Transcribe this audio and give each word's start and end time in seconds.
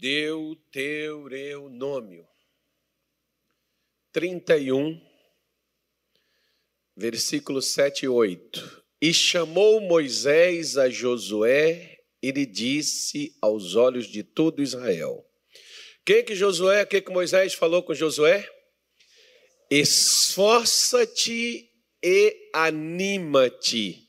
Deuteronômio 0.00 2.24
31, 4.12 5.04
versículos 6.96 7.66
7 7.72 8.04
e 8.04 8.08
8. 8.08 8.84
E 9.02 9.12
chamou 9.12 9.80
Moisés 9.80 10.76
a 10.76 10.88
Josué 10.88 11.98
e 12.22 12.30
lhe 12.30 12.46
disse 12.46 13.36
aos 13.42 13.74
olhos 13.74 14.06
de 14.06 14.22
todo 14.22 14.62
Israel. 14.62 15.28
Quem 16.04 16.24
que 16.24 16.36
Josué, 16.36 16.86
que 16.86 17.00
que 17.00 17.10
Moisés 17.10 17.54
falou 17.54 17.82
com 17.82 17.92
Josué? 17.92 18.48
Esforça-te 19.68 21.68
e 22.00 22.50
anima-te 22.54 24.07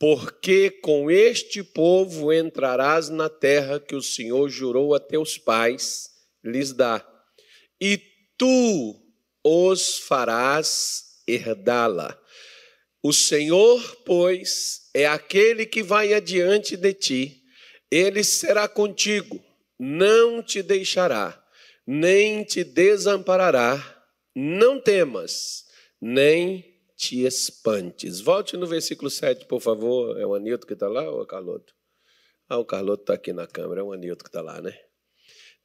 porque 0.00 0.70
com 0.70 1.10
este 1.10 1.62
povo 1.62 2.32
entrarás 2.32 3.10
na 3.10 3.28
terra 3.28 3.78
que 3.78 3.94
o 3.94 4.00
Senhor 4.00 4.48
jurou 4.48 4.94
a 4.94 4.98
teus 4.98 5.36
pais 5.36 6.08
lhes 6.42 6.72
dar, 6.72 7.06
e 7.78 8.00
tu 8.38 8.98
os 9.44 9.98
farás 9.98 11.04
herdá-la. 11.28 12.18
O 13.02 13.12
Senhor, 13.12 13.96
pois, 14.06 14.88
é 14.94 15.06
aquele 15.06 15.66
que 15.66 15.82
vai 15.82 16.14
adiante 16.14 16.78
de 16.78 16.94
ti, 16.94 17.42
ele 17.90 18.24
será 18.24 18.66
contigo, 18.66 19.42
não 19.78 20.42
te 20.42 20.62
deixará, 20.62 21.38
nem 21.86 22.42
te 22.42 22.64
desamparará. 22.64 23.98
Não 24.34 24.80
temas, 24.80 25.64
nem 26.00 26.69
te 27.00 27.24
espantes. 27.24 28.20
Volte 28.20 28.58
no 28.58 28.66
versículo 28.66 29.08
7, 29.08 29.46
por 29.46 29.58
favor. 29.58 30.20
É 30.20 30.26
o 30.26 30.34
Anilton 30.34 30.66
que 30.66 30.74
está 30.74 30.86
lá 30.86 31.10
ou 31.10 31.20
é 31.20 31.22
o 31.22 31.26
Carloto? 31.26 31.74
Ah, 32.46 32.58
o 32.58 32.64
Carloto 32.64 33.04
está 33.04 33.14
aqui 33.14 33.32
na 33.32 33.46
câmera, 33.46 33.80
é 33.80 33.82
o 33.82 33.90
Anilton 33.90 34.22
que 34.22 34.28
está 34.28 34.42
lá, 34.42 34.60
né? 34.60 34.78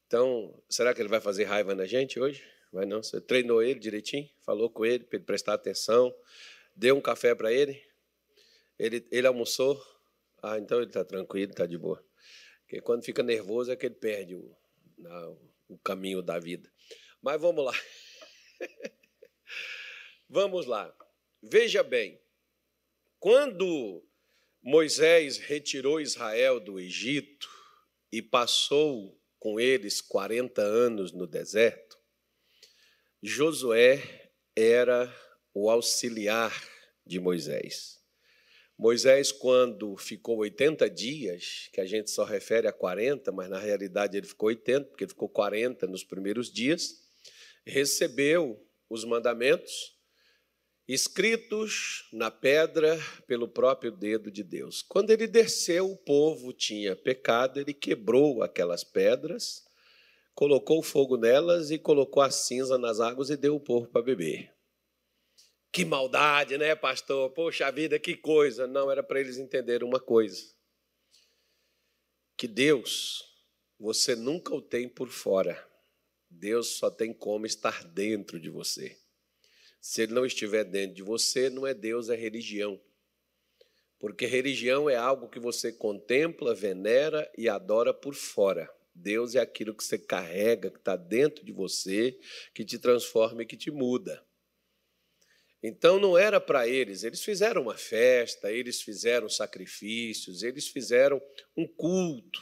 Então, 0.07 0.63
será 0.69 0.93
que 0.93 1.01
ele 1.01 1.09
vai 1.09 1.19
fazer 1.19 1.43
raiva 1.43 1.75
na 1.75 1.85
gente 1.85 2.21
hoje? 2.21 2.41
Vai 2.71 2.85
não? 2.85 3.03
Você 3.03 3.19
treinou 3.19 3.61
ele 3.61 3.81
direitinho? 3.81 4.29
Falou 4.45 4.69
com 4.69 4.85
ele 4.85 5.03
para 5.03 5.17
ele 5.17 5.25
prestar 5.25 5.55
atenção? 5.55 6.15
Deu 6.73 6.95
um 6.95 7.01
café 7.01 7.35
para 7.35 7.51
ele? 7.51 7.83
ele? 8.79 9.05
Ele 9.11 9.27
almoçou? 9.27 9.77
Ah, 10.41 10.57
então 10.57 10.77
ele 10.77 10.87
está 10.87 11.03
tranquilo, 11.03 11.51
está 11.51 11.65
de 11.65 11.77
boa. 11.77 12.01
Porque 12.61 12.79
quando 12.79 13.03
fica 13.03 13.21
nervoso 13.21 13.73
é 13.73 13.75
que 13.75 13.87
ele 13.87 13.95
perde 13.95 14.35
o, 14.35 14.55
o 15.67 15.77
caminho 15.79 16.21
da 16.21 16.39
vida. 16.39 16.71
Mas 17.21 17.41
vamos 17.41 17.65
lá. 17.65 17.73
vamos 20.29 20.65
lá. 20.65 20.95
Veja 21.47 21.83
bem, 21.83 22.19
quando 23.19 24.03
Moisés 24.63 25.37
retirou 25.37 26.01
Israel 26.01 26.59
do 26.59 26.79
Egito 26.79 27.47
e 28.11 28.19
passou 28.19 29.15
com 29.37 29.59
eles 29.59 30.01
40 30.01 30.59
anos 30.63 31.11
no 31.11 31.27
deserto, 31.27 31.99
Josué 33.21 34.31
era 34.55 35.15
o 35.53 35.69
auxiliar 35.69 36.51
de 37.05 37.19
Moisés. 37.19 38.01
Moisés, 38.75 39.31
quando 39.31 39.95
ficou 39.97 40.37
80 40.37 40.89
dias, 40.89 41.69
que 41.71 41.79
a 41.79 41.85
gente 41.85 42.09
só 42.09 42.23
refere 42.23 42.67
a 42.67 42.73
40, 42.73 43.31
mas 43.31 43.49
na 43.51 43.59
realidade 43.59 44.17
ele 44.17 44.25
ficou 44.25 44.49
80, 44.49 44.87
porque 44.87 45.03
ele 45.03 45.11
ficou 45.11 45.29
40 45.29 45.85
nos 45.85 46.03
primeiros 46.03 46.51
dias, 46.51 47.03
recebeu 47.63 48.67
os 48.89 49.05
mandamentos 49.05 49.94
escritos 50.87 52.07
na 52.13 52.29
pedra 52.29 52.99
pelo 53.25 53.47
próprio 53.47 53.91
dedo 53.91 54.29
de 54.29 54.43
Deus. 54.43 54.81
Quando 54.83 55.09
ele 55.09 55.27
desceu, 55.27 55.91
o 55.91 55.97
povo 55.97 56.53
tinha 56.53 56.95
pecado, 56.95 57.59
ele 57.59 57.73
quebrou 57.73 58.43
aquelas 58.43 58.83
pedras, 58.83 59.65
colocou 60.35 60.83
fogo 60.83 61.17
nelas 61.17 61.71
e 61.71 61.79
colocou 61.79 62.21
a 62.21 62.29
cinza 62.29 62.77
nas 62.77 62.99
águas 62.99 63.29
e 63.29 63.37
deu 63.37 63.55
o 63.55 63.59
povo 63.59 63.87
para 63.87 64.01
beber. 64.01 64.53
Que 65.71 65.83
maldade, 65.83 66.57
né, 66.57 66.75
pastor? 66.75 67.31
Poxa 67.31 67.69
vida, 67.71 67.99
que 67.99 68.15
coisa. 68.15 68.65
Não, 68.65 68.89
era 68.89 69.03
para 69.03 69.19
eles 69.19 69.37
entenderem 69.37 69.85
uma 69.85 69.99
coisa: 69.99 70.53
que 72.37 72.47
Deus, 72.47 73.23
você 73.77 74.15
nunca 74.15 74.53
o 74.55 74.61
tem 74.61 74.87
por 74.87 75.09
fora. 75.09 75.61
Deus 76.29 76.77
só 76.77 76.89
tem 76.89 77.13
como 77.13 77.45
estar 77.45 77.83
dentro 77.83 78.39
de 78.39 78.49
você. 78.49 78.97
Se 79.87 80.01
ele 80.01 80.13
não 80.15 80.25
estiver 80.25 80.63
dentro 80.63 80.95
de 80.95 81.03
você, 81.03 81.47
não 81.47 81.67
é 81.67 81.71
Deus, 81.71 82.09
é 82.09 82.15
religião. 82.15 82.81
Porque 83.99 84.25
religião 84.25 84.89
é 84.89 84.95
algo 84.95 85.29
que 85.29 85.39
você 85.39 85.71
contempla, 85.71 86.55
venera 86.55 87.31
e 87.37 87.47
adora 87.47 87.93
por 87.93 88.15
fora. 88.15 88.67
Deus 88.95 89.35
é 89.35 89.39
aquilo 89.39 89.75
que 89.75 89.83
você 89.83 89.99
carrega, 89.99 90.71
que 90.71 90.79
está 90.79 90.95
dentro 90.95 91.45
de 91.45 91.51
você, 91.51 92.17
que 92.51 92.65
te 92.65 92.79
transforma 92.79 93.43
e 93.43 93.45
que 93.45 93.55
te 93.55 93.69
muda. 93.69 94.25
Então 95.61 95.99
não 95.99 96.17
era 96.17 96.41
para 96.41 96.67
eles, 96.67 97.03
eles 97.03 97.23
fizeram 97.23 97.61
uma 97.61 97.77
festa, 97.77 98.51
eles 98.51 98.81
fizeram 98.81 99.29
sacrifícios, 99.29 100.41
eles 100.41 100.67
fizeram 100.67 101.21
um 101.55 101.67
culto 101.67 102.41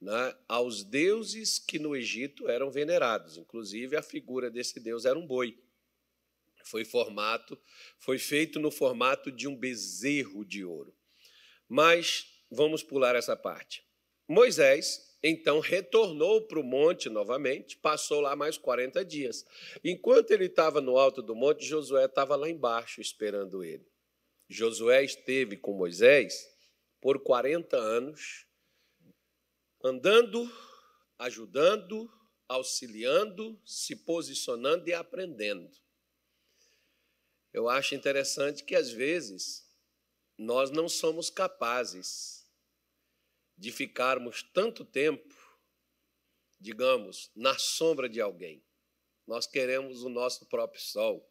né, 0.00 0.34
aos 0.48 0.82
deuses 0.82 1.58
que 1.58 1.78
no 1.78 1.94
Egito 1.94 2.48
eram 2.48 2.70
venerados. 2.70 3.36
Inclusive 3.36 3.94
a 3.94 4.02
figura 4.02 4.50
desse 4.50 4.80
deus 4.80 5.04
era 5.04 5.18
um 5.18 5.26
boi. 5.26 5.61
Foi 6.64 6.84
formato, 6.84 7.58
foi 7.98 8.18
feito 8.18 8.58
no 8.58 8.70
formato 8.70 9.30
de 9.30 9.48
um 9.48 9.56
bezerro 9.56 10.44
de 10.44 10.64
ouro. 10.64 10.94
Mas 11.68 12.26
vamos 12.50 12.82
pular 12.82 13.14
essa 13.16 13.36
parte. 13.36 13.84
Moisés 14.28 15.12
então 15.22 15.60
retornou 15.60 16.42
para 16.42 16.58
o 16.58 16.64
monte 16.64 17.08
novamente, 17.08 17.76
passou 17.76 18.20
lá 18.20 18.34
mais 18.34 18.58
40 18.58 19.04
dias. 19.04 19.46
Enquanto 19.84 20.32
ele 20.32 20.46
estava 20.46 20.80
no 20.80 20.98
alto 20.98 21.22
do 21.22 21.34
monte, 21.34 21.64
Josué 21.64 22.06
estava 22.06 22.34
lá 22.34 22.48
embaixo 22.48 23.00
esperando 23.00 23.62
ele. 23.62 23.86
Josué 24.48 25.04
esteve 25.04 25.56
com 25.56 25.72
Moisés 25.74 26.50
por 27.00 27.20
40 27.20 27.76
anos, 27.76 28.46
andando, 29.82 30.50
ajudando, 31.18 32.10
auxiliando, 32.48 33.60
se 33.64 33.94
posicionando 33.96 34.88
e 34.88 34.92
aprendendo. 34.92 35.70
Eu 37.52 37.68
acho 37.68 37.94
interessante 37.94 38.64
que, 38.64 38.74
às 38.74 38.90
vezes, 38.90 39.66
nós 40.38 40.70
não 40.70 40.88
somos 40.88 41.28
capazes 41.28 42.46
de 43.56 43.70
ficarmos 43.70 44.42
tanto 44.42 44.84
tempo, 44.84 45.34
digamos, 46.58 47.30
na 47.36 47.58
sombra 47.58 48.08
de 48.08 48.20
alguém. 48.20 48.64
Nós 49.26 49.46
queremos 49.46 50.02
o 50.02 50.08
nosso 50.08 50.46
próprio 50.46 50.80
sol, 50.80 51.30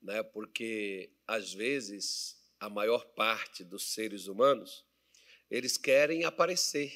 né? 0.00 0.22
porque, 0.22 1.12
às 1.26 1.52
vezes, 1.52 2.36
a 2.58 2.68
maior 2.68 3.04
parte 3.14 3.62
dos 3.62 3.92
seres 3.92 4.26
humanos, 4.26 4.84
eles 5.50 5.76
querem 5.76 6.24
aparecer, 6.24 6.92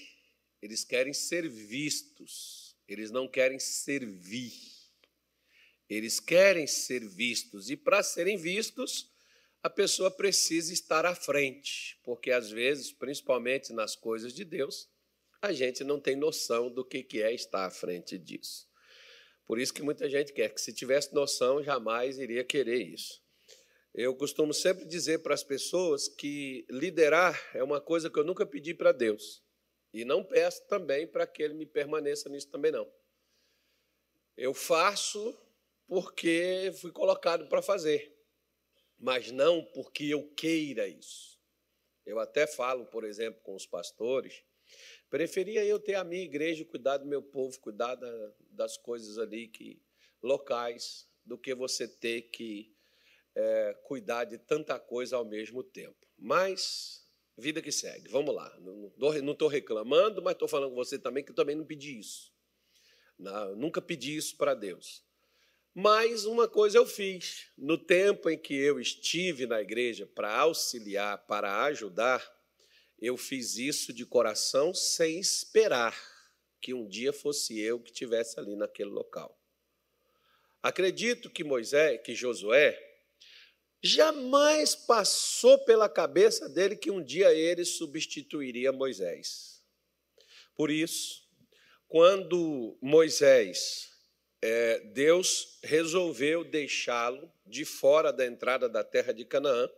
eles 0.61 0.85
querem 0.85 1.13
ser 1.13 1.49
vistos, 1.49 2.77
eles 2.89 3.11
não 3.11 3.29
querem 3.29 3.59
servir. 3.59 4.72
Eles 5.93 6.19
querem 6.19 6.67
ser 6.67 7.07
vistos 7.07 7.69
e 7.69 7.77
para 7.77 8.03
serem 8.03 8.39
vistos, 8.39 9.11
a 9.63 9.69
pessoa 9.69 10.11
precisa 10.11 10.73
estar 10.73 11.05
à 11.05 11.15
frente, 11.15 12.01
porque 12.03 12.31
às 12.31 12.51
vezes, 12.51 12.91
principalmente 12.91 13.75
nas 13.75 13.95
coisas 13.95 14.33
de 14.33 14.43
Deus, 14.43 14.89
a 15.43 15.53
gente 15.53 15.85
não 15.85 16.01
tem 16.01 16.17
noção 16.17 16.71
do 16.71 16.83
que 16.83 17.07
é 17.21 17.35
estar 17.35 17.67
à 17.67 17.71
frente 17.71 18.17
disso. 18.17 18.67
Por 19.45 19.59
isso 19.59 19.75
que 19.75 19.83
muita 19.83 20.09
gente 20.09 20.33
quer 20.33 20.55
que 20.55 20.63
se 20.63 20.73
tivesse 20.73 21.15
noção, 21.15 21.63
jamais 21.63 22.19
iria 22.19 22.43
querer 22.43 22.81
isso. 22.81 23.23
Eu 23.93 24.15
costumo 24.15 24.55
sempre 24.55 24.87
dizer 24.87 25.19
para 25.19 25.35
as 25.35 25.45
pessoas 25.45 26.09
que 26.09 26.65
liderar 26.71 27.39
é 27.55 27.63
uma 27.63 27.83
coisa 27.83 28.09
que 28.09 28.19
eu 28.19 28.25
nunca 28.25 28.47
pedi 28.47 28.73
para 28.73 28.93
Deus. 28.93 29.43
E 29.93 30.07
não 30.07 30.25
peço 30.25 30.67
também 30.69 31.07
para 31.07 31.27
que 31.27 31.43
ele 31.43 31.53
me 31.53 31.67
permaneça 31.67 32.31
nisso 32.31 32.49
também 32.49 32.73
não. 32.73 32.91
Eu 34.35 34.55
faço 34.55 35.39
porque 35.93 36.73
fui 36.81 36.91
colocado 36.91 37.47
para 37.49 37.61
fazer, 37.61 38.17
mas 38.99 39.31
não 39.31 39.63
porque 39.63 40.05
eu 40.05 40.27
queira 40.31 40.89
isso. 40.89 41.39
Eu 42.07 42.19
até 42.19 42.47
falo, 42.47 42.87
por 42.87 43.05
exemplo, 43.05 43.43
com 43.43 43.55
os 43.55 43.67
pastores, 43.67 44.43
preferia 45.11 45.63
eu 45.67 45.79
ter 45.79 45.97
a 45.97 46.03
minha 46.03 46.23
igreja, 46.23 46.65
cuidar 46.65 46.97
do 46.97 47.05
meu 47.05 47.23
povo, 47.23 47.61
cuidar 47.61 47.99
das 48.49 48.79
coisas 48.79 49.19
ali 49.19 49.49
que 49.49 49.83
locais, 50.23 51.07
do 51.27 51.37
que 51.37 51.55
você 51.55 51.87
ter 51.87 52.23
que 52.23 52.75
é, 53.35 53.79
cuidar 53.85 54.25
de 54.25 54.39
tanta 54.39 54.81
coisa 54.81 55.17
ao 55.17 55.27
mesmo 55.27 55.63
tempo. 55.63 56.09
Mas 56.17 57.07
vida 57.37 57.61
que 57.61 57.71
segue. 57.71 58.09
Vamos 58.09 58.35
lá. 58.35 58.51
Não 58.97 59.33
estou 59.33 59.47
reclamando, 59.47 60.23
mas 60.23 60.33
estou 60.33 60.49
falando 60.49 60.71
com 60.71 60.77
você 60.77 60.99
também 60.99 61.23
que 61.23 61.33
eu 61.33 61.37
também 61.37 61.55
não 61.55 61.67
pedi 61.67 61.99
isso. 61.99 62.33
Não, 63.19 63.55
nunca 63.55 63.83
pedi 63.83 64.17
isso 64.17 64.39
para 64.39 64.55
Deus. 64.55 65.05
Mas 65.75 66.27
uma 66.27 66.47
coisa 66.47 66.77
eu 66.77 66.87
fiz. 66.87 67.47
No 67.57 67.79
tempo 67.79 68.29
em 68.29 68.37
que 68.37 68.55
eu 68.55 68.79
estive 68.79 69.47
na 69.47 69.61
igreja 69.61 70.07
para 70.07 70.35
auxiliar, 70.37 71.27
para 71.27 71.65
ajudar, 71.65 72.23
eu 73.01 73.17
fiz 73.17 73.57
isso 73.57 73.93
de 73.93 74.05
coração 74.05 74.75
sem 74.75 75.19
esperar 75.19 75.97
que 76.61 76.75
um 76.75 76.87
dia 76.87 77.13
fosse 77.13 77.59
eu 77.59 77.81
que 77.81 77.91
estivesse 77.91 78.39
ali 78.39 78.55
naquele 78.55 78.91
local. 78.91 79.37
Acredito 80.63 81.29
que 81.29 81.43
Moisés, 81.43 82.01
que 82.05 82.15
Josué, 82.15 82.79
jamais 83.83 84.77
passou 84.77 85.59
pela 85.65 85.89
cabeça 85.89 86.49
dele 86.49 86.77
que 86.77 86.91
um 86.91 87.03
dia 87.03 87.35
ele 87.35 87.65
substituiria 87.65 88.71
Moisés. 88.71 89.61
Por 90.55 90.71
isso, 90.71 91.29
quando 91.89 92.79
Moisés, 92.81 93.92
é, 94.43 94.81
Deus 94.81 95.61
resolveu 95.63 96.43
deixá-lo 96.43 97.33
de 97.47 97.65
fora 97.65 98.13
da 98.13 98.27
entrada 98.27 98.69
da 98.69 98.83
terra 98.83 99.13
de 99.13 99.25
Canaã, 99.25 99.71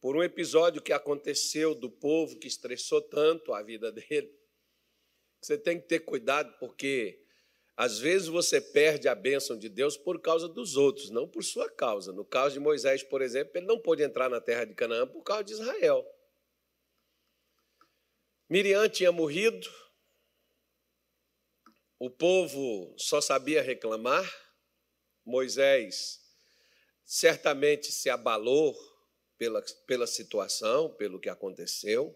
por 0.00 0.16
um 0.16 0.22
episódio 0.22 0.82
que 0.82 0.92
aconteceu 0.92 1.74
do 1.74 1.88
povo 1.88 2.38
que 2.38 2.48
estressou 2.48 3.00
tanto 3.00 3.52
a 3.52 3.62
vida 3.62 3.90
dele. 3.92 4.32
Você 5.40 5.56
tem 5.56 5.80
que 5.80 5.86
ter 5.86 6.00
cuidado, 6.00 6.52
porque 6.58 7.22
às 7.76 8.00
vezes 8.00 8.26
você 8.26 8.60
perde 8.60 9.06
a 9.06 9.14
bênção 9.14 9.56
de 9.56 9.68
Deus 9.68 9.96
por 9.96 10.20
causa 10.20 10.48
dos 10.48 10.76
outros, 10.76 11.10
não 11.10 11.28
por 11.28 11.44
sua 11.44 11.70
causa. 11.70 12.12
No 12.12 12.24
caso 12.24 12.54
de 12.54 12.60
Moisés, 12.60 13.04
por 13.04 13.22
exemplo, 13.22 13.52
ele 13.54 13.66
não 13.66 13.78
pôde 13.78 14.02
entrar 14.02 14.28
na 14.28 14.40
terra 14.40 14.64
de 14.64 14.74
Canaã 14.74 15.06
por 15.06 15.22
causa 15.22 15.44
de 15.44 15.52
Israel. 15.52 16.04
Miriam 18.48 18.88
tinha 18.88 19.12
morrido, 19.12 19.68
o 21.98 22.08
povo 22.08 22.94
só 22.96 23.20
sabia 23.20 23.60
reclamar, 23.60 24.24
Moisés 25.24 26.20
certamente 27.04 27.90
se 27.90 28.08
abalou 28.08 28.76
pela, 29.36 29.62
pela 29.86 30.06
situação, 30.06 30.94
pelo 30.94 31.18
que 31.18 31.28
aconteceu. 31.28 32.14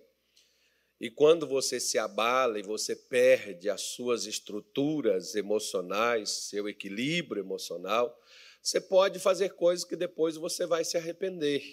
E 1.01 1.11
quando 1.11 1.47
você 1.47 1.81
se 1.81 1.99
abala 1.99 2.59
e 2.59 2.63
você 2.63 2.95
perde 2.95 3.69
as 3.69 3.81
suas 3.81 4.25
estruturas 4.27 5.35
emocionais, 5.35 6.31
seu 6.31 6.69
equilíbrio 6.69 7.43
emocional, 7.43 8.17
você 8.63 8.81
pode 8.81 9.19
fazer 9.19 9.55
coisas 9.55 9.85
que 9.85 9.97
depois 9.97 10.37
você 10.37 10.65
vai 10.65 10.85
se 10.85 10.97
arrepender. 10.97 11.65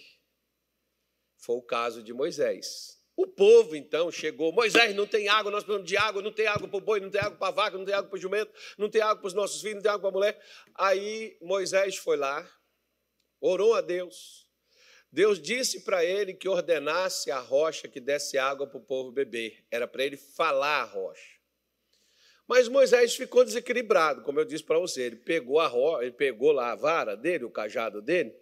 Foi 1.37 1.57
o 1.57 1.61
caso 1.61 2.01
de 2.01 2.11
Moisés. 2.11 2.98
O 3.21 3.27
povo 3.27 3.75
então 3.75 4.09
chegou, 4.09 4.49
Moisés, 4.53 4.95
não 4.95 5.05
tem 5.05 5.27
água, 5.27 5.51
nós 5.51 5.61
precisamos 5.61 5.85
de 5.85 5.97
água, 5.97 6.21
não 6.21 6.31
tem 6.31 6.47
água 6.47 6.69
para 6.69 6.77
o 6.77 6.79
boi, 6.79 7.01
não 7.01 7.09
tem 7.09 7.19
água 7.19 7.37
para 7.37 7.47
a 7.49 7.51
vaca, 7.51 7.77
não 7.77 7.83
tem 7.83 7.93
água 7.93 8.09
para 8.09 8.15
o 8.15 8.21
jumento, 8.21 8.49
não 8.77 8.89
tem 8.89 9.01
água 9.01 9.17
para 9.17 9.27
os 9.27 9.33
nossos 9.33 9.59
filhos, 9.59 9.75
não 9.75 9.81
tem 9.81 9.91
água 9.91 9.99
para 9.99 10.09
a 10.09 10.13
mulher. 10.13 10.41
Aí 10.73 11.37
Moisés 11.41 11.97
foi 11.97 12.15
lá, 12.15 12.49
orou 13.41 13.73
a 13.73 13.81
Deus, 13.81 14.47
Deus 15.11 15.37
disse 15.37 15.81
para 15.81 16.05
ele 16.05 16.33
que 16.33 16.47
ordenasse 16.47 17.29
a 17.29 17.39
rocha 17.39 17.89
que 17.89 17.99
desse 17.99 18.37
água 18.37 18.65
para 18.65 18.77
o 18.77 18.85
povo 18.85 19.11
beber. 19.11 19.65
Era 19.69 19.85
para 19.85 20.05
ele 20.05 20.15
falar 20.15 20.83
a 20.83 20.85
rocha. 20.85 21.39
Mas 22.47 22.69
Moisés 22.69 23.17
ficou 23.17 23.43
desequilibrado, 23.43 24.21
como 24.21 24.39
eu 24.39 24.45
disse 24.45 24.63
para 24.63 24.79
você. 24.79 25.01
Ele 25.01 25.17
pegou 25.17 25.59
a 25.59 25.67
rocha, 25.67 26.03
ele 26.05 26.13
pegou 26.13 26.53
lá 26.53 26.71
a 26.71 26.75
vara 26.75 27.17
dele, 27.17 27.43
o 27.43 27.51
cajado 27.51 28.01
dele, 28.01 28.33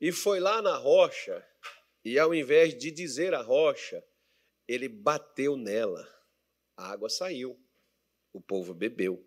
e 0.00 0.10
foi 0.10 0.40
lá 0.40 0.60
na 0.60 0.76
rocha. 0.76 1.46
E 2.04 2.18
ao 2.18 2.34
invés 2.34 2.76
de 2.76 2.90
dizer 2.90 3.32
a 3.32 3.40
rocha, 3.40 4.02
ele 4.68 4.88
bateu 4.88 5.56
nela. 5.56 6.06
A 6.76 6.90
água 6.90 7.08
saiu. 7.08 7.58
O 8.32 8.40
povo 8.40 8.74
bebeu. 8.74 9.24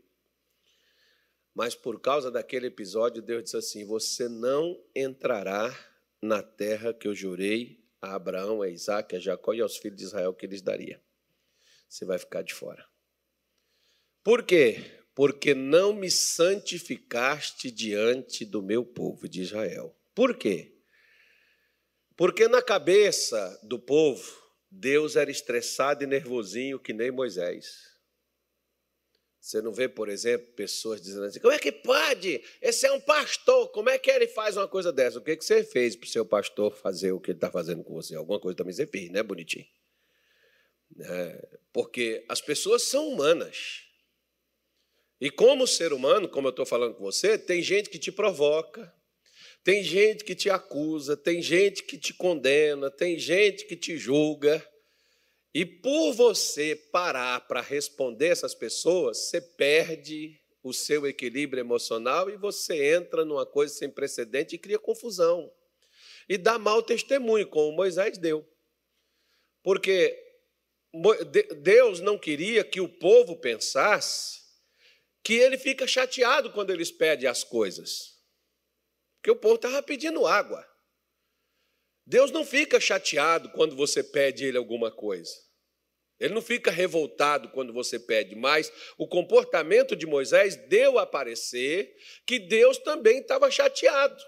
Mas 1.53 1.75
por 1.75 1.99
causa 1.99 2.29
daquele 2.29 2.67
episódio, 2.67 3.21
Deus 3.21 3.43
disse 3.43 3.57
assim: 3.57 3.85
Você 3.85 4.29
não 4.29 4.79
entrará 4.95 5.75
na 6.21 6.43
terra 6.43 6.93
que 6.93 7.07
eu 7.07 7.15
jurei 7.15 7.83
a 8.01 8.15
Abraão, 8.15 8.61
a 8.61 8.69
Isaac, 8.69 9.15
a 9.15 9.19
Jacó 9.19 9.53
e 9.53 9.61
aos 9.61 9.77
filhos 9.77 9.97
de 9.97 10.05
Israel 10.05 10.33
que 10.33 10.47
lhes 10.47 10.61
daria. 10.61 11.01
Você 11.87 12.05
vai 12.05 12.17
ficar 12.17 12.43
de 12.43 12.53
fora. 12.53 12.87
Por 14.23 14.43
quê? 14.43 15.01
Porque 15.15 15.53
não 15.53 15.91
me 15.91 16.09
santificaste 16.09 17.71
diante 17.71 18.45
do 18.45 18.61
meu 18.61 18.85
povo 18.85 19.27
de 19.27 19.41
Israel. 19.41 19.95
Por 20.13 20.37
quê? 20.37 20.75
Porque 22.15 22.47
na 22.47 22.61
cabeça 22.61 23.59
do 23.63 23.79
povo, 23.79 24.39
Deus 24.71 25.15
era 25.15 25.31
estressado 25.31 26.03
e 26.03 26.07
nervosinho 26.07 26.79
que 26.79 26.93
nem 26.93 27.11
Moisés. 27.11 27.89
Você 29.39 29.61
não 29.61 29.73
vê, 29.73 29.87
por 29.87 30.09
exemplo, 30.09 30.47
pessoas 30.53 31.01
dizendo 31.01 31.25
assim: 31.25 31.39
como 31.39 31.53
é 31.53 31.57
que 31.59 31.71
pode? 31.71 32.43
Esse 32.61 32.85
é 32.85 32.91
um 32.91 32.99
pastor, 32.99 33.69
como 33.69 33.89
é 33.89 33.97
que 33.97 34.11
ele 34.11 34.27
faz 34.27 34.57
uma 34.57 34.67
coisa 34.67 34.91
dessa? 34.91 35.17
O 35.17 35.23
que, 35.23 35.35
que 35.35 35.45
você 35.45 35.63
fez 35.63 35.95
para 35.95 36.05
o 36.05 36.09
seu 36.09 36.25
pastor 36.25 36.75
fazer 36.75 37.13
o 37.13 37.19
que 37.19 37.31
ele 37.31 37.37
está 37.37 37.49
fazendo 37.49 37.83
com 37.83 37.93
você? 37.93 38.15
Alguma 38.15 38.39
coisa 38.39 38.57
também 38.57 38.73
você 38.73 38.85
fez, 38.85 39.09
né, 39.09 39.23
bonitinho? 39.23 39.65
É, 40.99 41.59
porque 41.71 42.25
as 42.27 42.41
pessoas 42.41 42.83
são 42.83 43.07
humanas. 43.07 43.85
E 45.21 45.29
como 45.29 45.67
ser 45.67 45.93
humano, 45.93 46.29
como 46.29 46.47
eu 46.47 46.51
estou 46.51 46.65
falando 46.65 46.95
com 46.95 47.03
você, 47.03 47.37
tem 47.37 47.61
gente 47.61 47.89
que 47.89 47.99
te 47.99 48.11
provoca, 48.11 48.93
tem 49.63 49.83
gente 49.83 50.23
que 50.23 50.35
te 50.35 50.49
acusa, 50.49 51.17
tem 51.17 51.41
gente 51.41 51.83
que 51.83 51.97
te 51.97 52.13
condena, 52.13 52.89
tem 52.89 53.19
gente 53.19 53.65
que 53.65 53.75
te 53.75 53.97
julga. 53.97 54.65
E 55.53 55.65
por 55.65 56.13
você 56.13 56.75
parar 56.75 57.47
para 57.47 57.61
responder 57.61 58.27
essas 58.27 58.55
pessoas, 58.55 59.17
você 59.17 59.41
perde 59.41 60.39
o 60.61 60.73
seu 60.73 61.07
equilíbrio 61.07 61.61
emocional 61.61 62.29
e 62.29 62.37
você 62.37 62.95
entra 62.95 63.25
numa 63.25 63.45
coisa 63.45 63.73
sem 63.73 63.89
precedente 63.89 64.55
e 64.55 64.59
cria 64.59 64.79
confusão. 64.79 65.51
E 66.27 66.37
dá 66.37 66.59
mau 66.59 66.83
testemunho, 66.83 67.47
como 67.47 67.75
Moisés 67.75 68.17
deu. 68.17 68.47
Porque 69.63 70.17
Deus 71.61 71.99
não 71.99 72.17
queria 72.17 72.63
que 72.63 72.79
o 72.79 72.87
povo 72.87 73.35
pensasse 73.35 74.39
que 75.23 75.33
ele 75.33 75.57
fica 75.57 75.85
chateado 75.87 76.51
quando 76.51 76.71
eles 76.71 76.91
pedem 76.91 77.27
as 77.27 77.43
coisas. 77.43 78.18
Porque 79.19 79.31
o 79.31 79.35
povo 79.35 79.55
estava 79.55 79.83
pedindo 79.83 80.25
água. 80.25 80.65
Deus 82.05 82.31
não 82.31 82.45
fica 82.45 82.79
chateado 82.79 83.51
quando 83.51 83.75
você 83.75 84.03
pede 84.03 84.45
ele 84.45 84.57
alguma 84.57 84.91
coisa. 84.91 85.31
Ele 86.19 86.33
não 86.33 86.41
fica 86.41 86.71
revoltado 86.71 87.49
quando 87.49 87.71
você 87.71 87.99
pede, 87.99 88.35
mas 88.35 88.71
o 88.97 89.07
comportamento 89.07 89.95
de 89.95 90.05
Moisés 90.05 90.55
deu 90.67 90.97
a 90.97 91.05
parecer 91.05 91.95
que 92.25 92.39
Deus 92.39 92.77
também 92.77 93.19
estava 93.19 93.49
chateado. 93.49 94.21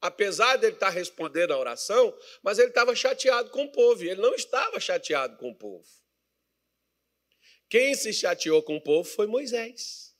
Apesar 0.00 0.56
de 0.56 0.66
ele 0.66 0.76
estar 0.76 0.90
respondendo 0.90 1.52
a 1.52 1.58
oração, 1.58 2.16
mas 2.42 2.58
ele 2.58 2.68
estava 2.68 2.94
chateado 2.94 3.50
com 3.50 3.64
o 3.64 3.72
povo, 3.72 4.02
e 4.02 4.10
ele 4.10 4.20
não 4.20 4.34
estava 4.34 4.80
chateado 4.80 5.36
com 5.36 5.50
o 5.50 5.54
povo. 5.54 5.86
Quem 7.68 7.94
se 7.94 8.12
chateou 8.12 8.62
com 8.62 8.76
o 8.76 8.80
povo 8.80 9.08
foi 9.08 9.26
Moisés. 9.26 10.14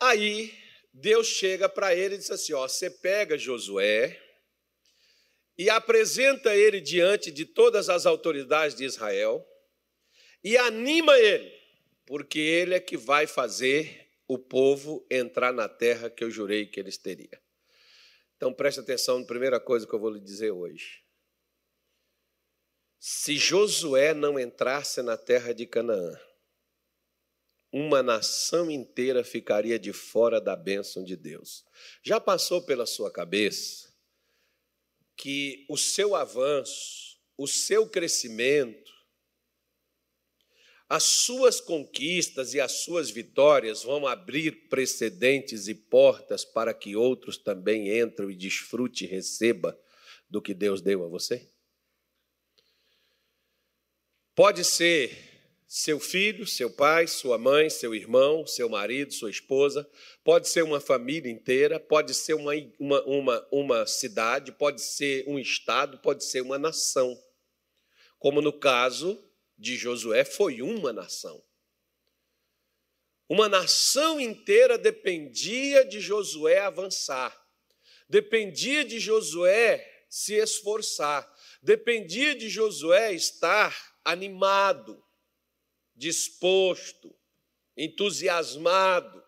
Aí 0.00 0.67
Deus 1.00 1.26
chega 1.26 1.68
para 1.68 1.94
ele 1.94 2.16
e 2.16 2.18
diz 2.18 2.30
assim: 2.30 2.52
ó, 2.52 2.66
você 2.66 2.90
pega 2.90 3.38
Josué, 3.38 4.20
e 5.58 5.68
apresenta 5.68 6.54
ele 6.54 6.80
diante 6.80 7.32
de 7.32 7.44
todas 7.44 7.88
as 7.88 8.06
autoridades 8.06 8.76
de 8.76 8.84
Israel 8.84 9.44
e 10.42 10.56
anima 10.56 11.18
ele, 11.18 11.52
porque 12.06 12.38
ele 12.38 12.74
é 12.74 12.80
que 12.80 12.96
vai 12.96 13.26
fazer 13.26 14.08
o 14.28 14.38
povo 14.38 15.04
entrar 15.10 15.52
na 15.52 15.68
terra 15.68 16.08
que 16.08 16.22
eu 16.22 16.30
jurei 16.30 16.64
que 16.66 16.78
eles 16.78 16.96
teriam. 16.96 17.40
Então 18.36 18.54
preste 18.54 18.78
atenção 18.78 19.18
na 19.18 19.26
primeira 19.26 19.58
coisa 19.58 19.84
que 19.84 19.92
eu 19.92 19.98
vou 19.98 20.10
lhe 20.10 20.20
dizer 20.20 20.52
hoje. 20.52 21.02
Se 23.00 23.36
Josué 23.36 24.14
não 24.14 24.38
entrasse 24.38 25.02
na 25.02 25.16
terra 25.16 25.52
de 25.52 25.66
Canaã, 25.66 26.16
uma 27.72 28.02
nação 28.02 28.70
inteira 28.70 29.22
ficaria 29.22 29.78
de 29.78 29.92
fora 29.92 30.40
da 30.40 30.56
bênção 30.56 31.04
de 31.04 31.16
Deus. 31.16 31.64
Já 32.02 32.20
passou 32.20 32.62
pela 32.62 32.86
sua 32.86 33.10
cabeça 33.10 33.92
que 35.16 35.66
o 35.68 35.76
seu 35.76 36.14
avanço, 36.14 37.18
o 37.36 37.46
seu 37.46 37.88
crescimento, 37.88 38.92
as 40.88 41.02
suas 41.02 41.60
conquistas 41.60 42.54
e 42.54 42.60
as 42.60 42.72
suas 42.72 43.10
vitórias 43.10 43.82
vão 43.82 44.06
abrir 44.06 44.68
precedentes 44.68 45.68
e 45.68 45.74
portas 45.74 46.46
para 46.46 46.72
que 46.72 46.96
outros 46.96 47.36
também 47.36 48.00
entrem 48.00 48.30
e 48.30 48.34
desfrute 48.34 49.04
e 49.04 49.08
receba 49.08 49.78
do 50.30 50.40
que 50.40 50.54
Deus 50.54 50.80
deu 50.80 51.04
a 51.04 51.08
você? 51.08 51.50
Pode 54.34 54.64
ser 54.64 55.27
seu 55.68 56.00
filho, 56.00 56.46
seu 56.46 56.70
pai, 56.70 57.06
sua 57.06 57.36
mãe, 57.36 57.68
seu 57.68 57.94
irmão, 57.94 58.46
seu 58.46 58.70
marido, 58.70 59.12
sua 59.12 59.30
esposa, 59.30 59.86
pode 60.24 60.48
ser 60.48 60.62
uma 60.64 60.80
família 60.80 61.30
inteira, 61.30 61.78
pode 61.78 62.14
ser 62.14 62.32
uma, 62.32 62.52
uma, 62.80 63.02
uma, 63.02 63.48
uma 63.52 63.86
cidade, 63.86 64.50
pode 64.50 64.80
ser 64.80 65.24
um 65.28 65.38
estado, 65.38 65.98
pode 65.98 66.24
ser 66.24 66.40
uma 66.40 66.58
nação. 66.58 67.14
Como 68.18 68.40
no 68.40 68.50
caso 68.50 69.22
de 69.58 69.76
Josué, 69.76 70.24
foi 70.24 70.62
uma 70.62 70.90
nação. 70.90 71.44
Uma 73.28 73.46
nação 73.46 74.18
inteira 74.18 74.78
dependia 74.78 75.84
de 75.84 76.00
Josué 76.00 76.60
avançar, 76.60 77.38
dependia 78.08 78.86
de 78.86 78.98
Josué 78.98 79.86
se 80.08 80.32
esforçar, 80.32 81.30
dependia 81.62 82.34
de 82.34 82.48
Josué 82.48 83.12
estar 83.12 83.76
animado 84.02 85.04
disposto, 85.98 87.14
entusiasmado. 87.76 89.22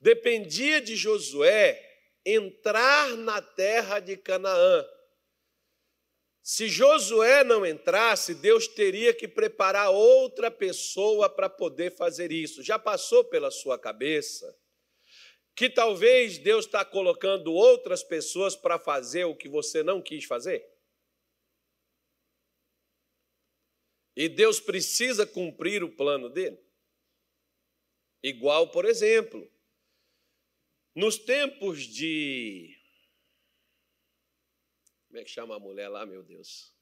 Dependia 0.00 0.80
de 0.80 0.96
Josué 0.96 1.80
entrar 2.24 3.16
na 3.16 3.40
terra 3.40 4.00
de 4.00 4.16
Canaã. 4.16 4.84
Se 6.42 6.68
Josué 6.68 7.44
não 7.44 7.64
entrasse, 7.64 8.34
Deus 8.34 8.66
teria 8.66 9.14
que 9.14 9.28
preparar 9.28 9.90
outra 9.90 10.50
pessoa 10.50 11.28
para 11.28 11.48
poder 11.48 11.94
fazer 11.94 12.32
isso. 12.32 12.62
Já 12.62 12.78
passou 12.78 13.24
pela 13.24 13.50
sua 13.50 13.78
cabeça 13.78 14.54
que 15.54 15.70
talvez 15.70 16.36
Deus 16.38 16.66
está 16.66 16.84
colocando 16.84 17.52
outras 17.52 18.02
pessoas 18.02 18.56
para 18.56 18.78
fazer 18.78 19.24
o 19.24 19.36
que 19.36 19.48
você 19.48 19.82
não 19.82 20.02
quis 20.02 20.24
fazer? 20.24 20.73
E 24.16 24.28
Deus 24.28 24.60
precisa 24.60 25.26
cumprir 25.26 25.82
o 25.82 25.90
plano 25.90 26.28
dele? 26.28 26.58
Igual, 28.22 28.70
por 28.70 28.84
exemplo, 28.84 29.50
nos 30.94 31.18
tempos 31.18 31.82
de. 31.82 32.74
Como 35.08 35.20
é 35.20 35.24
que 35.24 35.30
chama 35.30 35.56
a 35.56 35.60
mulher 35.60 35.88
lá, 35.88 36.06
meu 36.06 36.22
Deus? 36.22 36.72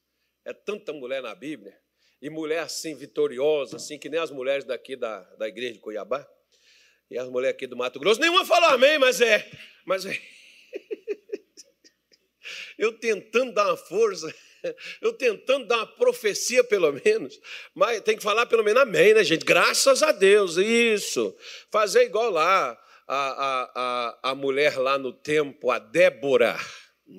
É 0.45 0.53
tanta 0.53 0.93
mulher 0.93 1.21
na 1.21 1.33
Bíblia, 1.33 1.77
e 2.21 2.29
mulher 2.29 2.59
assim 2.59 2.95
vitoriosa, 2.95 3.77
assim 3.77 3.97
que 3.97 4.09
nem 4.09 4.19
as 4.19 4.31
mulheres 4.31 4.63
daqui 4.63 4.95
da, 4.95 5.21
da 5.35 5.47
igreja 5.47 5.73
de 5.73 5.79
Cuiabá, 5.79 6.27
e 7.09 7.17
as 7.17 7.29
mulheres 7.29 7.55
aqui 7.55 7.67
do 7.67 7.75
Mato 7.75 7.99
Grosso. 7.99 8.21
Nenhuma 8.21 8.45
falou 8.45 8.69
amém, 8.69 8.97
mas 8.97 9.19
é. 9.19 9.49
Mas 9.85 10.05
é. 10.05 10.11
Eu 12.77 12.99
tentando 12.99 13.53
dar 13.53 13.67
uma 13.67 13.77
força 13.77 14.33
eu 15.01 15.13
tentando 15.13 15.67
dar 15.67 15.77
uma 15.77 15.87
profecia, 15.87 16.63
pelo 16.63 16.91
menos, 16.91 17.39
mas 17.73 18.01
tem 18.01 18.15
que 18.17 18.23
falar 18.23 18.45
pelo 18.45 18.63
menos 18.63 18.81
amém, 18.81 19.13
né, 19.13 19.23
gente? 19.23 19.45
Graças 19.45 20.01
a 20.03 20.11
Deus, 20.11 20.57
isso. 20.57 21.35
Fazer 21.71 22.03
igual 22.03 22.29
lá, 22.29 22.77
a, 23.07 23.15
a, 23.17 23.71
a, 23.75 24.31
a 24.31 24.35
mulher 24.35 24.77
lá 24.77 24.97
no 24.97 25.11
tempo, 25.11 25.69
a 25.71 25.79
Débora? 25.79 26.57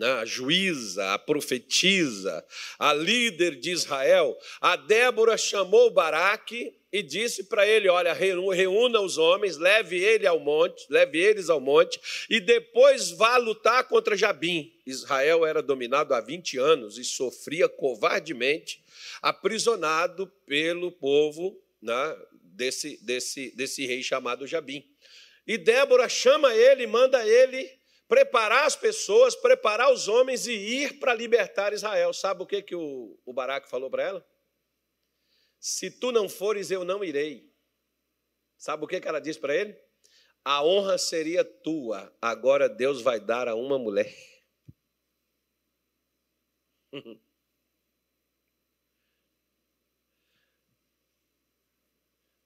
A 0.00 0.24
juíza, 0.24 1.12
a 1.12 1.18
profetisa, 1.18 2.44
a 2.78 2.92
líder 2.92 3.56
de 3.56 3.70
Israel. 3.70 4.36
A 4.60 4.76
Débora 4.76 5.36
chamou 5.36 5.90
Baraque 5.90 6.74
e 6.92 7.02
disse 7.02 7.44
para 7.44 7.66
ele: 7.66 7.88
Olha, 7.88 8.12
reúna 8.12 9.00
os 9.00 9.18
homens, 9.18 9.56
leve 9.56 9.96
ele 9.96 10.26
ao 10.26 10.40
monte, 10.40 10.86
leve 10.88 11.18
eles 11.18 11.50
ao 11.50 11.60
monte, 11.60 12.00
e 12.30 12.40
depois 12.40 13.10
vá 13.10 13.36
lutar 13.36 13.88
contra 13.88 14.16
Jabim. 14.16 14.72
Israel 14.86 15.44
era 15.44 15.62
dominado 15.62 16.14
há 16.14 16.20
20 16.20 16.58
anos 16.58 16.98
e 16.98 17.04
sofria 17.04 17.68
covardemente, 17.68 18.82
aprisionado 19.20 20.26
pelo 20.46 20.92
povo 20.92 21.60
né, 21.80 22.16
desse, 22.32 22.98
desse, 23.02 23.54
desse 23.54 23.86
rei 23.86 24.02
chamado 24.02 24.46
Jabim. 24.46 24.84
E 25.46 25.58
Débora 25.58 26.08
chama 26.08 26.54
ele, 26.54 26.86
manda 26.86 27.26
ele 27.26 27.70
preparar 28.08 28.64
as 28.64 28.76
pessoas, 28.76 29.34
preparar 29.34 29.92
os 29.92 30.08
homens 30.08 30.46
e 30.46 30.52
ir 30.52 30.98
para 30.98 31.14
libertar 31.14 31.72
Israel. 31.72 32.12
Sabe 32.12 32.42
o 32.42 32.46
que, 32.46 32.62
que 32.62 32.74
o, 32.74 33.18
o 33.24 33.32
Baraque 33.32 33.68
falou 33.68 33.90
para 33.90 34.02
ela? 34.02 34.26
Se 35.58 35.90
tu 35.90 36.12
não 36.12 36.28
fores, 36.28 36.70
eu 36.70 36.84
não 36.84 37.02
irei. 37.02 37.50
Sabe 38.56 38.84
o 38.84 38.86
que 38.86 39.00
ela 39.06 39.20
diz 39.20 39.36
para 39.36 39.54
ele? 39.54 39.76
A 40.44 40.62
honra 40.62 40.98
seria 40.98 41.42
tua, 41.42 42.14
agora 42.20 42.68
Deus 42.68 43.00
vai 43.00 43.18
dar 43.18 43.48
a 43.48 43.54
uma 43.54 43.78
mulher. 43.78 44.14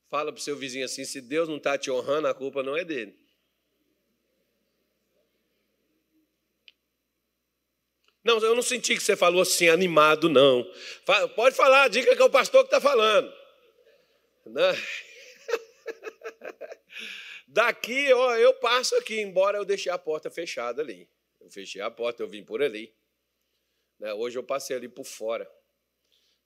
Fala 0.08 0.32
para 0.32 0.38
o 0.38 0.42
seu 0.42 0.56
vizinho 0.56 0.84
assim: 0.84 1.04
se 1.04 1.20
Deus 1.20 1.48
não 1.48 1.56
está 1.56 1.76
te 1.76 1.90
honrando, 1.90 2.28
a 2.28 2.34
culpa 2.34 2.62
não 2.62 2.76
é 2.76 2.84
dele. 2.84 3.18
Não, 8.28 8.36
eu 8.40 8.54
não 8.54 8.60
senti 8.60 8.94
que 8.94 9.02
você 9.02 9.16
falou 9.16 9.40
assim, 9.40 9.70
animado, 9.70 10.28
não. 10.28 10.70
Pode 11.34 11.56
falar, 11.56 11.88
diga 11.88 12.14
que 12.14 12.20
é 12.20 12.24
o 12.26 12.28
pastor 12.28 12.60
que 12.60 12.66
está 12.66 12.78
falando. 12.78 13.32
Né? 14.44 14.72
Daqui, 17.48 18.12
ó, 18.12 18.36
eu 18.36 18.52
passo 18.52 18.94
aqui, 18.96 19.18
embora 19.18 19.56
eu 19.56 19.64
deixei 19.64 19.90
a 19.90 19.96
porta 19.96 20.30
fechada 20.30 20.82
ali. 20.82 21.08
Eu 21.40 21.50
fechei 21.50 21.80
a 21.80 21.90
porta, 21.90 22.22
eu 22.22 22.28
vim 22.28 22.44
por 22.44 22.62
ali. 22.62 22.94
Né? 23.98 24.12
Hoje 24.12 24.38
eu 24.38 24.42
passei 24.42 24.76
ali 24.76 24.90
por 24.90 25.06
fora. 25.06 25.50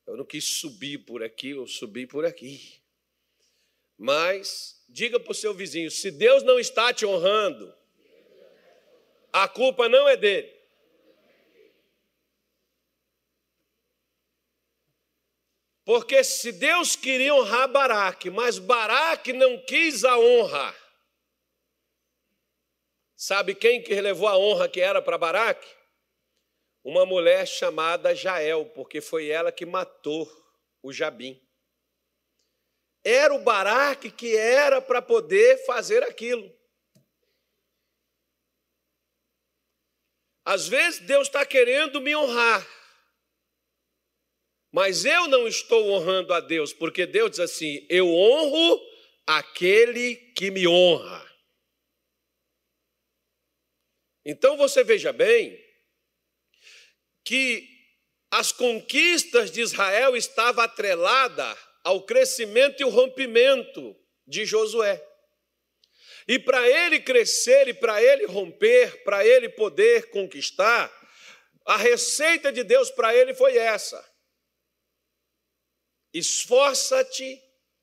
Eu 0.06 0.16
não 0.16 0.24
quis 0.24 0.44
subir 0.44 0.98
por 0.98 1.20
aqui, 1.20 1.50
eu 1.50 1.66
subi 1.66 2.06
por 2.06 2.24
aqui. 2.24 2.80
Mas 3.98 4.84
diga 4.88 5.18
para 5.18 5.32
o 5.32 5.34
seu 5.34 5.52
vizinho: 5.52 5.90
se 5.90 6.12
Deus 6.12 6.44
não 6.44 6.60
está 6.60 6.94
te 6.94 7.04
honrando, 7.04 7.74
a 9.32 9.48
culpa 9.48 9.88
não 9.88 10.08
é 10.08 10.16
dele. 10.16 10.61
Porque 15.84 16.22
se 16.22 16.52
Deus 16.52 16.94
queria 16.94 17.34
honrar 17.34 17.68
Baraque, 17.68 18.30
mas 18.30 18.58
Baraque 18.58 19.32
não 19.32 19.58
quis 19.64 20.04
a 20.04 20.16
honra. 20.16 20.74
Sabe 23.16 23.54
quem 23.54 23.82
que 23.82 24.00
levou 24.00 24.28
a 24.28 24.36
honra 24.36 24.68
que 24.68 24.80
era 24.80 25.02
para 25.02 25.18
Baraque? 25.18 25.68
Uma 26.84 27.06
mulher 27.06 27.46
chamada 27.46 28.14
Jael, 28.14 28.66
porque 28.74 29.00
foi 29.00 29.28
ela 29.28 29.52
que 29.52 29.64
matou 29.64 30.28
o 30.82 30.92
Jabim. 30.92 31.40
Era 33.04 33.34
o 33.34 33.40
Baraque 33.40 34.10
que 34.10 34.36
era 34.36 34.80
para 34.80 35.02
poder 35.02 35.64
fazer 35.64 36.02
aquilo. 36.04 36.52
Às 40.44 40.66
vezes 40.66 41.00
Deus 41.00 41.28
está 41.28 41.46
querendo 41.46 42.00
me 42.00 42.14
honrar, 42.16 42.66
mas 44.72 45.04
eu 45.04 45.28
não 45.28 45.46
estou 45.46 45.90
honrando 45.90 46.32
a 46.32 46.40
Deus, 46.40 46.72
porque 46.72 47.04
Deus 47.04 47.32
diz 47.32 47.40
assim: 47.40 47.86
eu 47.90 48.08
honro 48.08 48.80
aquele 49.26 50.16
que 50.34 50.50
me 50.50 50.66
honra. 50.66 51.30
Então 54.24 54.56
você 54.56 54.82
veja 54.82 55.12
bem 55.12 55.62
que 57.24 57.68
as 58.30 58.50
conquistas 58.50 59.50
de 59.50 59.60
Israel 59.60 60.16
estavam 60.16 60.64
atreladas 60.64 61.58
ao 61.84 62.02
crescimento 62.02 62.80
e 62.80 62.84
o 62.84 62.88
rompimento 62.88 63.94
de 64.26 64.46
Josué. 64.46 65.04
E 66.26 66.38
para 66.38 66.66
ele 66.68 67.00
crescer 67.00 67.68
e 67.68 67.74
para 67.74 68.02
ele 68.02 68.26
romper, 68.26 69.02
para 69.02 69.26
ele 69.26 69.48
poder 69.48 70.08
conquistar, 70.10 70.90
a 71.66 71.76
receita 71.76 72.52
de 72.52 72.62
Deus 72.62 72.90
para 72.90 73.14
ele 73.14 73.34
foi 73.34 73.58
essa: 73.58 74.11
Esforça-te 76.12 77.40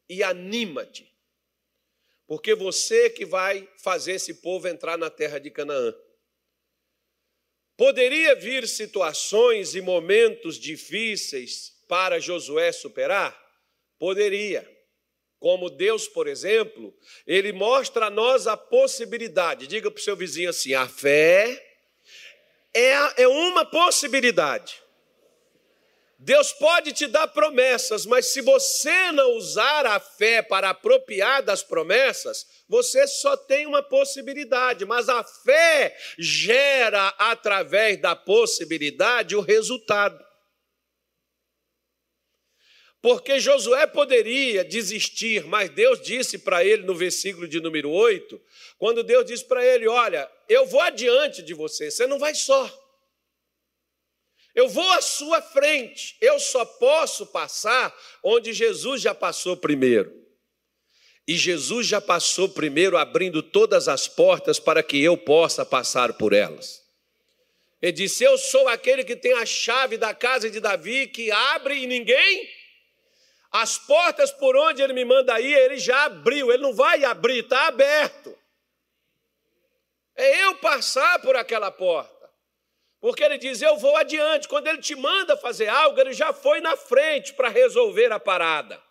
e 0.08 0.24
anima-te, 0.24 1.12
porque 2.28 2.54
você 2.54 3.10
que 3.10 3.26
vai 3.26 3.68
fazer 3.78 4.14
esse 4.14 4.36
povo 4.36 4.68
entrar 4.68 4.98
na 4.98 5.10
terra 5.10 5.40
de 5.40 5.50
Canaã. 5.50 5.94
Poderia 7.76 8.36
vir 8.36 8.68
situações 8.68 9.74
e 9.74 9.82
momentos 9.82 10.60
difíceis 10.60 11.74
para 11.88 12.20
Josué 12.20 12.72
superar? 12.72 13.38
Poderia. 13.98 14.70
Como 15.40 15.70
Deus, 15.70 16.08
por 16.08 16.28
exemplo, 16.28 16.94
ele 17.26 17.54
mostra 17.54 18.08
a 18.08 18.10
nós 18.10 18.48
a 18.48 18.58
possibilidade. 18.58 19.68
Diga 19.68 19.90
para 19.90 20.00
o 20.00 20.04
seu 20.04 20.16
vizinho 20.16 20.50
assim: 20.50 20.74
a 20.74 20.88
fé 20.88 21.66
é, 22.74 23.24
é 23.24 23.28
uma 23.28 23.66
possibilidade. 23.66 24.84
Deus 26.22 26.52
pode 26.52 26.92
te 26.92 27.08
dar 27.08 27.30
promessas, 27.30 28.06
mas 28.06 28.26
se 28.26 28.42
você 28.42 29.10
não 29.14 29.38
usar 29.38 29.86
a 29.86 30.02
fé 30.02 30.42
para 30.42 30.72
apropriar 30.72 31.42
das 31.42 31.64
promessas, 31.64 32.46
você 32.68 33.08
só 33.08 33.38
tem 33.38 33.66
uma 33.66 33.82
possibilidade, 33.82 34.84
mas 34.84 35.08
a 35.08 35.24
fé 35.24 35.98
gera 36.18 37.08
através 37.18 38.02
da 38.02 38.18
possibilidade 38.18 39.34
o 39.34 39.40
resultado. 39.40 40.22
Porque 43.02 43.40
Josué 43.40 43.88
poderia 43.88 44.66
desistir, 44.66 45.46
mas 45.46 45.70
Deus 45.70 46.02
disse 46.02 46.38
para 46.38 46.66
ele 46.66 46.84
no 46.84 46.94
versículo 46.94 47.48
de 47.48 47.62
número 47.62 47.90
8, 47.90 48.42
quando 48.78 49.04
Deus 49.04 49.26
disse 49.26 49.46
para 49.46 49.66
ele: 49.66 49.88
Olha, 49.88 50.30
eu 50.50 50.66
vou 50.66 50.82
adiante 50.82 51.42
de 51.42 51.54
você, 51.54 51.90
você 51.90 52.06
não 52.06 52.20
vai 52.20 52.36
só. 52.36 52.70
Eu 54.56 54.68
vou 54.68 54.90
à 54.92 55.02
sua 55.02 55.42
frente, 55.42 56.18
eu 56.20 56.40
só 56.40 56.66
posso 56.66 57.26
passar 57.28 57.96
onde 58.24 58.52
Jesus 58.52 59.02
já 59.02 59.14
passou 59.14 59.56
primeiro. 59.56 60.12
E 61.28 61.38
Jesus 61.38 61.86
já 61.86 62.02
passou 62.02 62.50
primeiro, 62.50 62.98
abrindo 62.98 63.44
todas 63.44 63.88
as 63.88 64.08
portas 64.08 64.60
para 64.60 64.82
que 64.82 65.00
eu 65.00 65.16
possa 65.16 65.64
passar 65.64 66.14
por 66.14 66.34
elas. 66.34 66.82
Ele 67.80 67.92
disse: 67.92 68.24
Eu 68.24 68.36
sou 68.38 68.68
aquele 68.68 69.04
que 69.04 69.16
tem 69.16 69.34
a 69.34 69.46
chave 69.46 69.96
da 69.96 70.14
casa 70.14 70.50
de 70.50 70.60
Davi, 70.60 71.06
que 71.06 71.30
abre 71.30 71.84
e 71.84 71.88
ninguém. 71.88 72.50
As 73.52 73.78
portas 73.78 74.32
por 74.32 74.56
onde 74.56 74.82
ele 74.82 74.94
me 74.94 75.06
manda 75.06 75.40
ir, 75.40 75.54
ele 75.54 75.78
já 75.78 76.06
abriu, 76.06 76.52
ele 76.52 76.64
não 76.64 76.74
vai 76.74 77.04
abrir, 77.04 77.44
está 77.44 77.68
aberto. 77.68 78.36
É 80.16 80.44
eu 80.46 80.56
passar 80.56 81.20
por 81.22 81.36
aquela 81.36 81.72
porta. 81.72 82.19
Porque 83.00 83.24
ele 83.24 83.38
diz: 83.38 83.62
Eu 83.62 83.78
vou 83.78 83.96
adiante. 83.96 84.48
Quando 84.48 84.68
ele 84.68 84.80
te 84.80 84.96
manda 84.96 85.38
fazer 85.38 85.68
algo, 85.68 86.00
ele 86.00 86.14
já 86.14 86.34
foi 86.34 86.60
na 86.62 86.76
frente 86.76 87.34
para 87.34 87.50
resolver 87.50 88.12
a 88.12 88.20
parada. 88.20 88.82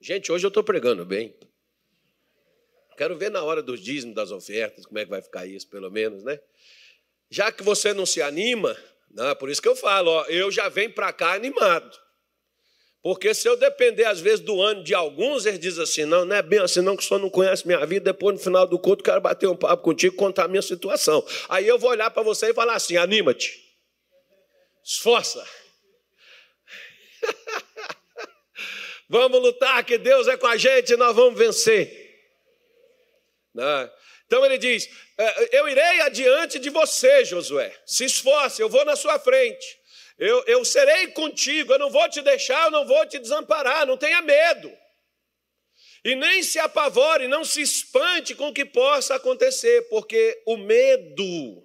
Gente, 0.00 0.32
hoje 0.32 0.44
eu 0.44 0.48
estou 0.48 0.64
pregando 0.64 1.04
bem. 1.04 1.34
Quero 2.96 3.16
ver 3.16 3.30
na 3.30 3.42
hora 3.42 3.62
dos 3.62 3.80
dízimos, 3.80 4.14
das 4.14 4.30
ofertas, 4.30 4.84
como 4.84 4.98
é 4.98 5.04
que 5.04 5.10
vai 5.10 5.22
ficar 5.22 5.46
isso, 5.46 5.68
pelo 5.68 5.90
menos, 5.90 6.22
né? 6.22 6.40
Já 7.30 7.50
que 7.50 7.62
você 7.62 7.94
não 7.94 8.04
se 8.04 8.20
anima, 8.20 8.76
não, 9.10 9.28
é 9.28 9.34
por 9.34 9.48
isso 9.48 9.62
que 9.62 9.68
eu 9.68 9.76
falo, 9.76 10.10
ó, 10.10 10.24
eu 10.24 10.50
já 10.50 10.68
venho 10.68 10.92
para 10.92 11.12
cá 11.12 11.32
animado. 11.32 12.01
Porque 13.02 13.34
se 13.34 13.48
eu 13.48 13.56
depender, 13.56 14.04
às 14.04 14.20
vezes, 14.20 14.38
do 14.38 14.62
ano 14.62 14.84
de 14.84 14.94
alguns, 14.94 15.44
eles 15.44 15.58
dizem 15.58 15.82
assim: 15.82 16.04
não, 16.04 16.24
não 16.24 16.36
é 16.36 16.42
bem 16.42 16.60
assim, 16.60 16.80
não, 16.80 16.96
que 16.96 17.02
o 17.02 17.06
senhor 17.06 17.18
não 17.18 17.28
conhece 17.28 17.66
minha 17.66 17.84
vida. 17.84 18.12
Depois, 18.12 18.36
no 18.36 18.42
final 18.42 18.64
do 18.64 18.78
culto, 18.78 19.02
quero 19.02 19.20
bater 19.20 19.48
um 19.48 19.56
papo 19.56 19.82
contigo 19.82 20.14
contar 20.14 20.44
a 20.44 20.48
minha 20.48 20.62
situação. 20.62 21.26
Aí 21.48 21.66
eu 21.66 21.78
vou 21.78 21.90
olhar 21.90 22.10
para 22.12 22.22
você 22.22 22.50
e 22.50 22.54
falar 22.54 22.74
assim: 22.74 22.96
anima-te, 22.96 23.60
esforça. 24.84 25.44
vamos 29.08 29.40
lutar, 29.40 29.84
que 29.84 29.98
Deus 29.98 30.28
é 30.28 30.36
com 30.36 30.46
a 30.46 30.56
gente 30.56 30.94
nós 30.96 31.14
vamos 31.14 31.36
vencer. 31.36 31.90
Né? 33.52 33.90
Então 34.26 34.46
ele 34.46 34.58
diz: 34.58 34.88
é, 35.18 35.58
Eu 35.58 35.68
irei 35.68 36.02
adiante 36.02 36.60
de 36.60 36.70
você, 36.70 37.24
Josué. 37.24 37.74
Se 37.84 38.04
esforce, 38.04 38.62
eu 38.62 38.68
vou 38.68 38.84
na 38.84 38.94
sua 38.94 39.18
frente. 39.18 39.81
Eu, 40.22 40.44
eu 40.46 40.64
serei 40.64 41.08
contigo, 41.08 41.72
eu 41.72 41.80
não 41.80 41.90
vou 41.90 42.08
te 42.08 42.22
deixar, 42.22 42.66
eu 42.66 42.70
não 42.70 42.86
vou 42.86 43.04
te 43.08 43.18
desamparar, 43.18 43.84
não 43.84 43.96
tenha 43.96 44.22
medo. 44.22 44.72
E 46.04 46.14
nem 46.14 46.44
se 46.44 46.60
apavore, 46.60 47.26
não 47.26 47.44
se 47.44 47.60
espante 47.60 48.32
com 48.32 48.46
o 48.46 48.54
que 48.54 48.64
possa 48.64 49.16
acontecer, 49.16 49.88
porque 49.88 50.40
o 50.46 50.56
medo 50.56 51.64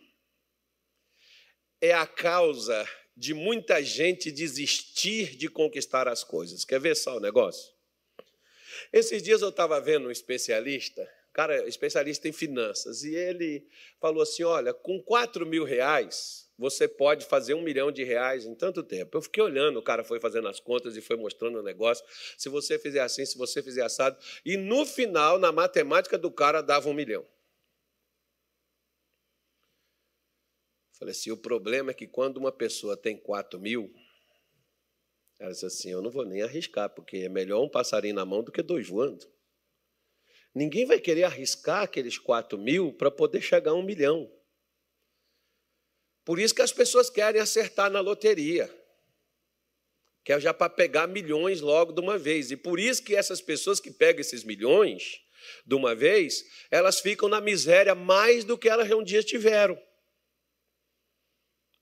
é 1.79 1.93
a 1.93 2.07
causa 2.07 2.89
de 3.15 3.31
muita 3.35 3.83
gente 3.83 4.31
desistir 4.31 5.35
de 5.35 5.47
conquistar 5.47 6.07
as 6.07 6.23
coisas. 6.23 6.65
Quer 6.65 6.79
ver 6.79 6.95
só 6.95 7.17
o 7.17 7.19
negócio? 7.19 7.71
Esses 8.91 9.21
dias 9.21 9.43
eu 9.43 9.49
estava 9.49 9.79
vendo 9.79 10.07
um 10.07 10.11
especialista, 10.11 11.07
cara, 11.31 11.67
especialista 11.67 12.27
em 12.27 12.33
finanças, 12.33 13.03
e 13.03 13.13
ele 13.13 13.67
falou 14.01 14.23
assim: 14.23 14.41
olha, 14.41 14.73
com 14.73 14.99
4 14.99 15.45
mil 15.45 15.63
reais 15.63 16.46
você 16.57 16.87
pode 16.87 17.25
fazer 17.25 17.53
um 17.53 17.61
milhão 17.61 17.91
de 17.91 18.03
reais 18.03 18.45
em 18.45 18.55
tanto 18.55 18.81
tempo. 18.81 19.15
Eu 19.15 19.21
fiquei 19.21 19.43
olhando, 19.43 19.77
o 19.77 19.83
cara 19.83 20.03
foi 20.03 20.19
fazendo 20.19 20.47
as 20.47 20.59
contas 20.59 20.97
e 20.97 21.01
foi 21.01 21.15
mostrando 21.15 21.59
o 21.59 21.63
negócio. 21.63 22.03
Se 22.37 22.49
você 22.49 22.79
fizer 22.79 23.01
assim, 23.01 23.25
se 23.25 23.37
você 23.37 23.61
fizer 23.61 23.83
assado. 23.83 24.17
E 24.43 24.57
no 24.57 24.85
final, 24.85 25.37
na 25.37 25.51
matemática 25.51 26.17
do 26.17 26.31
cara, 26.31 26.61
dava 26.61 26.89
um 26.89 26.93
milhão. 26.93 27.25
Falei 30.97 31.11
assim: 31.11 31.29
o 31.29 31.37
problema 31.37 31.91
é 31.91 31.93
que 31.93 32.07
quando 32.07 32.37
uma 32.37 32.51
pessoa 32.51 32.97
tem 32.97 33.15
quatro 33.15 33.59
mil, 33.59 33.93
ela 35.39 35.51
disse 35.51 35.65
assim: 35.65 35.91
eu 35.91 36.01
não 36.01 36.09
vou 36.09 36.25
nem 36.25 36.41
arriscar, 36.41 36.89
porque 36.89 37.17
é 37.17 37.29
melhor 37.29 37.63
um 37.63 37.69
passarinho 37.69 38.15
na 38.15 38.25
mão 38.25 38.43
do 38.43 38.51
que 38.51 38.63
dois 38.63 38.87
voando. 38.89 39.25
Ninguém 40.55 40.87
vai 40.87 40.99
querer 40.99 41.23
arriscar 41.23 41.83
aqueles 41.83 42.17
quatro 42.17 42.57
mil 42.57 42.91
para 42.91 43.11
poder 43.11 43.41
chegar 43.41 43.71
a 43.71 43.75
um 43.75 43.83
milhão. 43.83 44.27
Por 46.27 46.39
isso 46.39 46.53
que 46.53 46.61
as 46.61 46.73
pessoas 46.73 47.09
querem 47.09 47.39
acertar 47.39 47.89
na 47.89 48.01
loteria. 48.01 48.69
Que 50.25 50.33
é 50.33 50.39
já 50.41 50.53
para 50.53 50.69
pegar 50.69 51.07
milhões 51.07 51.61
logo 51.61 51.93
de 51.93 52.01
uma 52.01 52.17
vez. 52.17 52.51
E 52.51 52.57
por 52.57 52.81
isso 52.81 53.01
que 53.01 53.15
essas 53.15 53.39
pessoas 53.39 53.79
que 53.79 53.89
pegam 53.89 54.19
esses 54.19 54.43
milhões 54.43 55.21
de 55.65 55.73
uma 55.73 55.95
vez, 55.95 56.43
elas 56.69 56.99
ficam 56.99 57.29
na 57.29 57.39
miséria 57.39 57.95
mais 57.95 58.43
do 58.43 58.57
que 58.57 58.67
elas 58.67 58.91
um 58.91 59.05
dia 59.05 59.23
tiveram. 59.23 59.81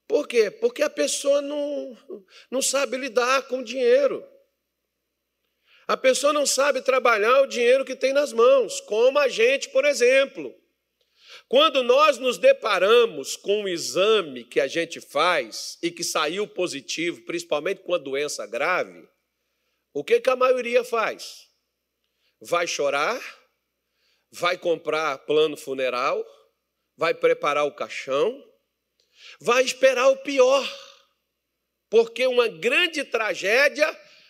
Por 0.08 0.28
quê? 0.28 0.52
Porque 0.52 0.84
a 0.84 0.92
pessoa 0.92 1.42
não, 1.42 1.98
não 2.52 2.62
sabe 2.62 2.98
lidar 2.98 3.48
com 3.48 3.62
o 3.62 3.64
dinheiro. 3.64 4.24
A 5.88 5.98
pessoa 5.98 6.32
não 6.32 6.46
sabe 6.46 6.84
trabalhar 6.84 7.42
o 7.42 7.48
dinheiro 7.48 7.84
que 7.84 7.96
tem 7.96 8.14
nas 8.14 8.32
mãos, 8.32 8.80
como 8.82 9.18
a 9.18 9.28
gente, 9.28 9.70
por 9.70 9.86
exemplo. 9.86 10.56
Quando 11.48 11.84
nós 11.84 12.18
nos 12.18 12.40
deparamos 12.40 13.36
com 13.36 13.62
um 13.62 13.68
exame 13.68 14.44
que 14.44 14.60
a 14.60 14.68
gente 14.68 15.00
faz 15.00 15.78
e 15.82 15.92
que 15.92 16.04
saiu 16.04 16.48
positivo, 16.48 17.22
principalmente 17.22 17.82
com 17.82 17.94
a 17.94 18.00
doença 18.00 18.48
grave, 18.48 19.08
o 19.94 20.04
que, 20.04 20.20
que 20.20 20.30
a 20.30 20.36
maioria 20.36 20.84
faz? 20.84 21.48
Vai 22.42 22.66
chorar, 22.66 23.22
vai 24.32 24.58
comprar 24.58 25.20
plano 25.20 25.56
funeral, 25.56 26.26
vai 26.98 27.14
preparar 27.14 27.66
o 27.66 27.76
caixão, 27.76 28.44
vai 29.40 29.64
esperar 29.64 30.08
o 30.10 30.18
pior, 30.18 30.68
porque 31.90 32.26
uma 32.26 32.48
grande 32.48 33.04
tragédia 33.04 33.88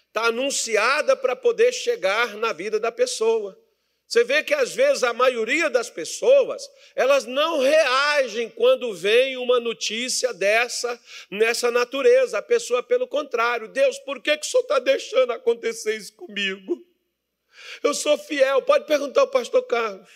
está 0.07 0.25
anunciada 0.25 1.15
para 1.15 1.35
poder 1.35 1.71
chegar 1.71 2.35
na 2.35 2.51
vida 2.51 2.77
da 2.77 2.91
pessoa. 2.91 3.57
Você 4.07 4.23
vê 4.23 4.43
que 4.43 4.53
às 4.53 4.73
vezes 4.73 5.03
a 5.03 5.13
maioria 5.13 5.69
das 5.69 5.89
pessoas, 5.89 6.69
elas 6.95 7.25
não 7.25 7.59
reagem 7.59 8.49
quando 8.49 8.93
vem 8.93 9.35
uma 9.35 9.59
notícia 9.59 10.31
dessa, 10.33 10.99
nessa 11.29 11.71
natureza. 11.71 12.37
A 12.37 12.41
pessoa, 12.41 12.83
pelo 12.83 13.07
contrário, 13.07 13.67
Deus, 13.67 13.97
por 13.99 14.21
que, 14.21 14.37
que 14.37 14.45
o 14.45 14.49
Senhor 14.49 14.61
está 14.61 14.79
deixando 14.79 15.31
acontecer 15.31 15.95
isso 15.97 16.13
comigo? 16.13 16.85
Eu 17.81 17.93
sou 17.93 18.17
fiel, 18.17 18.61
pode 18.61 18.85
perguntar 18.85 19.21
ao 19.21 19.27
pastor 19.27 19.63
Carlos. 19.63 20.09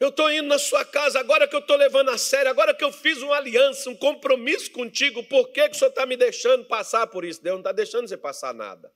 Eu 0.00 0.08
estou 0.08 0.30
indo 0.30 0.48
na 0.48 0.58
sua 0.58 0.84
casa, 0.84 1.20
agora 1.20 1.46
que 1.46 1.54
eu 1.54 1.60
estou 1.60 1.76
levando 1.76 2.10
a 2.10 2.18
sério, 2.18 2.50
agora 2.50 2.74
que 2.74 2.82
eu 2.82 2.90
fiz 2.90 3.22
uma 3.22 3.36
aliança, 3.36 3.88
um 3.88 3.96
compromisso 3.96 4.70
contigo, 4.72 5.22
por 5.24 5.52
que, 5.52 5.68
que 5.68 5.76
o 5.76 5.78
Senhor 5.78 5.90
está 5.90 6.04
me 6.04 6.16
deixando 6.16 6.64
passar 6.64 7.06
por 7.06 7.24
isso? 7.24 7.40
Deus 7.40 7.54
não 7.54 7.60
está 7.60 7.72
deixando 7.72 8.08
você 8.08 8.16
passar 8.16 8.52
nada. 8.52 8.92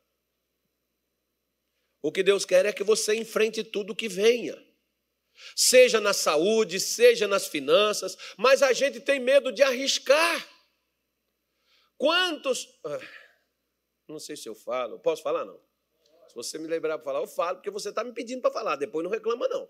O 2.00 2.12
que 2.12 2.22
Deus 2.22 2.44
quer 2.44 2.66
é 2.66 2.72
que 2.72 2.84
você 2.84 3.14
enfrente 3.14 3.64
tudo 3.64 3.94
que 3.94 4.08
venha. 4.08 4.56
Seja 5.54 6.00
na 6.00 6.12
saúde, 6.12 6.80
seja 6.80 7.28
nas 7.28 7.46
finanças, 7.46 8.16
mas 8.36 8.62
a 8.62 8.72
gente 8.72 9.00
tem 9.00 9.20
medo 9.20 9.52
de 9.52 9.62
arriscar. 9.62 10.48
Quantos. 11.96 12.66
Ah, 12.84 13.00
não 14.08 14.18
sei 14.18 14.36
se 14.36 14.48
eu 14.48 14.54
falo. 14.54 14.98
Posso 15.00 15.22
falar, 15.22 15.44
não? 15.44 15.60
Se 16.28 16.34
você 16.34 16.58
me 16.58 16.68
lembrar 16.68 16.98
para 16.98 17.04
falar, 17.04 17.20
eu 17.20 17.26
falo, 17.26 17.56
porque 17.56 17.70
você 17.70 17.88
está 17.88 18.04
me 18.04 18.12
pedindo 18.12 18.42
para 18.42 18.52
falar. 18.52 18.76
Depois 18.76 19.02
não 19.02 19.10
reclama, 19.10 19.48
não. 19.48 19.68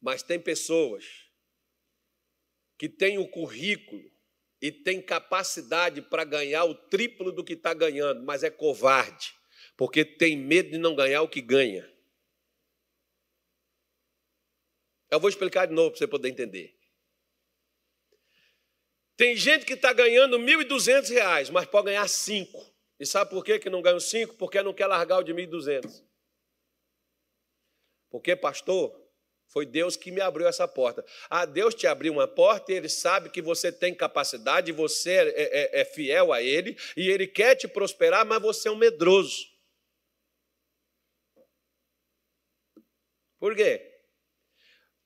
Mas 0.00 0.22
tem 0.22 0.40
pessoas 0.40 1.04
que 2.78 2.88
têm 2.88 3.18
o 3.18 3.28
currículo 3.28 4.15
e 4.66 4.72
tem 4.72 5.00
capacidade 5.00 6.02
para 6.02 6.24
ganhar 6.24 6.64
o 6.64 6.74
triplo 6.74 7.30
do 7.30 7.44
que 7.44 7.52
está 7.52 7.72
ganhando, 7.72 8.24
mas 8.24 8.42
é 8.42 8.50
covarde, 8.50 9.32
porque 9.76 10.04
tem 10.04 10.36
medo 10.36 10.72
de 10.72 10.78
não 10.78 10.96
ganhar 10.96 11.22
o 11.22 11.28
que 11.28 11.40
ganha. 11.40 11.88
Eu 15.08 15.20
vou 15.20 15.30
explicar 15.30 15.66
de 15.66 15.72
novo 15.72 15.90
para 15.90 15.98
você 15.98 16.08
poder 16.08 16.30
entender. 16.30 16.76
Tem 19.16 19.36
gente 19.36 19.64
que 19.64 19.74
está 19.74 19.92
ganhando 19.92 20.36
R$ 20.36 20.44
1.200, 20.44 21.52
mas 21.52 21.66
pode 21.66 21.86
ganhar 21.86 22.08
5. 22.08 22.74
E 22.98 23.06
sabe 23.06 23.30
por 23.30 23.44
que, 23.44 23.60
que 23.60 23.70
não 23.70 23.80
ganha 23.80 24.00
5? 24.00 24.34
Porque 24.34 24.60
não 24.64 24.74
quer 24.74 24.88
largar 24.88 25.18
o 25.18 25.22
de 25.22 25.32
1.200. 25.32 26.04
Porque, 28.10 28.34
pastor, 28.34 29.05
foi 29.48 29.64
Deus 29.64 29.96
que 29.96 30.10
me 30.10 30.20
abriu 30.20 30.46
essa 30.46 30.66
porta. 30.66 31.04
Ah, 31.30 31.44
Deus 31.44 31.74
te 31.74 31.86
abriu 31.86 32.12
uma 32.12 32.28
porta 32.28 32.72
e 32.72 32.76
Ele 32.76 32.88
sabe 32.88 33.30
que 33.30 33.40
você 33.40 33.72
tem 33.72 33.94
capacidade, 33.94 34.72
você 34.72 35.12
é, 35.12 35.78
é, 35.78 35.80
é 35.80 35.84
fiel 35.84 36.32
a 36.32 36.42
Ele 36.42 36.76
e 36.96 37.08
Ele 37.08 37.26
quer 37.26 37.54
te 37.54 37.68
prosperar, 37.68 38.26
mas 38.26 38.42
você 38.42 38.68
é 38.68 38.70
um 38.70 38.76
medroso. 38.76 39.46
Por 43.38 43.54
quê? 43.54 43.92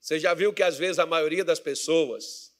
Você 0.00 0.18
já 0.18 0.32
viu 0.32 0.52
que 0.52 0.62
às 0.62 0.78
vezes 0.78 0.98
a 0.98 1.06
maioria 1.06 1.44
das 1.44 1.60
pessoas 1.60 2.56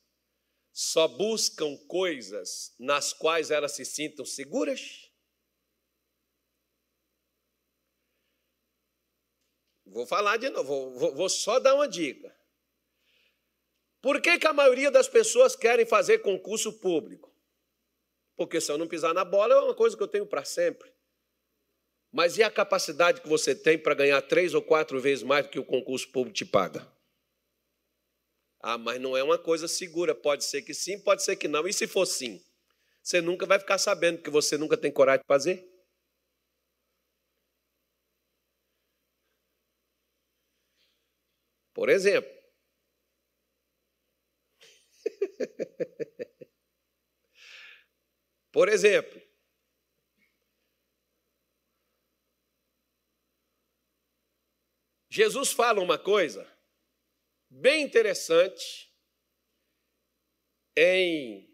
só 0.72 1.08
buscam 1.08 1.76
coisas 1.88 2.74
nas 2.78 3.12
quais 3.12 3.50
elas 3.50 3.72
se 3.72 3.84
sintam 3.84 4.24
seguras? 4.24 5.09
Vou 9.90 10.06
falar 10.06 10.36
de 10.36 10.48
novo, 10.50 10.90
vou, 10.98 11.14
vou 11.14 11.28
só 11.28 11.58
dar 11.58 11.74
uma 11.74 11.88
dica. 11.88 12.34
Por 14.00 14.20
que, 14.22 14.38
que 14.38 14.46
a 14.46 14.52
maioria 14.52 14.90
das 14.90 15.08
pessoas 15.08 15.56
querem 15.56 15.84
fazer 15.84 16.20
concurso 16.20 16.72
público? 16.72 17.30
Porque 18.36 18.60
se 18.60 18.70
eu 18.70 18.78
não 18.78 18.86
pisar 18.86 19.12
na 19.12 19.24
bola 19.24 19.54
é 19.54 19.60
uma 19.60 19.74
coisa 19.74 19.96
que 19.96 20.02
eu 20.02 20.08
tenho 20.08 20.24
para 20.24 20.44
sempre. 20.44 20.90
Mas 22.12 22.38
e 22.38 22.42
a 22.42 22.50
capacidade 22.50 23.20
que 23.20 23.28
você 23.28 23.54
tem 23.54 23.76
para 23.76 23.94
ganhar 23.94 24.22
três 24.22 24.54
ou 24.54 24.62
quatro 24.62 25.00
vezes 25.00 25.22
mais 25.22 25.44
do 25.44 25.50
que 25.50 25.58
o 25.58 25.64
concurso 25.64 26.10
público 26.10 26.36
te 26.36 26.44
paga? 26.44 26.86
Ah, 28.60 28.78
mas 28.78 29.00
não 29.00 29.16
é 29.16 29.22
uma 29.22 29.38
coisa 29.38 29.68
segura. 29.68 30.14
Pode 30.14 30.44
ser 30.44 30.62
que 30.62 30.72
sim, 30.72 30.98
pode 31.00 31.22
ser 31.22 31.36
que 31.36 31.48
não. 31.48 31.66
E 31.66 31.72
se 31.72 31.86
for 31.86 32.06
sim? 32.06 32.42
Você 33.02 33.20
nunca 33.20 33.44
vai 33.44 33.58
ficar 33.58 33.78
sabendo, 33.78 34.18
porque 34.18 34.30
você 34.30 34.56
nunca 34.56 34.76
tem 34.76 34.90
coragem 34.90 35.22
de 35.22 35.26
fazer. 35.26 35.69
Por 41.80 41.88
exemplo, 41.88 42.30
Por 48.52 48.68
exemplo, 48.68 49.18
Jesus 55.08 55.52
fala 55.52 55.80
uma 55.80 55.98
coisa 55.98 56.46
bem 57.48 57.84
interessante 57.84 58.94
em 60.76 61.50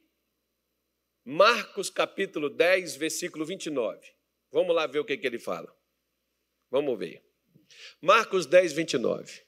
Marcos 1.24 1.88
capítulo 1.88 2.50
10, 2.50 2.96
versículo 2.96 3.46
29. 3.46 4.12
Vamos 4.50 4.74
lá 4.74 4.88
ver 4.88 4.98
o 4.98 5.04
que, 5.04 5.16
que 5.16 5.28
ele 5.28 5.38
fala. 5.38 5.72
Vamos 6.68 6.98
ver. 6.98 7.24
Marcos 8.00 8.44
10, 8.46 8.72
29. 8.72 9.45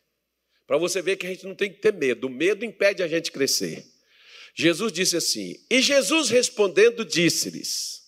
Para 0.69 0.77
você 0.77 1.01
ver 1.01 1.17
que 1.17 1.27
a 1.27 1.31
gente 1.31 1.47
não 1.47 1.55
tem 1.55 1.73
que 1.73 1.81
ter 1.81 1.95
medo. 1.95 2.27
O 2.27 2.31
medo 2.31 2.63
impede 2.63 3.03
a 3.03 3.09
gente 3.09 3.33
crescer. 3.33 3.87
Jesus 4.55 4.93
disse 4.93 5.17
assim: 5.17 5.55
E 5.71 5.81
Jesus 5.81 6.29
respondendo, 6.29 7.07
disse-lhes: 7.07 8.03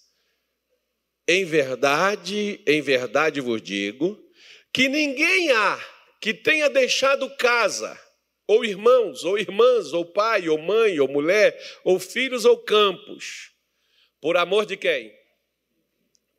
Em 1.27 1.43
verdade, 1.47 2.61
em 2.67 2.83
verdade 2.83 3.41
vos 3.41 3.63
digo, 3.63 4.23
que 4.75 4.91
ninguém 4.91 5.51
há 5.53 5.83
que 6.21 6.35
tenha 6.35 6.69
deixado 6.69 7.35
casa, 7.37 7.99
ou 8.47 8.63
irmãos, 8.63 9.25
ou 9.25 9.39
irmãs, 9.39 9.95
ou 9.95 10.05
pai, 10.05 10.47
ou 10.51 10.59
mãe, 10.59 11.01
ou 11.01 11.09
mulher, 11.09 11.59
ou 11.83 11.99
filhos, 11.99 12.45
ou 12.45 12.59
campos, 12.59 13.53
por 14.21 14.37
amor 14.37 14.67
de 14.67 14.77
quem? 14.77 15.11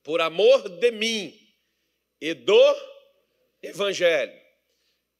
Por 0.03 0.21
amor 0.21 0.69
de 0.69 0.91
mim 0.91 1.35
e 2.19 2.35
do 2.35 2.75
Evangelho, 3.63 4.40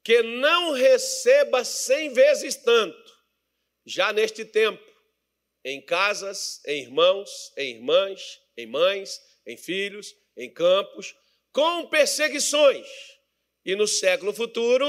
que 0.03 0.21
não 0.23 0.71
receba 0.71 1.63
cem 1.63 2.13
vezes 2.13 2.55
tanto 2.55 3.11
já 3.85 4.13
neste 4.13 4.45
tempo, 4.45 4.83
em 5.63 5.81
casas, 5.81 6.61
em 6.65 6.83
irmãos, 6.83 7.51
em 7.57 7.75
irmãs, 7.75 8.41
em 8.57 8.65
mães, 8.65 9.19
em 9.45 9.57
filhos, 9.57 10.15
em 10.35 10.51
campos, 10.51 11.15
com 11.51 11.87
perseguições. 11.87 12.87
E 13.63 13.75
no 13.75 13.87
século 13.87 14.33
futuro, 14.33 14.85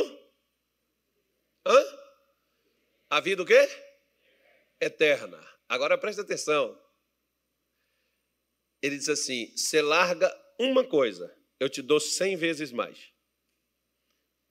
hã? 1.67 1.99
a 3.11 3.21
vida 3.21 3.43
o 3.43 3.47
quê? 3.47 3.69
Eterna. 4.81 5.39
Agora 5.69 5.99
presta 5.99 6.23
atenção. 6.23 6.81
Ele 8.81 8.97
diz 8.97 9.09
assim: 9.09 9.55
você 9.57 9.83
larga 9.83 10.31
uma 10.59 10.85
coisa, 10.87 11.35
eu 11.61 11.69
te 11.69 11.83
dou 11.83 12.01
cem 12.01 12.37
vezes 12.37 12.73
mais. 12.73 13.12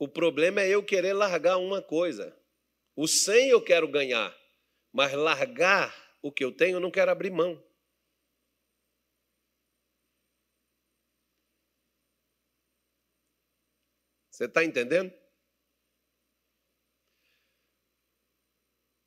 O 0.02 0.08
problema 0.08 0.62
é 0.62 0.68
eu 0.68 0.84
querer 0.84 1.14
largar 1.14 1.58
uma 1.58 1.80
coisa. 1.80 2.36
O 2.96 3.08
100 3.08 3.50
eu 3.50 3.64
quero 3.64 3.88
ganhar, 3.88 4.36
mas 4.92 5.14
largar 5.14 5.94
o 6.24 6.32
que 6.32 6.44
eu 6.44 6.52
tenho 6.52 6.78
eu 6.78 6.80
não 6.80 6.90
quero 6.90 7.12
abrir 7.12 7.30
mão. 7.30 7.64
Você 14.32 14.46
está 14.46 14.64
entendendo? 14.66 15.14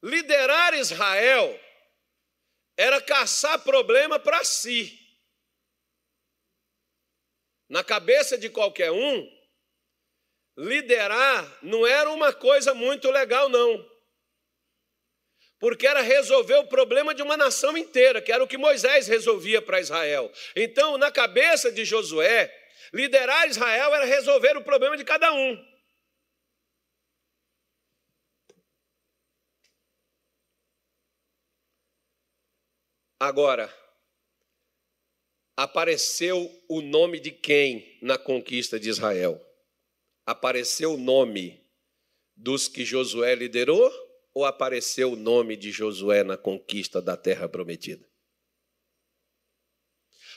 Liderar 0.00 0.74
Israel 0.74 1.60
era 2.76 3.02
caçar 3.02 3.64
problema 3.64 4.20
para 4.20 4.44
si. 4.44 4.96
Na 7.68 7.82
cabeça 7.82 8.38
de 8.38 8.48
qualquer 8.48 8.92
um, 8.92 9.33
liderar 10.56 11.58
não 11.62 11.86
era 11.86 12.10
uma 12.10 12.32
coisa 12.32 12.74
muito 12.74 13.10
legal, 13.10 13.48
não. 13.48 13.84
Porque 15.58 15.86
era 15.86 16.02
resolver 16.02 16.56
o 16.56 16.66
problema 16.66 17.14
de 17.14 17.22
uma 17.22 17.36
nação 17.36 17.76
inteira, 17.76 18.20
que 18.20 18.30
era 18.30 18.44
o 18.44 18.48
que 18.48 18.58
Moisés 18.58 19.06
resolvia 19.06 19.62
para 19.62 19.80
Israel. 19.80 20.30
Então, 20.54 20.98
na 20.98 21.10
cabeça 21.10 21.72
de 21.72 21.84
Josué, 21.84 22.52
liderar 22.92 23.48
Israel 23.48 23.94
era 23.94 24.04
resolver 24.04 24.56
o 24.56 24.64
problema 24.64 24.96
de 24.96 25.04
cada 25.04 25.32
um. 25.32 25.74
Agora, 33.18 33.72
apareceu 35.56 36.50
o 36.68 36.82
nome 36.82 37.18
de 37.18 37.30
quem 37.30 37.98
na 38.02 38.18
conquista 38.18 38.78
de 38.78 38.90
Israel? 38.90 39.40
Apareceu 40.26 40.94
o 40.94 40.98
nome 40.98 41.62
dos 42.36 42.68
que 42.68 42.84
Josué 42.84 43.34
liderou 43.34 43.92
ou 44.32 44.44
apareceu 44.44 45.12
o 45.12 45.16
nome 45.16 45.56
de 45.56 45.70
Josué 45.70 46.24
na 46.24 46.36
conquista 46.36 47.00
da 47.00 47.16
terra 47.16 47.48
prometida? 47.48 48.04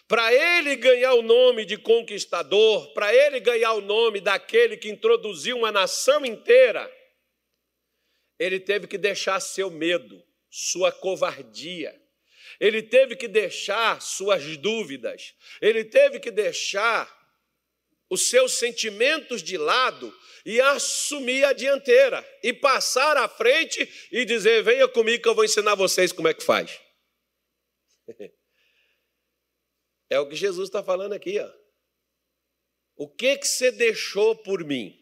Para 0.08 0.34
ele 0.34 0.76
ganhar 0.78 1.15
o 1.15 1.21
nome 1.21 1.65
de 1.65 1.78
conquistador, 1.78 2.93
para 2.93 3.13
ele 3.13 3.41
ganhar 3.41 3.73
o 3.73 3.82
nome 3.82 4.21
daquele 4.21 4.78
que 4.78 4.89
introduziu 4.89 5.58
uma 5.58 5.71
nação 5.71 6.26
inteira, 6.26 6.89
ele 8.39 8.60
teve 8.60 8.88
que 8.88 8.97
deixar 8.97 9.39
seu 9.41 9.69
medo, 9.69 10.23
sua 10.50 10.93
covardia, 10.93 11.93
ele 12.60 12.82
teve 12.82 13.17
que 13.17 13.28
deixar 13.28 14.02
suas 14.02 14.56
dúvidas, 14.58 15.36
ele 15.62 15.84
teve 15.84 16.19
que 16.19 16.32
deixar 16.32 17.17
os 18.10 18.30
seus 18.30 18.54
sentimentos 18.54 19.43
de 19.43 19.58
lado 19.58 20.13
e 20.46 20.62
assumir 20.62 21.43
a 21.43 21.54
dianteira 21.54 22.26
e 22.41 22.54
passar 22.54 23.17
à 23.17 23.28
frente 23.28 23.88
e 24.12 24.24
dizer: 24.26 24.63
venha 24.63 24.88
comigo 24.88 25.24
que 25.24 25.30
eu 25.30 25.36
vou 25.36 25.46
ensinar 25.46 25.76
vocês 25.76 26.12
como 26.12 26.28
é 26.28 26.34
que 26.34 26.43
faz. 26.43 26.80
É 30.10 30.17
o 30.22 30.30
que 30.30 30.38
Jesus 30.38 30.70
está 30.70 30.82
falando 30.82 31.12
aqui, 31.12 31.38
ó. 31.38 31.52
O 32.96 33.10
que 33.10 33.38
que 33.38 33.46
você 33.46 33.72
deixou 33.72 34.38
por 34.38 34.63
mim? 34.63 34.98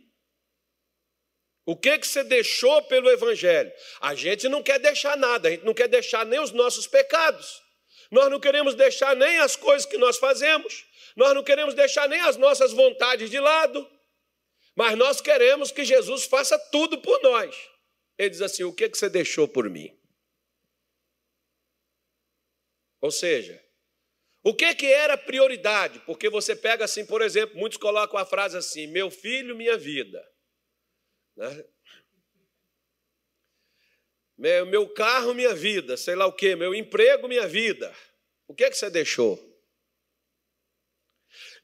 O 1.66 1.76
que 1.76 1.98
que 1.98 2.06
você 2.06 2.24
deixou 2.24 2.82
pelo 2.84 3.10
Evangelho? 3.10 3.72
A 4.02 4.14
gente 4.14 4.48
não 4.50 4.62
quer 4.62 4.80
deixar 4.80 5.16
nada, 5.18 5.48
a 5.48 5.52
gente 5.52 5.64
não 5.64 5.74
quer 5.74 5.88
deixar 5.88 6.26
nem 6.26 6.40
os 6.40 6.52
nossos 6.52 6.86
pecados, 6.88 7.62
nós 8.12 8.30
não 8.30 8.40
queremos 8.40 8.76
deixar 8.76 9.16
nem 9.16 9.40
as 9.40 9.56
coisas 9.56 9.88
que 9.88 9.98
nós 9.98 10.18
fazemos, 10.18 10.86
nós 11.16 11.34
não 11.34 11.44
queremos 11.44 11.74
deixar 11.74 12.10
nem 12.10 12.20
as 12.22 12.36
nossas 12.36 12.74
vontades 12.74 13.30
de 13.30 13.40
lado, 13.40 13.90
mas 14.76 14.98
nós 14.98 15.22
queremos 15.22 15.72
que 15.72 15.86
Jesus 15.86 16.26
faça 16.26 16.60
tudo 16.72 17.02
por 17.02 17.22
nós. 17.22 17.56
Ele 18.18 18.30
diz 18.30 18.42
assim: 18.42 18.64
O 18.64 18.74
que, 18.74 18.90
que 18.90 18.98
você 18.98 19.10
deixou 19.10 19.48
por 19.48 19.70
mim? 19.70 19.98
Ou 23.00 23.12
seja, 23.12 23.64
o 24.44 24.54
que, 24.54 24.76
que 24.76 24.88
era 24.88 25.18
prioridade? 25.18 26.00
Porque 26.02 26.30
você 26.30 26.56
pega 26.56 26.84
assim, 26.86 27.06
por 27.06 27.22
exemplo, 27.22 27.58
muitos 27.58 27.78
colocam 27.78 28.20
a 28.20 28.26
frase 28.26 28.58
assim: 28.58 28.88
Meu 28.88 29.10
filho, 29.10 29.56
minha 29.56 29.78
vida. 29.78 30.22
Né? 31.38 31.66
Meu, 34.38 34.66
meu 34.66 34.94
carro, 34.94 35.34
minha 35.34 35.56
vida, 35.56 35.96
sei 35.96 36.14
lá 36.14 36.26
o 36.26 36.34
quê, 36.34 36.58
meu 36.58 36.76
emprego, 36.76 37.28
minha 37.28 37.48
vida. 37.48 37.96
O 38.48 38.54
que, 38.54 38.70
que 38.70 38.78
você 38.78 38.90
deixou? 38.90 39.55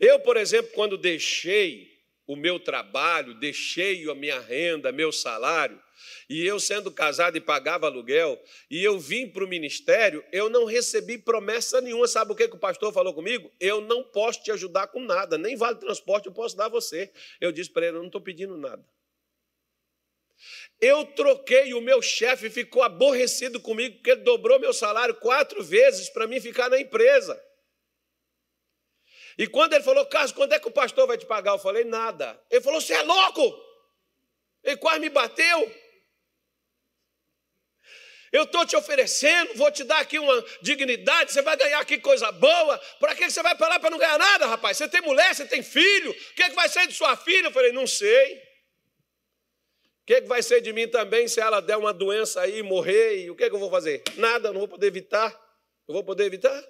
Eu, 0.02 0.20
por 0.20 0.36
exemplo, 0.36 0.72
quando 0.74 0.98
deixei 0.98 1.92
o 2.26 2.36
meu 2.36 2.60
trabalho, 2.60 3.36
deixei 3.36 4.10
a 4.10 4.16
minha 4.16 4.40
renda, 4.40 4.92
meu 4.92 5.12
salário, 5.12 5.80
e 6.28 6.44
eu 6.44 6.60
sendo 6.60 6.90
casado 6.90 7.38
e 7.38 7.42
pagava 7.42 7.86
aluguel, 7.86 8.42
e 8.70 8.84
eu 8.84 8.98
vim 8.98 9.28
para 9.28 9.44
o 9.44 9.48
ministério, 9.48 10.26
eu 10.32 10.50
não 10.50 10.66
recebi 10.66 11.20
promessa 11.20 11.80
nenhuma. 11.80 12.08
Sabe 12.08 12.32
o 12.32 12.36
que, 12.36 12.48
que 12.48 12.56
o 12.56 12.60
pastor 12.60 12.92
falou 12.92 13.14
comigo? 13.14 13.52
Eu 13.60 13.80
não 13.80 14.04
posso 14.04 14.42
te 14.42 14.52
ajudar 14.52 14.88
com 14.88 15.02
nada, 15.02 15.38
nem 15.38 15.56
vale 15.56 15.78
transporte 15.78 16.26
eu 16.26 16.32
posso 16.32 16.58
dar 16.58 16.66
a 16.66 16.70
você. 16.70 17.12
Eu 17.40 17.52
disse 17.52 17.70
para 17.70 17.86
ele: 17.86 17.98
eu 17.98 18.00
não 18.00 18.08
estou 18.08 18.22
pedindo 18.22 18.58
nada. 18.58 18.84
Eu 20.80 21.06
troquei, 21.06 21.76
o 21.76 21.82
meu 21.82 22.02
chefe 22.02 22.50
ficou 22.50 22.82
aborrecido 22.82 23.60
comigo, 23.60 23.98
porque 23.98 24.12
ele 24.12 24.22
dobrou 24.22 24.60
meu 24.60 24.74
salário 24.74 25.14
quatro 25.14 25.62
vezes 25.64 26.10
para 26.10 26.26
mim 26.26 26.40
ficar 26.40 26.70
na 26.70 26.80
empresa. 26.80 27.40
E 29.41 29.47
quando 29.47 29.73
ele 29.73 29.84
falou, 29.84 30.06
Carlos, 30.06 30.32
quando 30.32 30.54
é 30.54 30.60
que 30.60 30.67
o 30.67 30.71
pastor 30.71 31.08
vai 31.08 31.17
te 31.17 31.25
pagar? 31.25 31.54
Eu 31.54 31.58
falei, 31.58 31.84
nada. 31.84 32.39
Ele 32.47 32.62
falou, 32.62 32.80
você 32.80 32.93
é 32.93 33.01
louco? 33.01 33.41
Ele 34.63 34.77
quase 34.77 34.99
me 34.99 35.10
bateu. 35.10 35.75
Eu 38.32 38.43
estou 38.43 38.67
te 38.67 38.75
oferecendo, 38.75 39.56
vou 39.56 39.71
te 39.71 39.84
dar 39.84 39.97
aqui 39.97 40.19
uma 40.19 40.45
dignidade, 40.62 41.32
você 41.32 41.41
vai 41.41 41.58
ganhar 41.58 41.80
aqui 41.80 41.97
coisa 41.97 42.32
boa. 42.32 42.80
Para 42.99 43.15
que 43.15 43.32
você 43.32 43.41
vai 43.41 43.56
para 43.56 43.67
lá 43.69 43.80
para 43.80 43.89
não 43.89 43.97
ganhar 43.97 44.19
nada, 44.19 44.45
rapaz? 44.45 44.77
Você 44.77 44.88
tem 44.88 45.01
mulher, 45.01 45.34
você 45.34 45.47
tem 45.47 45.63
filho, 45.63 46.12
o 46.12 46.36
que, 46.36 46.43
é 46.43 46.49
que 46.51 46.56
vai 46.56 46.69
ser 46.69 46.86
de 46.86 46.93
sua 46.93 47.17
filha? 47.17 47.47
Eu 47.47 47.51
falei, 47.51 47.71
não 47.71 47.88
sei. 47.88 48.36
O 48.36 50.06
que, 50.06 50.21
que 50.21 50.27
vai 50.27 50.43
ser 50.43 50.62
de 50.62 50.71
mim 50.71 50.88
também 50.88 51.27
se 51.27 51.39
ela 51.39 51.60
der 51.60 51.77
uma 51.77 51.91
doença 51.91 52.41
aí, 52.41 52.62
morrer? 52.62 53.23
E 53.23 53.32
o 53.32 53.36
que, 53.36 53.49
que 53.49 53.56
eu 53.56 53.60
vou 53.60 53.71
fazer? 53.71 54.04
Nada, 54.17 54.54
não 54.54 54.60
vou 54.60 54.67
poder 54.67 54.86
evitar. 54.86 55.32
Eu 55.88 55.95
vou 55.95 56.04
poder 56.04 56.25
evitar? 56.25 56.63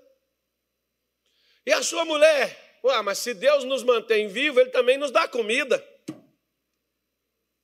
E 1.66 1.72
a 1.74 1.84
sua 1.84 2.06
mulher? 2.06 2.80
Ué, 2.84 3.02
mas 3.02 3.20
se 3.20 3.34
Deus 3.34 3.64
nos 3.64 3.84
mantém 3.84 4.28
vivos, 4.28 4.62
Ele 4.62 4.72
também 4.72 4.98
nos 4.98 5.12
dá 5.12 5.28
comida. 5.28 5.86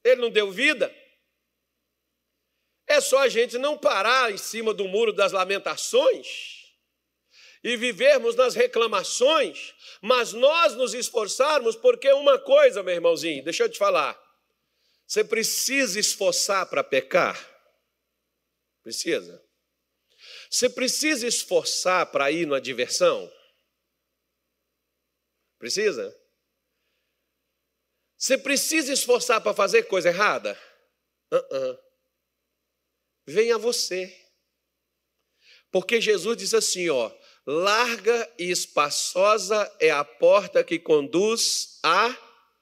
Ele 0.04 0.22
não 0.22 0.30
deu 0.30 0.52
vida? 0.52 0.94
É 2.88 3.02
só 3.02 3.20
a 3.20 3.30
gente 3.30 3.58
não 3.58 3.78
parar 3.78 4.32
em 4.32 4.38
cima 4.38 4.74
do 4.74 4.88
muro 4.88 5.12
das 5.12 5.34
lamentações 5.34 6.58
e 7.64 7.76
vivermos 7.76 8.36
nas 8.36 8.56
reclamações, 8.56 9.74
mas 10.02 10.32
nós 10.32 10.74
nos 10.76 10.94
esforçarmos, 10.94 11.76
porque 11.76 12.10
uma 12.14 12.40
coisa, 12.40 12.82
meu 12.82 12.94
irmãozinho, 12.94 13.44
deixa 13.44 13.64
eu 13.64 13.70
te 13.70 13.78
falar. 13.78 14.18
Você 15.06 15.24
precisa 15.24 16.00
esforçar 16.00 16.66
para 16.68 16.84
pecar? 16.84 17.38
Precisa. 18.84 19.44
Você 20.50 20.70
precisa 20.70 21.28
esforçar 21.28 22.06
para 22.06 22.32
ir 22.32 22.48
na 22.48 22.60
diversão? 22.60 23.30
Precisa? 25.60 26.16
Você 28.18 28.38
precisa 28.38 28.92
esforçar 28.92 29.42
para 29.42 29.54
fazer 29.54 29.84
coisa 29.84 30.10
errada? 30.10 30.60
Uh 31.32 31.38
-uh. 31.38 31.80
Venha 33.28 33.58
você. 33.58 34.16
Porque 35.72 36.00
Jesus 36.00 36.38
diz 36.38 36.54
assim, 36.54 36.90
ó, 36.90 37.12
larga 37.46 38.34
e 38.40 38.50
espaçosa 38.50 39.72
é 39.80 39.92
a 39.92 40.04
porta 40.04 40.64
que 40.64 40.80
conduz 40.80 41.80
à 41.84 42.18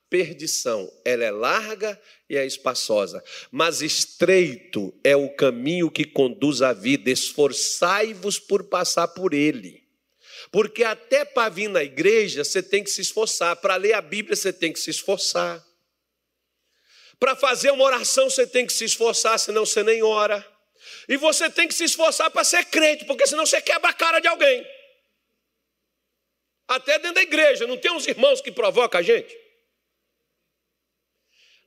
perdição. 0.10 0.92
Ela 1.06 1.24
é 1.24 1.32
larga 1.32 2.02
e 2.30 2.36
é 2.36 2.46
espaçosa, 2.46 3.24
mas 3.52 3.82
estreito 3.82 4.94
é 5.04 5.16
o 5.16 5.36
caminho 5.36 5.92
que 5.92 6.04
conduz 6.04 6.62
à 6.62 6.74
vida. 6.74 7.12
Esforçai-vos 7.12 8.40
por 8.40 8.64
passar 8.64 9.08
por 9.10 9.34
ele. 9.34 9.85
Porque 10.56 10.86
até 10.86 11.26
para 11.26 11.50
vir 11.50 11.68
na 11.68 11.84
igreja 11.84 12.42
você 12.42 12.64
tem 12.64 12.82
que 12.82 12.90
se 12.90 13.02
esforçar, 13.02 13.58
para 13.58 13.76
ler 13.76 13.92
a 13.92 14.00
Bíblia 14.00 14.38
você 14.38 14.54
tem 14.54 14.72
que 14.72 14.80
se 14.80 14.90
esforçar. 14.90 15.62
Para 17.20 17.36
fazer 17.36 17.72
uma 17.72 17.84
oração 17.84 18.30
você 18.30 18.48
tem 18.48 18.66
que 18.66 18.72
se 18.72 18.86
esforçar, 18.86 19.38
senão 19.38 19.66
você 19.66 19.84
nem 19.84 20.02
ora. 20.02 20.50
E 21.10 21.18
você 21.18 21.50
tem 21.50 21.68
que 21.68 21.74
se 21.74 21.84
esforçar 21.84 22.32
para 22.32 22.46
ser 22.46 22.64
crente, 22.68 23.04
porque 23.04 23.28
senão 23.28 23.46
você 23.46 23.62
quebra 23.62 23.90
a 23.90 23.94
cara 23.94 24.22
de 24.22 24.30
alguém. 24.30 24.66
Até 26.70 27.00
dentro 27.00 27.16
da 27.16 27.24
igreja, 27.24 27.68
não 27.68 27.76
tem 27.76 27.92
uns 27.92 28.08
irmãos 28.08 28.40
que 28.40 28.50
provocam 28.50 29.02
a 29.02 29.04
gente? 29.04 29.38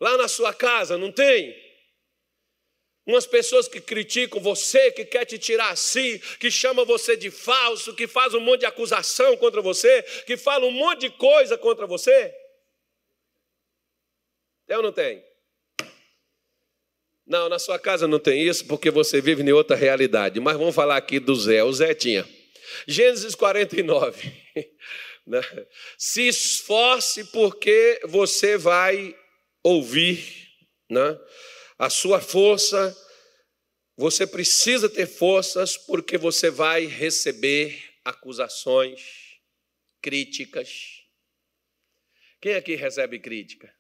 Lá 0.00 0.16
na 0.16 0.28
sua 0.28 0.54
casa, 0.54 0.96
não 0.96 1.12
tem? 1.12 1.54
Umas 3.08 3.26
pessoas 3.26 3.66
que 3.66 3.80
criticam 3.80 4.38
você, 4.38 4.92
que 4.92 5.02
quer 5.02 5.24
te 5.24 5.38
tirar 5.38 5.70
assim, 5.70 6.18
que 6.38 6.50
chama 6.50 6.84
você 6.84 7.16
de 7.16 7.30
falso, 7.30 7.94
que 7.94 8.06
faz 8.06 8.34
um 8.34 8.40
monte 8.40 8.60
de 8.60 8.66
acusação 8.66 9.34
contra 9.38 9.62
você, 9.62 10.02
que 10.26 10.36
fala 10.36 10.66
um 10.66 10.70
monte 10.70 11.00
de 11.00 11.10
coisa 11.10 11.56
contra 11.56 11.86
você. 11.86 12.34
Tem 14.66 14.76
ou 14.76 14.82
não 14.82 14.92
tem? 14.92 15.24
Não, 17.26 17.48
na 17.48 17.58
sua 17.58 17.78
casa 17.78 18.06
não 18.06 18.18
tem 18.18 18.46
isso, 18.46 18.66
porque 18.66 18.90
você 18.90 19.22
vive 19.22 19.42
em 19.42 19.52
outra 19.52 19.74
realidade. 19.74 20.38
Mas 20.38 20.58
vamos 20.58 20.74
falar 20.74 20.98
aqui 20.98 21.18
do 21.18 21.34
Zé. 21.34 21.64
O 21.64 21.72
Zé 21.72 21.94
tinha. 21.94 22.28
Gênesis 22.86 23.34
49. 23.34 24.30
Né? 25.26 25.42
Se 25.98 26.26
esforce, 26.26 27.22
porque 27.24 28.00
você 28.04 28.56
vai 28.56 29.14
ouvir, 29.62 30.48
né? 30.88 31.20
A 31.78 31.88
sua 31.88 32.20
força, 32.20 32.96
você 33.96 34.26
precisa 34.26 34.88
ter 34.88 35.06
forças 35.06 35.76
porque 35.76 36.18
você 36.18 36.50
vai 36.50 36.86
receber 36.86 37.82
acusações, 38.04 39.38
críticas. 40.02 41.04
Quem 42.40 42.54
aqui 42.54 42.74
recebe 42.74 43.18
crítica? 43.18 43.72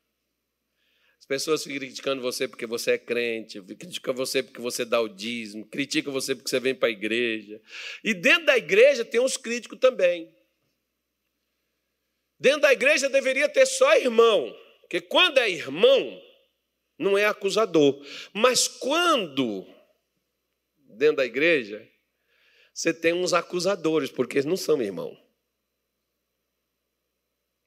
As 1.18 1.26
pessoas 1.26 1.62
ficam 1.62 1.78
criticando 1.78 2.22
você 2.22 2.46
porque 2.46 2.66
você 2.66 2.92
é 2.92 2.98
crente, 2.98 3.60
criticam 3.60 4.14
você 4.14 4.42
porque 4.42 4.60
você 4.60 4.84
dá 4.84 5.00
o 5.00 5.08
dízimo, 5.08 5.66
criticam 5.66 6.12
você 6.12 6.34
porque 6.34 6.48
você 6.48 6.60
vem 6.60 6.74
para 6.74 6.88
a 6.88 6.92
igreja. 6.92 7.60
E 8.02 8.14
dentro 8.14 8.46
da 8.46 8.56
igreja 8.56 9.04
tem 9.04 9.20
uns 9.20 9.36
críticos 9.36 9.78
também. 9.78 10.34
Dentro 12.38 12.62
da 12.62 12.72
igreja 12.72 13.08
deveria 13.08 13.48
ter 13.48 13.66
só 13.66 13.96
irmão, 13.96 14.56
porque 14.80 15.00
quando 15.00 15.38
é 15.38 15.50
irmão, 15.50 16.22
não 16.98 17.16
é 17.16 17.24
acusador. 17.24 18.04
Mas 18.32 18.66
quando, 18.66 19.66
dentro 20.96 21.16
da 21.16 21.26
igreja, 21.26 21.86
você 22.74 22.92
tem 22.92 23.12
uns 23.12 23.32
acusadores, 23.32 24.10
porque 24.10 24.36
eles 24.36 24.44
não 24.44 24.56
são 24.56 24.82
irmão. 24.82 25.16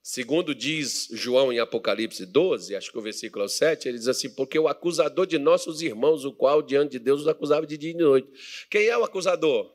Segundo 0.04 0.56
diz 0.56 1.08
João 1.12 1.54
em 1.54 1.60
Apocalipse 1.60 2.26
12, 2.26 2.76
acho 2.76 2.92
que 2.92 2.98
o 2.98 3.02
versículo 3.02 3.48
7, 3.48 3.88
ele 3.88 4.00
diz 4.00 4.08
assim: 4.08 4.34
Porque 4.34 4.58
o 4.58 4.68
acusador 4.68 5.28
de 5.28 5.38
nossos 5.38 5.82
irmãos, 5.82 6.26
o 6.26 6.34
qual 6.34 6.62
diante 6.62 6.94
de 6.94 7.00
Deus 7.00 7.22
os 7.22 7.28
acusava 7.28 7.68
de 7.68 7.78
dia 7.78 7.92
e 7.92 7.94
de 7.94 8.00
noite. 8.00 8.68
Quem 8.70 8.88
é 8.88 8.98
o 8.98 9.04
acusador? 9.04 9.72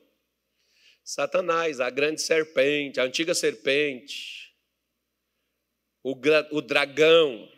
Satanás, 1.01 1.79
a 1.79 1.89
grande 1.89 2.21
serpente, 2.21 2.99
a 2.99 3.03
antiga 3.03 3.33
serpente, 3.33 4.53
o, 6.03 6.13
o 6.51 6.61
dragão, 6.61 7.49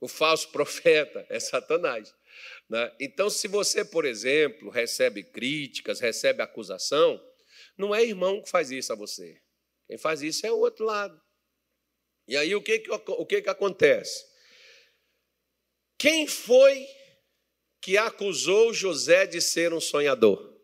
o 0.00 0.08
falso 0.08 0.50
profeta 0.52 1.26
é 1.28 1.40
Satanás. 1.40 2.14
Né? 2.68 2.94
Então, 3.00 3.30
se 3.30 3.48
você, 3.48 3.84
por 3.84 4.04
exemplo, 4.04 4.70
recebe 4.70 5.22
críticas, 5.22 6.00
recebe 6.00 6.42
acusação, 6.42 7.22
não 7.76 7.94
é 7.94 8.04
irmão 8.04 8.42
que 8.42 8.50
faz 8.50 8.70
isso 8.70 8.92
a 8.92 8.96
você. 8.96 9.40
Quem 9.86 9.96
faz 9.96 10.22
isso 10.22 10.46
é 10.46 10.50
o 10.50 10.58
outro 10.58 10.84
lado. 10.84 11.20
E 12.26 12.36
aí 12.36 12.54
o 12.54 12.62
que, 12.62 12.80
que, 12.80 12.90
o 12.90 13.26
que, 13.26 13.42
que 13.42 13.48
acontece? 13.48 14.24
Quem 15.96 16.26
foi 16.26 16.86
que 17.80 17.96
acusou 17.96 18.74
José 18.74 19.26
de 19.26 19.40
ser 19.40 19.72
um 19.72 19.80
sonhador? 19.80 20.54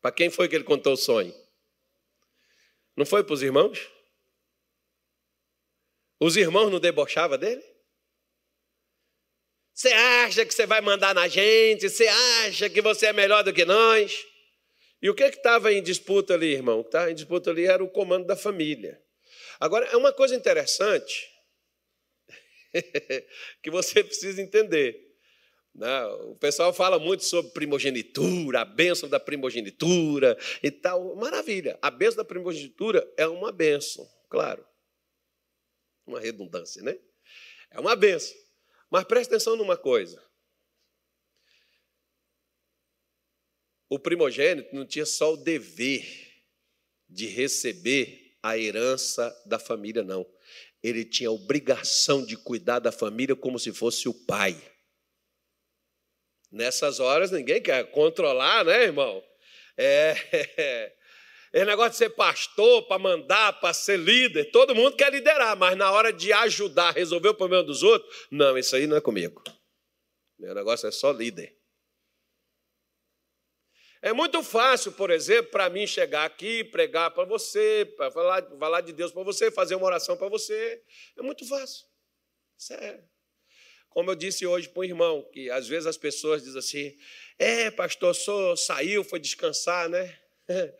Para 0.00 0.12
quem 0.12 0.30
foi 0.30 0.48
que 0.48 0.54
ele 0.54 0.64
contou 0.64 0.94
o 0.94 0.96
sonho? 0.96 1.34
Não 2.96 3.04
foi 3.04 3.22
para 3.22 3.34
os 3.34 3.42
irmãos? 3.42 3.90
Os 6.24 6.38
irmãos 6.38 6.70
não 6.70 6.80
debochavam 6.80 7.36
dele? 7.36 7.62
Você 9.74 9.88
acha 9.88 10.46
que 10.46 10.54
você 10.54 10.64
vai 10.64 10.80
mandar 10.80 11.14
na 11.14 11.28
gente? 11.28 11.86
Você 11.86 12.08
acha 12.08 12.70
que 12.70 12.80
você 12.80 13.08
é 13.08 13.12
melhor 13.12 13.44
do 13.44 13.52
que 13.52 13.62
nós? 13.66 14.24
E 15.02 15.10
o 15.10 15.14
que 15.14 15.22
estava 15.24 15.70
em 15.70 15.82
disputa 15.82 16.32
ali, 16.32 16.54
irmão? 16.54 16.80
O 16.80 16.82
que 16.82 16.88
estava 16.88 17.10
em 17.10 17.14
disputa 17.14 17.50
ali 17.50 17.66
era 17.66 17.84
o 17.84 17.90
comando 17.90 18.26
da 18.26 18.34
família. 18.34 18.98
Agora, 19.60 19.84
é 19.88 19.98
uma 19.98 20.14
coisa 20.14 20.34
interessante 20.34 21.28
que 23.62 23.70
você 23.70 24.02
precisa 24.02 24.40
entender. 24.40 24.98
Né? 25.74 26.06
O 26.06 26.36
pessoal 26.36 26.72
fala 26.72 26.98
muito 26.98 27.22
sobre 27.26 27.52
primogenitura, 27.52 28.62
a 28.62 28.64
bênção 28.64 29.10
da 29.10 29.20
primogenitura 29.20 30.38
e 30.62 30.70
tal. 30.70 31.16
Maravilha. 31.16 31.78
A 31.82 31.90
bênção 31.90 32.16
da 32.16 32.24
primogenitura 32.24 33.06
é 33.18 33.26
uma 33.26 33.52
bênção, 33.52 34.08
claro 34.30 34.64
uma 36.06 36.20
redundância, 36.20 36.82
né? 36.82 36.98
É 37.70 37.80
uma 37.80 37.96
benção. 37.96 38.36
Mas 38.90 39.04
preste 39.04 39.28
atenção 39.30 39.56
numa 39.56 39.76
coisa. 39.76 40.22
O 43.88 43.98
primogênito 43.98 44.74
não 44.74 44.86
tinha 44.86 45.06
só 45.06 45.32
o 45.32 45.36
dever 45.36 46.04
de 47.08 47.26
receber 47.26 48.36
a 48.42 48.58
herança 48.58 49.34
da 49.46 49.58
família, 49.58 50.02
não. 50.02 50.26
Ele 50.82 51.04
tinha 51.04 51.28
a 51.28 51.32
obrigação 51.32 52.24
de 52.24 52.36
cuidar 52.36 52.78
da 52.78 52.92
família 52.92 53.34
como 53.34 53.58
se 53.58 53.72
fosse 53.72 54.08
o 54.08 54.14
pai. 54.14 54.60
Nessas 56.50 57.00
horas 57.00 57.30
ninguém 57.30 57.60
quer 57.60 57.90
controlar, 57.90 58.64
né, 58.64 58.84
irmão? 58.84 59.22
É, 59.76 60.14
Esse 61.54 61.64
negócio 61.64 61.92
de 61.92 61.96
ser 61.98 62.10
pastor, 62.10 62.82
para 62.88 62.98
mandar, 62.98 63.60
para 63.60 63.72
ser 63.72 63.96
líder, 63.96 64.50
todo 64.50 64.74
mundo 64.74 64.96
quer 64.96 65.12
liderar, 65.12 65.56
mas 65.56 65.76
na 65.76 65.88
hora 65.92 66.12
de 66.12 66.32
ajudar, 66.32 66.90
resolver 66.90 67.28
o 67.28 67.34
problema 67.34 67.62
dos 67.62 67.84
outros, 67.84 68.26
não, 68.28 68.58
isso 68.58 68.74
aí 68.74 68.88
não 68.88 68.96
é 68.96 69.00
comigo. 69.00 69.40
Meu 70.36 70.52
negócio 70.52 70.88
é 70.88 70.90
só 70.90 71.12
líder. 71.12 71.56
É 74.02 74.12
muito 74.12 74.42
fácil, 74.42 74.90
por 74.90 75.12
exemplo, 75.12 75.52
para 75.52 75.70
mim 75.70 75.86
chegar 75.86 76.24
aqui, 76.24 76.64
pregar 76.64 77.12
para 77.12 77.24
você, 77.24 77.88
para 77.96 78.10
falar, 78.10 78.42
falar 78.58 78.80
de 78.80 78.92
Deus 78.92 79.12
para 79.12 79.22
você, 79.22 79.48
fazer 79.48 79.76
uma 79.76 79.86
oração 79.86 80.16
para 80.16 80.28
você. 80.28 80.82
É 81.16 81.22
muito 81.22 81.46
fácil. 81.46 81.86
Sério. 82.58 83.08
Como 83.90 84.10
eu 84.10 84.16
disse 84.16 84.44
hoje 84.44 84.68
para 84.68 84.80
o 84.80 84.84
irmão, 84.84 85.22
que 85.32 85.48
às 85.50 85.68
vezes 85.68 85.86
as 85.86 85.96
pessoas 85.96 86.42
dizem 86.42 86.58
assim: 86.58 86.98
é, 87.38 87.70
pastor, 87.70 88.12
sou, 88.12 88.56
saiu, 88.56 89.04
foi 89.04 89.20
descansar, 89.20 89.88
né? 89.88 90.18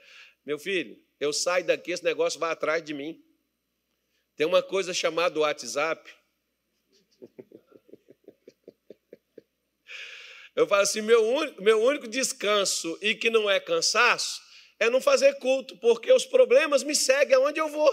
Meu 0.44 0.58
filho, 0.58 1.02
eu 1.18 1.32
saio 1.32 1.64
daqui, 1.64 1.92
esse 1.92 2.04
negócio 2.04 2.38
vai 2.38 2.50
atrás 2.50 2.84
de 2.84 2.92
mim. 2.92 3.24
Tem 4.36 4.46
uma 4.46 4.62
coisa 4.62 4.92
chamada 4.92 5.40
WhatsApp. 5.40 6.12
Eu 10.54 10.68
falo 10.68 10.82
assim: 10.82 11.00
meu 11.00 11.20
único, 11.20 11.60
meu 11.60 11.82
único 11.82 12.06
descanso 12.06 12.96
e 13.02 13.12
que 13.12 13.28
não 13.28 13.50
é 13.50 13.58
cansaço 13.58 14.40
é 14.78 14.88
não 14.88 15.00
fazer 15.00 15.34
culto, 15.40 15.76
porque 15.78 16.12
os 16.12 16.24
problemas 16.24 16.84
me 16.84 16.94
seguem 16.94 17.34
aonde 17.34 17.58
eu 17.60 17.68
vou. 17.68 17.92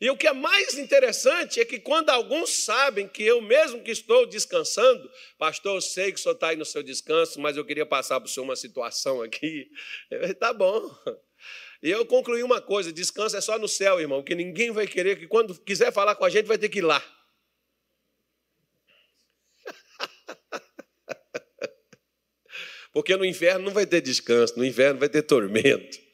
E 0.00 0.10
o 0.10 0.16
que 0.16 0.26
é 0.26 0.32
mais 0.32 0.76
interessante 0.76 1.60
é 1.60 1.64
que 1.64 1.78
quando 1.78 2.10
alguns 2.10 2.50
sabem 2.50 3.06
que 3.06 3.22
eu 3.22 3.40
mesmo 3.40 3.80
que 3.82 3.92
estou 3.92 4.26
descansando, 4.26 5.08
pastor, 5.38 5.76
eu 5.76 5.80
sei 5.80 6.10
que 6.12 6.18
o 6.18 6.22
senhor 6.22 6.34
está 6.34 6.48
aí 6.48 6.56
no 6.56 6.64
seu 6.64 6.82
descanso, 6.82 7.40
mas 7.40 7.56
eu 7.56 7.64
queria 7.64 7.86
passar 7.86 8.20
para 8.20 8.26
o 8.26 8.30
senhor 8.30 8.44
uma 8.44 8.56
situação 8.56 9.22
aqui. 9.22 9.70
Está 10.10 10.52
bom. 10.52 10.92
E 11.82 11.90
eu 11.90 12.04
concluí 12.06 12.42
uma 12.42 12.60
coisa: 12.60 12.92
descanso 12.92 13.36
é 13.36 13.40
só 13.40 13.58
no 13.58 13.68
céu, 13.68 14.00
irmão, 14.00 14.22
que 14.22 14.34
ninguém 14.34 14.70
vai 14.70 14.86
querer 14.86 15.18
que 15.18 15.26
quando 15.26 15.58
quiser 15.60 15.92
falar 15.92 16.14
com 16.16 16.24
a 16.24 16.30
gente 16.30 16.46
vai 16.46 16.58
ter 16.58 16.68
que 16.68 16.78
ir 16.78 16.82
lá. 16.82 17.02
Porque 22.92 23.16
no 23.16 23.24
inferno 23.24 23.66
não 23.66 23.72
vai 23.72 23.86
ter 23.86 24.00
descanso, 24.00 24.56
no 24.56 24.64
inferno 24.64 24.98
vai 24.98 25.08
ter 25.08 25.22
tormento. 25.22 26.04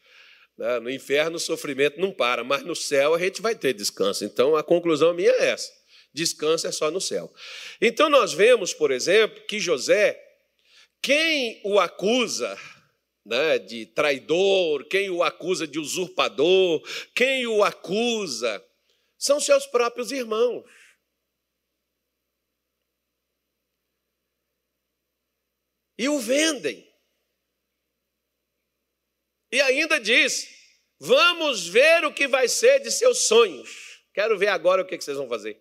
Né? 0.61 0.79
No 0.79 0.91
inferno 0.91 1.37
o 1.37 1.41
sofrimento 1.41 1.99
não 1.99 2.13
para, 2.13 2.45
mas 2.45 2.63
no 2.63 2.77
céu 2.77 3.15
a 3.15 3.19
gente 3.19 3.41
vai 3.41 3.55
ter 3.55 3.73
descanso. 3.73 4.27
Então 4.27 4.55
a 4.55 4.63
conclusão 4.63 5.15
minha 5.15 5.31
é 5.31 5.49
essa: 5.49 5.73
descanso 6.13 6.67
é 6.67 6.73
só 6.73 6.91
no 6.91 7.01
céu. 7.01 7.33
Então 7.81 8.11
nós 8.11 8.35
vemos, 8.35 8.75
por 8.75 8.91
exemplo, 8.91 9.43
que 9.47 9.59
José, 9.59 10.23
quem 11.01 11.63
o 11.65 11.81
acusa 11.81 12.59
né, 13.25 13.59
de 13.59 13.87
traidor, 13.87 14.85
quem 14.85 15.09
o 15.09 15.23
acusa 15.23 15.67
de 15.67 15.79
usurpador, 15.79 16.83
quem 17.15 17.47
o 17.47 17.65
acusa, 17.65 18.63
são 19.17 19.41
seus 19.41 19.67
próprios 19.67 20.13
irmãos. 20.13 20.63
E 25.97 26.07
o 26.07 26.19
vendem. 26.19 26.90
E 29.53 29.61
ainda 29.61 29.99
diz: 29.99 30.49
Vamos 30.99 31.67
ver 31.67 32.05
o 32.05 32.13
que 32.13 32.29
vai 32.29 32.47
ser 32.49 32.81
de 32.81 32.91
seus 32.91 33.27
sonhos. 33.27 34.03
Quero 34.13 34.37
ver 34.39 34.49
agora 34.49 34.83
o 34.83 34.87
que 34.87 35.01
vocês 35.01 35.17
vão 35.17 35.29
fazer. 35.29 35.61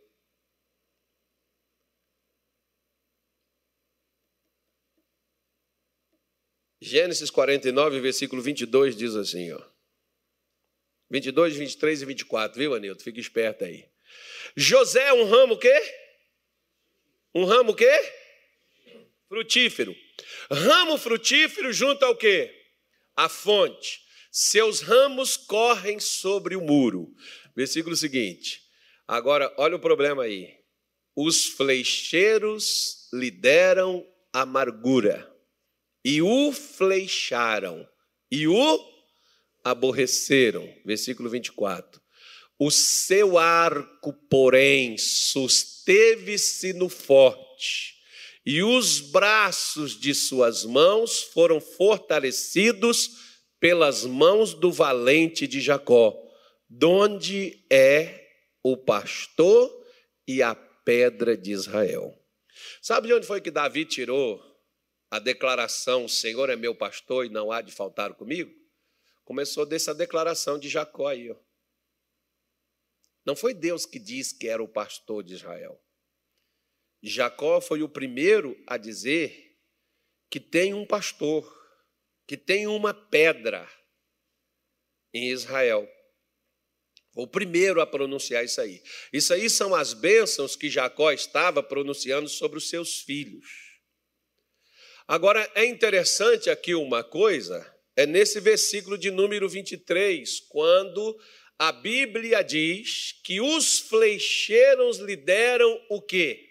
Gênesis 6.82 7.30
49, 7.30 8.00
versículo 8.00 8.42
22 8.42 8.96
diz 8.96 9.16
assim, 9.16 9.52
ó. 9.52 9.62
22, 11.10 11.56
23 11.56 12.02
e 12.02 12.06
24, 12.06 12.58
viu, 12.58 12.74
Anilton? 12.74 13.04
Fica 13.04 13.20
esperto 13.20 13.66
aí. 13.66 13.90
José 14.56 15.08
é 15.08 15.14
um 15.14 15.26
ramo 15.26 15.58
quê? 15.58 15.82
Um 17.34 17.46
ramo 17.46 17.76
quê? 17.76 17.92
Frutífero. 19.28 19.96
Ramo 20.50 20.98
frutífero 20.98 21.72
junto 21.74 22.04
ao 22.06 22.16
quê? 22.16 22.59
A 23.20 23.28
fonte, 23.28 24.00
seus 24.32 24.80
ramos 24.80 25.36
correm 25.36 26.00
sobre 26.00 26.56
o 26.56 26.62
muro. 26.62 27.14
Versículo 27.54 27.94
seguinte. 27.94 28.62
Agora, 29.06 29.54
olha 29.58 29.76
o 29.76 29.80
problema 29.80 30.24
aí. 30.24 30.56
Os 31.14 31.46
flecheiros 31.48 33.10
lhe 33.12 33.30
deram 33.30 34.08
amargura, 34.32 35.30
e 36.06 36.22
o 36.22 36.54
flecharam, 36.54 37.86
e 38.32 38.48
o 38.48 38.80
aborreceram. 39.66 40.74
Versículo 40.86 41.30
24. 41.30 42.02
O 42.58 42.72
seu 42.72 43.38
arco, 43.38 44.14
porém, 44.30 44.98
susteve-se 44.98 46.72
no 46.72 46.88
forte 46.88 47.99
e 48.46 48.64
os 48.64 49.00
braços 49.00 50.00
de 50.00 50.14
suas 50.14 50.64
mãos 50.66 51.22
foram 51.22 51.60
fortalecidos 51.60 53.30
pelas 53.60 54.06
mãos 54.06 54.54
do 54.54 54.72
valente 54.72 55.46
de 55.46 55.60
Jacó, 55.60 56.18
donde 56.70 57.66
é 57.70 58.28
o 58.64 58.78
pastor 58.78 59.70
e 60.28 60.42
a 60.42 60.56
pedra 60.56 61.36
de 61.36 61.52
Israel. 61.52 62.18
Sabe 62.82 63.08
de 63.08 63.14
onde 63.14 63.28
foi 63.28 63.42
que 63.42 63.52
Davi 63.52 63.86
tirou 63.86 64.42
a 65.12 65.20
declaração: 65.20 66.06
O 66.06 66.10
Senhor 66.10 66.50
é 66.50 66.56
meu 66.56 66.76
pastor 66.76 67.26
e 67.26 67.30
não 67.30 67.52
há 67.52 67.62
de 67.62 67.72
faltar 67.72 68.14
comigo? 68.14 68.52
Começou 69.26 69.66
dessa 69.66 69.94
declaração 69.94 70.58
de 70.58 70.70
Jacó 70.70 71.08
aí. 71.08 71.30
Ó. 71.30 71.36
Não 73.26 73.36
foi 73.36 73.54
Deus 73.54 73.86
que 73.86 74.00
disse 74.00 74.38
que 74.38 74.48
era 74.48 74.64
o 74.64 74.68
pastor 74.68 75.24
de 75.24 75.34
Israel. 75.34 75.80
Jacó 77.02 77.62
foi 77.62 77.82
o 77.82 77.90
primeiro 77.90 78.62
a 78.68 78.78
dizer 78.78 79.56
que 80.30 80.40
tem 80.40 80.74
um 80.74 80.86
pastor, 80.86 81.48
que 82.28 82.38
tem 82.38 82.68
uma 82.68 82.94
pedra 82.94 83.68
em 85.14 85.30
Israel. 85.30 85.88
O 87.16 87.28
primeiro 87.28 87.82
a 87.82 87.88
pronunciar 87.88 88.46
isso 88.46 88.62
aí. 88.62 88.82
Isso 89.12 89.34
aí 89.34 89.50
são 89.50 89.74
as 89.74 89.94
bênçãos 89.94 90.56
que 90.56 90.70
Jacó 90.70 91.12
estava 91.12 91.64
pronunciando 91.64 92.30
sobre 92.30 92.58
os 92.58 92.70
seus 92.70 93.02
filhos. 93.02 93.48
Agora, 95.08 95.50
é 95.56 95.66
interessante 95.66 96.52
aqui 96.52 96.76
uma 96.76 97.04
coisa, 97.04 97.66
é 97.96 98.06
nesse 98.06 98.40
versículo 98.40 98.96
de 98.96 99.10
número 99.10 99.50
23, 99.50 100.40
quando 100.42 101.20
a 101.58 101.72
Bíblia 101.72 102.44
diz 102.44 103.20
que 103.24 103.42
os 103.42 103.80
flecheiros 103.80 105.00
lhe 105.00 105.16
deram 105.16 105.84
o 105.90 106.00
quê? 106.00 106.49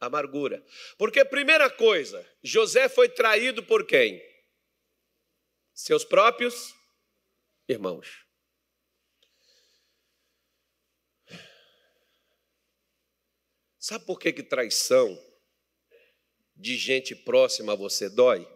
Amargura. 0.00 0.64
Porque, 0.96 1.24
primeira 1.24 1.68
coisa, 1.68 2.26
José 2.42 2.88
foi 2.88 3.08
traído 3.08 3.62
por 3.62 3.86
quem? 3.86 4.20
Seus 5.74 6.04
próprios 6.04 6.74
irmãos. 7.68 8.24
Sabe 13.78 14.04
por 14.04 14.18
que, 14.18 14.32
que 14.32 14.42
traição 14.42 15.18
de 16.54 16.76
gente 16.76 17.14
próxima 17.14 17.72
a 17.72 17.76
você 17.76 18.08
dói? 18.08 18.46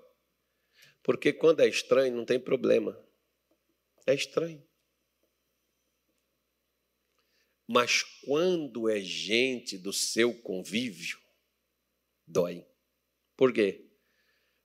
Porque 1.03 1.33
quando 1.33 1.61
é 1.61 1.69
estranho 1.69 2.15
não 2.15 2.25
tem 2.25 2.39
problema. 2.39 2.99
É 4.07 4.15
estranho. 4.15 4.63
Mas 7.67 8.03
quando 8.25 8.89
é 8.89 9.01
gente 9.01 9.79
do 9.79 9.93
seu 9.93 10.35
convívio, 10.43 11.24
dói. 12.27 12.67
Por 13.37 13.53
quê? 13.53 13.87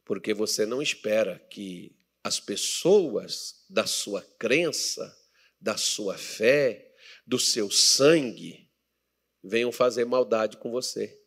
Porque 0.06 0.34
você 0.34 0.66
não 0.66 0.82
espera 0.82 1.40
que 1.50 1.96
as 2.24 2.40
pessoas 2.40 3.66
da 3.70 3.86
sua 3.86 4.22
crença, 4.38 5.16
da 5.60 5.78
sua 5.78 6.18
fé, 6.18 6.94
do 7.26 7.40
seu 7.40 7.70
sangue, 7.72 8.70
venham 9.44 9.72
fazer 9.72 10.06
maldade 10.06 10.58
com 10.58 10.72
você. 10.72 11.20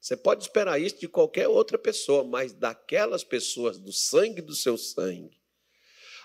Você 0.00 0.16
pode 0.16 0.44
esperar 0.44 0.80
isso 0.80 0.98
de 0.98 1.08
qualquer 1.08 1.48
outra 1.48 1.76
pessoa, 1.76 2.24
mas 2.24 2.52
daquelas 2.52 3.24
pessoas 3.24 3.78
do 3.78 3.92
sangue 3.92 4.40
do 4.40 4.54
seu 4.54 4.78
sangue, 4.78 5.38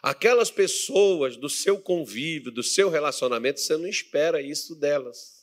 aquelas 0.01 0.51
pessoas 0.51 1.35
do 1.35 1.49
seu 1.49 1.79
convívio, 1.81 2.51
do 2.51 2.63
seu 2.63 2.89
relacionamento, 2.89 3.59
você 3.59 3.75
não 3.75 3.87
espera 3.87 4.41
isso 4.41 4.75
delas. 4.75 5.42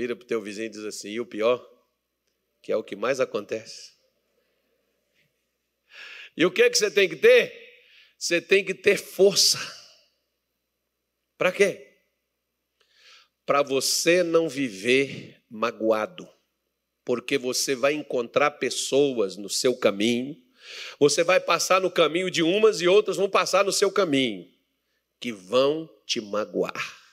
Vira 0.00 0.16
para 0.16 0.24
o 0.24 0.26
teu 0.26 0.40
vizinho 0.40 0.64
e 0.64 0.70
diz 0.70 0.82
assim: 0.82 1.10
e 1.10 1.20
o 1.20 1.26
pior, 1.26 1.62
que 2.62 2.72
é 2.72 2.76
o 2.76 2.82
que 2.82 2.96
mais 2.96 3.20
acontece. 3.20 3.92
E 6.34 6.42
o 6.46 6.50
que, 6.50 6.62
é 6.62 6.70
que 6.70 6.78
você 6.78 6.90
tem 6.90 7.06
que 7.06 7.16
ter? 7.16 7.52
Você 8.16 8.40
tem 8.40 8.64
que 8.64 8.72
ter 8.72 8.96
força. 8.96 9.58
Para 11.36 11.52
quê? 11.52 11.98
Para 13.44 13.60
você 13.60 14.22
não 14.22 14.48
viver 14.48 15.38
magoado, 15.50 16.26
porque 17.04 17.36
você 17.36 17.74
vai 17.74 17.92
encontrar 17.92 18.52
pessoas 18.52 19.36
no 19.36 19.50
seu 19.50 19.76
caminho, 19.76 20.34
você 20.98 21.22
vai 21.22 21.40
passar 21.40 21.78
no 21.78 21.90
caminho 21.90 22.30
de 22.30 22.42
umas 22.42 22.80
e 22.80 22.88
outras 22.88 23.18
vão 23.18 23.28
passar 23.28 23.66
no 23.66 23.72
seu 23.72 23.92
caminho, 23.92 24.50
que 25.20 25.30
vão 25.30 25.86
te 26.06 26.22
magoar. 26.22 27.09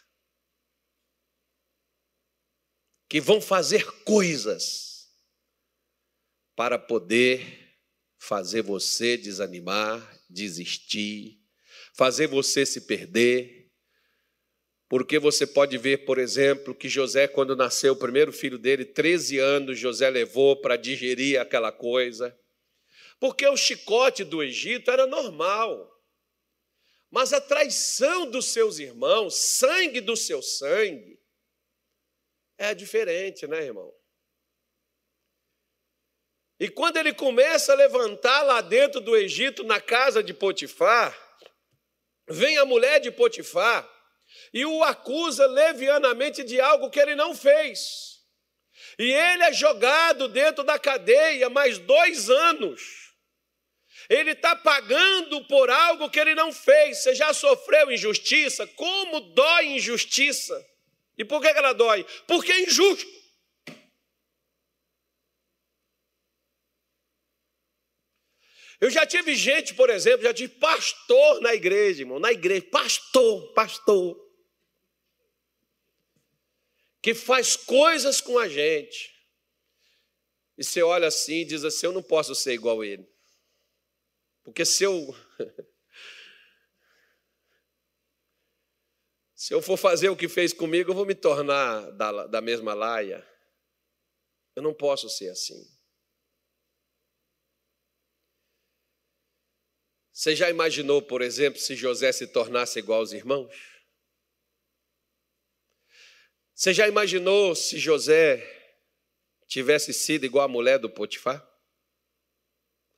Que 3.09 3.21
vão 3.21 3.39
fazer 3.39 3.85
coisas 4.03 5.09
para 6.55 6.77
poder 6.77 7.67
fazer 8.17 8.61
você 8.61 9.15
desanimar, 9.15 10.19
desistir, 10.29 11.39
fazer 11.93 12.27
você 12.27 12.65
se 12.65 12.81
perder. 12.81 13.71
Porque 14.89 15.19
você 15.19 15.45
pode 15.45 15.77
ver, 15.77 16.05
por 16.05 16.17
exemplo, 16.17 16.73
que 16.73 16.89
José, 16.89 17.27
quando 17.27 17.55
nasceu 17.55 17.93
o 17.93 17.97
primeiro 17.97 18.31
filho 18.31 18.57
dele, 18.57 18.85
13 18.85 19.37
anos 19.37 19.79
José 19.79 20.09
levou 20.09 20.55
para 20.61 20.77
digerir 20.77 21.39
aquela 21.39 21.71
coisa. 21.71 22.37
Porque 23.19 23.45
o 23.47 23.57
chicote 23.57 24.23
do 24.23 24.41
Egito 24.41 24.89
era 24.91 25.05
normal. 25.05 25.93
Mas 27.09 27.33
a 27.33 27.41
traição 27.41 28.29
dos 28.29 28.47
seus 28.47 28.79
irmãos, 28.79 29.35
sangue 29.35 30.01
do 30.01 30.15
seu 30.15 30.41
sangue, 30.41 31.16
é 32.57 32.73
diferente, 32.73 33.47
né, 33.47 33.63
irmão? 33.63 33.93
E 36.59 36.69
quando 36.69 36.97
ele 36.97 37.13
começa 37.13 37.73
a 37.73 37.75
levantar 37.75 38.41
lá 38.41 38.61
dentro 38.61 38.99
do 38.99 39.15
Egito, 39.15 39.63
na 39.63 39.79
casa 39.79 40.23
de 40.23 40.33
Potifar, 40.33 41.15
vem 42.27 42.57
a 42.57 42.65
mulher 42.65 42.99
de 42.99 43.11
Potifar 43.11 43.87
e 44.53 44.65
o 44.65 44.83
acusa 44.83 45.45
levianamente 45.45 46.43
de 46.43 46.59
algo 46.59 46.89
que 46.89 46.99
ele 46.99 47.15
não 47.15 47.35
fez. 47.35 48.17
E 48.97 49.11
ele 49.11 49.43
é 49.43 49.53
jogado 49.53 50.27
dentro 50.27 50.63
da 50.63 50.79
cadeia 50.79 51.49
mais 51.49 51.77
dois 51.77 52.29
anos. 52.29 52.81
Ele 54.09 54.31
está 54.31 54.55
pagando 54.55 55.45
por 55.45 55.69
algo 55.69 56.09
que 56.09 56.19
ele 56.19 56.33
não 56.33 56.51
fez. 56.51 56.99
Você 56.99 57.13
já 57.13 57.33
sofreu 57.33 57.91
injustiça? 57.91 58.65
Como 58.65 59.19
dói 59.19 59.67
injustiça? 59.67 60.65
E 61.17 61.25
por 61.25 61.41
que 61.41 61.47
ela 61.47 61.73
dói? 61.73 62.03
Porque 62.27 62.51
é 62.51 62.61
injusto. 62.61 63.17
Eu 68.79 68.91
já 68.91 69.07
tive 69.07 69.35
gente, 69.35 69.73
por 69.73 69.89
exemplo, 69.89 70.21
já 70.21 70.33
tive 70.33 70.53
pastor 70.59 71.41
na 71.41 71.55
igreja, 71.55 72.03
irmão, 72.03 72.19
na 72.19 72.31
igreja, 72.31 72.67
pastor, 72.69 73.51
pastor, 73.53 74.15
que 77.01 77.15
faz 77.15 77.55
coisas 77.55 78.21
com 78.21 78.37
a 78.37 78.47
gente. 78.47 79.11
E 80.55 80.63
você 80.63 80.83
olha 80.83 81.07
assim 81.07 81.41
e 81.41 81.45
diz 81.45 81.63
assim: 81.63 81.87
eu 81.87 81.91
não 81.91 82.03
posso 82.03 82.35
ser 82.35 82.53
igual 82.53 82.81
a 82.81 82.85
ele. 82.85 83.07
Porque 84.43 84.63
se 84.63 84.83
eu. 84.83 85.15
se 89.37 89.53
eu 89.53 89.61
for 89.61 89.77
fazer 89.77 90.09
o 90.09 90.17
que 90.17 90.27
fez 90.27 90.51
comigo, 90.51 90.89
eu 90.89 90.95
vou 90.95 91.05
me 91.05 91.13
tornar 91.13 91.91
da, 91.91 92.25
da 92.25 92.41
mesma 92.41 92.73
laia. 92.73 93.23
Eu 94.55 94.63
não 94.63 94.73
posso 94.73 95.07
ser 95.07 95.29
assim. 95.29 95.63
Você 100.11 100.35
já 100.35 100.49
imaginou, 100.49 101.03
por 101.03 101.21
exemplo, 101.21 101.59
se 101.59 101.75
José 101.75 102.11
se 102.11 102.25
tornasse 102.25 102.79
igual 102.79 103.01
aos 103.01 103.11
irmãos? 103.11 103.55
Você 106.55 106.73
já 106.73 106.87
imaginou 106.87 107.53
se 107.53 107.77
José 107.77 108.41
tivesse 109.45 109.93
sido 109.93 110.25
igual 110.25 110.45
à 110.45 110.47
mulher 110.47 110.79
do 110.79 110.89
Potifar? 110.89 111.47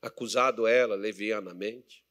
Acusado 0.02 0.66
ela 0.66 0.96
levianamente? 0.96 2.09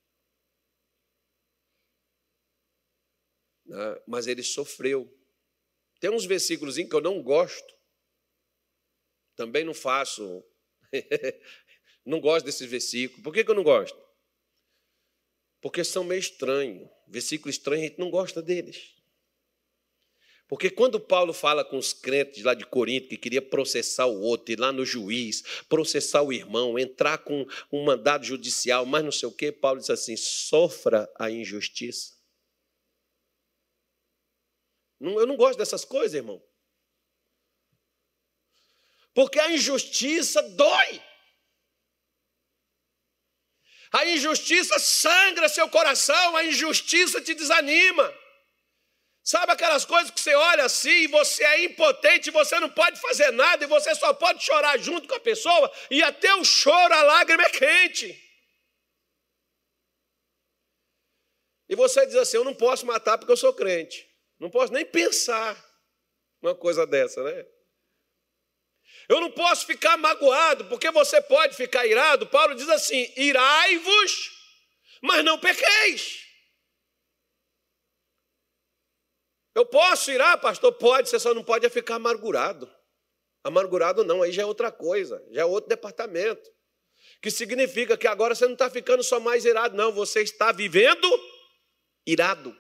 Né? 3.69 4.01
Mas 4.07 4.27
ele 4.27 4.43
sofreu. 4.43 5.13
Tem 6.01 6.11
uns 6.11 6.25
versículos 6.25 6.77
que 6.77 6.93
eu 6.93 7.01
não 7.01 7.23
gosto. 7.23 7.75
Também 9.37 9.65
não 9.65 9.75
faço. 9.75 10.43
não 12.05 12.21
gosto 12.21 12.47
desses 12.47 12.69
versículos. 12.69 13.23
Por 13.23 13.33
que, 13.33 13.45
que 13.45 13.51
eu 13.51 13.55
não 13.55 13.63
gosto? 13.63 13.99
Porque 15.61 15.85
são 15.85 16.03
meio 16.03 16.21
estranhos. 16.21 16.89
Versículo 17.07 17.51
estranho, 17.51 17.83
a 17.83 17.87
gente 17.87 17.99
não 17.99 18.11
gosta 18.11 18.43
deles. 18.43 18.95
Porque 20.49 20.71
quando 20.71 20.99
Paulo 20.99 21.35
fala 21.35 21.63
com 21.63 21.77
os 21.77 21.93
crentes 21.93 22.43
lá 22.43 22.55
de 22.55 22.65
Corinto, 22.65 23.09
que 23.09 23.19
queria 23.19 23.43
processar 23.43 24.07
o 24.07 24.23
outro, 24.23 24.53
ir 24.53 24.59
lá 24.59 24.73
no 24.73 24.85
juiz, 24.85 25.45
processar 25.69 26.23
o 26.23 26.33
irmão, 26.33 26.79
entrar 26.79 27.19
com 27.19 27.47
um 27.71 27.85
mandado 27.85 28.25
judicial, 28.25 28.87
mas 28.87 29.05
não 29.05 29.13
sei 29.13 29.29
o 29.29 29.33
quê, 29.33 29.53
Paulo 29.53 29.79
diz 29.79 29.91
assim: 29.91 30.17
sofra 30.17 31.11
a 31.19 31.31
injustiça. 31.31 32.18
Eu 35.01 35.27
não 35.27 35.37
gosto 35.37 35.59
dessas 35.59 35.85
coisas, 35.85 36.15
irmão. 36.15 36.43
Porque 39.15 39.39
a 39.39 39.51
injustiça 39.51 40.43
dói. 40.43 41.03
A 43.93 44.05
injustiça 44.07 44.79
sangra 44.79 45.49
seu 45.49 45.69
coração, 45.69 46.37
a 46.37 46.45
injustiça 46.45 47.21
te 47.21 47.35
desanima. 47.35 48.15
Sabe 49.23 49.53
aquelas 49.53 49.85
coisas 49.85 50.11
que 50.11 50.21
você 50.21 50.35
olha 50.35 50.65
assim 50.65 51.03
e 51.03 51.07
você 51.07 51.45
é 51.45 51.65
impotente, 51.65 52.31
você 52.31 52.59
não 52.61 52.71
pode 52.71 53.01
fazer 53.01 53.31
nada 53.31 53.65
e 53.65 53.69
você 53.69 53.95
só 53.95 54.15
pode 54.15 54.43
chorar 54.43 54.79
junto 54.79 55.07
com 55.07 55.15
a 55.15 55.21
pessoa 55.21 55.71
e 55.91 56.03
até 56.03 56.35
o 56.35 56.45
choro, 56.45 56.95
a 56.95 57.03
lágrima 57.03 57.43
é 57.43 57.51
quente. 57.51 58.29
E 61.69 61.77
você 61.77 62.07
diz 62.07 62.17
assim: 62.17 62.39
Eu 62.39 62.45
não 62.45 62.55
posso 62.55 62.87
matar 62.87 63.19
porque 63.19 63.33
eu 63.33 63.37
sou 63.37 63.53
crente. 63.53 64.09
Não 64.39 64.51
posso 64.51 64.73
nem 64.73 64.85
pensar 64.85 65.57
uma 66.41 66.55
coisa 66.55 66.87
dessa, 66.87 67.23
né? 67.23 67.47
Eu 69.09 69.21
não 69.21 69.31
posso 69.31 69.67
ficar 69.67 69.97
magoado, 69.97 70.67
porque 70.67 70.91
você 70.91 71.21
pode 71.21 71.57
ficar 71.57 71.87
irado. 71.87 72.27
Paulo 72.27 72.55
diz 72.55 72.69
assim: 72.69 73.11
irai-vos, 73.17 74.31
mas 75.03 75.25
não 75.25 75.39
pequeis. 75.39 76.27
Eu 79.55 79.67
posso 79.67 80.11
irar, 80.13 80.39
pastor? 80.41 80.73
Pode, 80.75 81.09
você 81.09 81.19
só 81.19 81.35
não 81.35 81.43
pode 81.43 81.67
é 81.67 81.69
ficar 81.69 81.97
amargurado. 81.97 82.73
Amargurado 83.43 84.05
não, 84.05 84.23
aí 84.23 84.31
já 84.31 84.43
é 84.43 84.47
outra 84.47 84.71
coisa, 84.71 85.25
já 85.31 85.41
é 85.41 85.45
outro 85.45 85.69
departamento. 85.69 86.49
Que 87.21 87.31
significa 87.31 87.97
que 87.97 88.07
agora 88.07 88.35
você 88.35 88.45
não 88.45 88.53
está 88.53 88.71
ficando 88.71 89.03
só 89.03 89.19
mais 89.19 89.45
irado, 89.45 89.77
não, 89.77 89.91
você 89.91 90.23
está 90.23 90.53
vivendo 90.53 91.09
irado. 92.07 92.57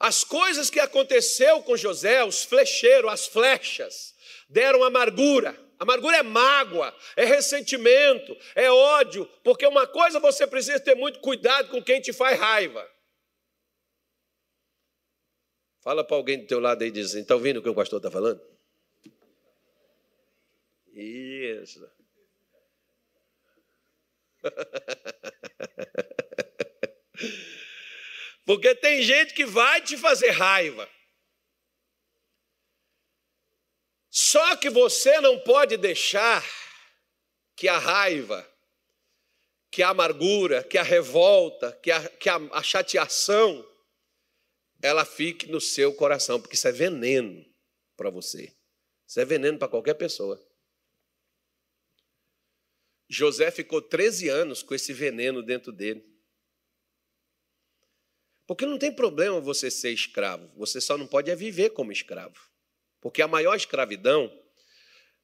As 0.00 0.24
coisas 0.24 0.70
que 0.70 0.80
aconteceu 0.80 1.62
com 1.62 1.76
José, 1.76 2.24
os 2.24 2.42
flecheiros, 2.42 3.12
as 3.12 3.26
flechas, 3.26 4.14
deram 4.48 4.82
amargura. 4.82 5.54
Amargura 5.78 6.16
é 6.16 6.22
mágoa, 6.22 6.96
é 7.16 7.26
ressentimento, 7.26 8.34
é 8.54 8.70
ódio, 8.70 9.26
porque 9.44 9.66
uma 9.66 9.86
coisa 9.86 10.18
você 10.18 10.46
precisa 10.46 10.80
ter 10.80 10.94
muito 10.94 11.20
cuidado 11.20 11.68
com 11.68 11.82
quem 11.82 12.00
te 12.00 12.14
faz 12.14 12.38
raiva. 12.38 12.90
Fala 15.80 16.02
para 16.02 16.16
alguém 16.16 16.38
do 16.40 16.46
teu 16.46 16.60
lado 16.60 16.82
aí 16.82 16.88
e 16.88 16.92
diz 16.92 17.10
assim, 17.10 17.20
está 17.20 17.34
ouvindo 17.34 17.58
o 17.58 17.62
que 17.62 17.68
o 17.68 17.74
pastor 17.74 17.98
está 17.98 18.10
falando? 18.10 18.40
Isso. 20.94 21.86
Porque 28.44 28.74
tem 28.74 29.02
gente 29.02 29.34
que 29.34 29.44
vai 29.44 29.80
te 29.80 29.96
fazer 29.96 30.30
raiva. 30.30 30.88
Só 34.10 34.56
que 34.56 34.68
você 34.68 35.20
não 35.20 35.38
pode 35.40 35.76
deixar 35.76 36.44
que 37.54 37.68
a 37.68 37.78
raiva, 37.78 38.48
que 39.70 39.82
a 39.82 39.90
amargura, 39.90 40.64
que 40.64 40.76
a 40.76 40.82
revolta, 40.82 41.72
que 41.80 41.92
a, 41.92 42.08
que 42.08 42.28
a, 42.28 42.36
a 42.52 42.62
chateação, 42.62 43.64
ela 44.82 45.04
fique 45.04 45.46
no 45.46 45.60
seu 45.60 45.94
coração, 45.94 46.40
porque 46.40 46.56
isso 46.56 46.66
é 46.66 46.72
veneno 46.72 47.44
para 47.96 48.10
você. 48.10 48.56
Isso 49.06 49.20
é 49.20 49.24
veneno 49.24 49.58
para 49.58 49.68
qualquer 49.68 49.94
pessoa. 49.94 50.44
José 53.08 53.50
ficou 53.50 53.82
13 53.82 54.28
anos 54.28 54.62
com 54.62 54.74
esse 54.74 54.92
veneno 54.92 55.42
dentro 55.42 55.72
dele. 55.72 56.09
Porque 58.50 58.66
não 58.66 58.78
tem 58.78 58.92
problema 58.92 59.40
você 59.40 59.70
ser 59.70 59.92
escravo, 59.92 60.50
você 60.56 60.80
só 60.80 60.98
não 60.98 61.06
pode 61.06 61.30
é 61.30 61.36
viver 61.36 61.70
como 61.70 61.92
escravo. 61.92 62.50
Porque 63.00 63.22
a 63.22 63.28
maior 63.28 63.54
escravidão 63.54 64.28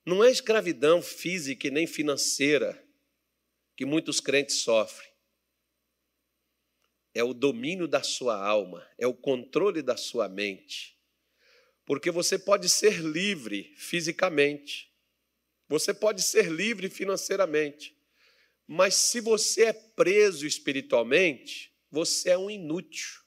não 0.04 0.22
é 0.22 0.30
escravidão 0.30 1.02
física 1.02 1.66
e 1.66 1.70
nem 1.72 1.88
financeira 1.88 2.80
que 3.76 3.84
muitos 3.84 4.20
crentes 4.20 4.60
sofrem. 4.60 5.10
É 7.12 7.24
o 7.24 7.34
domínio 7.34 7.88
da 7.88 8.00
sua 8.00 8.40
alma, 8.40 8.88
é 8.96 9.08
o 9.08 9.12
controle 9.12 9.82
da 9.82 9.96
sua 9.96 10.28
mente. 10.28 10.96
Porque 11.84 12.12
você 12.12 12.38
pode 12.38 12.68
ser 12.68 13.00
livre 13.00 13.74
fisicamente, 13.76 14.88
você 15.68 15.92
pode 15.92 16.22
ser 16.22 16.48
livre 16.48 16.88
financeiramente, 16.88 17.92
mas 18.68 18.94
se 18.94 19.20
você 19.20 19.64
é 19.64 19.72
preso 19.72 20.46
espiritualmente, 20.46 21.75
você 21.90 22.30
é 22.30 22.38
um 22.38 22.50
inútil. 22.50 23.22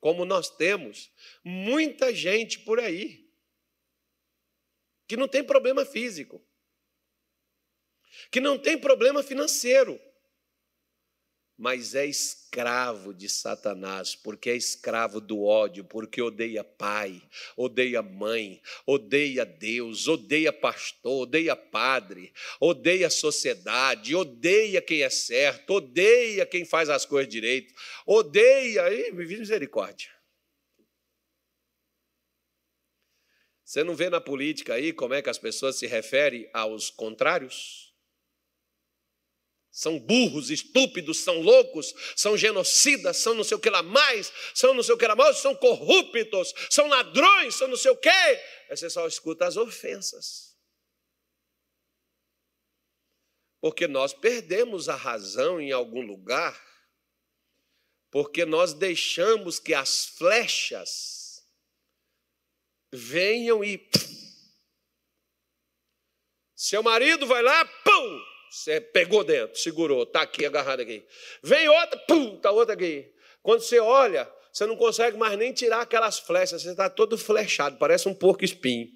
Como 0.00 0.24
nós 0.24 0.50
temos 0.50 1.12
muita 1.42 2.14
gente 2.14 2.60
por 2.60 2.78
aí 2.78 3.26
que 5.08 5.16
não 5.16 5.28
tem 5.28 5.44
problema 5.44 5.84
físico, 5.84 6.44
que 8.30 8.40
não 8.40 8.58
tem 8.58 8.78
problema 8.78 9.22
financeiro, 9.22 10.00
mas 11.58 11.94
é 11.94 12.04
escravo 12.04 13.14
de 13.14 13.28
Satanás, 13.28 14.14
porque 14.14 14.50
é 14.50 14.56
escravo 14.56 15.20
do 15.20 15.42
ódio, 15.42 15.84
porque 15.84 16.20
odeia 16.20 16.62
pai, 16.62 17.22
odeia 17.56 18.02
mãe, 18.02 18.60
odeia 18.86 19.46
Deus, 19.46 20.06
odeia 20.06 20.52
pastor, 20.52 21.22
odeia 21.22 21.56
padre, 21.56 22.32
odeia 22.60 23.08
sociedade, 23.08 24.14
odeia 24.14 24.82
quem 24.82 25.02
é 25.02 25.10
certo, 25.10 25.74
odeia 25.74 26.44
quem 26.44 26.64
faz 26.64 26.90
as 26.90 27.06
coisas 27.06 27.32
direito, 27.32 27.74
odeia, 28.06 28.92
e 28.92 29.12
misericórdia. 29.12 30.16
Você 33.64 33.82
não 33.82 33.96
vê 33.96 34.08
na 34.08 34.20
política 34.20 34.74
aí 34.74 34.92
como 34.92 35.14
é 35.14 35.20
que 35.20 35.28
as 35.30 35.38
pessoas 35.38 35.76
se 35.76 35.86
referem 35.86 36.48
aos 36.52 36.88
contrários? 36.88 37.85
São 39.76 39.98
burros, 39.98 40.48
estúpidos, 40.48 41.18
são 41.18 41.42
loucos, 41.42 41.92
são 42.16 42.34
genocidas, 42.34 43.18
são 43.18 43.34
não 43.34 43.44
sei 43.44 43.58
o 43.58 43.60
que 43.60 43.68
lá 43.68 43.82
mais, 43.82 44.32
são 44.54 44.72
não 44.72 44.82
sei 44.82 44.94
o 44.94 44.96
que 44.96 45.06
lá 45.06 45.14
mais, 45.14 45.36
são 45.36 45.54
corruptos, 45.54 46.54
são 46.70 46.88
ladrões, 46.88 47.56
são 47.56 47.68
não 47.68 47.76
sei 47.76 47.90
o 47.90 47.96
quê. 47.96 48.08
Aí 48.08 48.74
você 48.74 48.88
só 48.88 49.06
escuta 49.06 49.44
as 49.44 49.58
ofensas. 49.58 50.56
Porque 53.60 53.86
nós 53.86 54.14
perdemos 54.14 54.88
a 54.88 54.96
razão 54.96 55.60
em 55.60 55.72
algum 55.72 56.00
lugar, 56.00 56.58
porque 58.10 58.46
nós 58.46 58.72
deixamos 58.72 59.58
que 59.58 59.74
as 59.74 60.06
flechas 60.06 61.46
venham 62.90 63.62
e. 63.62 63.78
Seu 66.54 66.82
marido 66.82 67.26
vai 67.26 67.42
lá, 67.42 67.62
pum! 67.84 68.35
Você 68.50 68.80
pegou 68.80 69.24
dentro, 69.24 69.58
segurou, 69.58 70.04
está 70.04 70.22
aqui 70.22 70.46
agarrado 70.46 70.80
aqui. 70.80 71.04
Vem 71.42 71.68
outra, 71.68 71.98
pum, 72.00 72.36
está 72.36 72.50
outra 72.50 72.74
aqui. 72.74 73.12
Quando 73.42 73.60
você 73.60 73.78
olha, 73.78 74.30
você 74.52 74.66
não 74.66 74.76
consegue 74.76 75.16
mais 75.16 75.36
nem 75.38 75.52
tirar 75.52 75.82
aquelas 75.82 76.18
flechas, 76.18 76.62
você 76.62 76.70
está 76.70 76.88
todo 76.88 77.18
flechado, 77.18 77.78
parece 77.78 78.08
um 78.08 78.14
porco 78.14 78.44
espinho. 78.44 78.88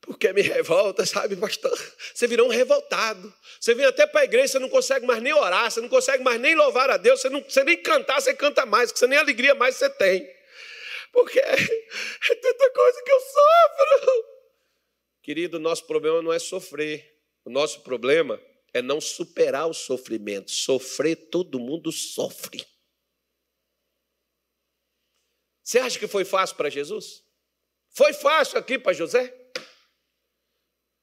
Porque 0.00 0.32
me 0.32 0.42
revolta, 0.42 1.04
sabe, 1.06 1.36
pastor? 1.36 1.76
Você 2.14 2.26
virou 2.26 2.46
um 2.46 2.50
revoltado. 2.50 3.32
Você 3.60 3.74
vem 3.74 3.84
até 3.84 4.06
para 4.06 4.20
a 4.20 4.24
igreja, 4.24 4.48
você 4.48 4.58
não 4.58 4.68
consegue 4.68 5.06
mais 5.06 5.22
nem 5.22 5.32
orar, 5.32 5.70
você 5.70 5.80
não 5.80 5.88
consegue 5.88 6.22
mais 6.22 6.40
nem 6.40 6.54
louvar 6.54 6.90
a 6.90 6.96
Deus, 6.96 7.20
você 7.20 7.28
não 7.28 7.42
você 7.42 7.64
nem 7.64 7.80
cantar, 7.82 8.20
você 8.20 8.34
canta 8.34 8.64
mais, 8.64 8.92
você 8.92 9.06
nem 9.06 9.18
alegria 9.18 9.54
mais 9.54 9.76
você 9.76 9.90
tem. 9.90 10.28
Porque 11.12 11.38
é 11.40 12.34
tanta 12.34 12.70
coisa 12.70 13.02
que 13.02 13.10
eu 13.10 13.20
sofro. 13.20 14.35
Querido, 15.26 15.58
nosso 15.58 15.84
problema 15.88 16.22
não 16.22 16.32
é 16.32 16.38
sofrer. 16.38 17.20
O 17.44 17.50
nosso 17.50 17.80
problema 17.80 18.40
é 18.72 18.80
não 18.80 19.00
superar 19.00 19.66
o 19.66 19.74
sofrimento. 19.74 20.52
Sofrer, 20.52 21.16
todo 21.16 21.58
mundo 21.58 21.90
sofre. 21.90 22.64
Você 25.64 25.80
acha 25.80 25.98
que 25.98 26.06
foi 26.06 26.24
fácil 26.24 26.54
para 26.54 26.70
Jesus? 26.70 27.24
Foi 27.90 28.12
fácil 28.12 28.56
aqui 28.56 28.78
para 28.78 28.92
José? 28.92 29.34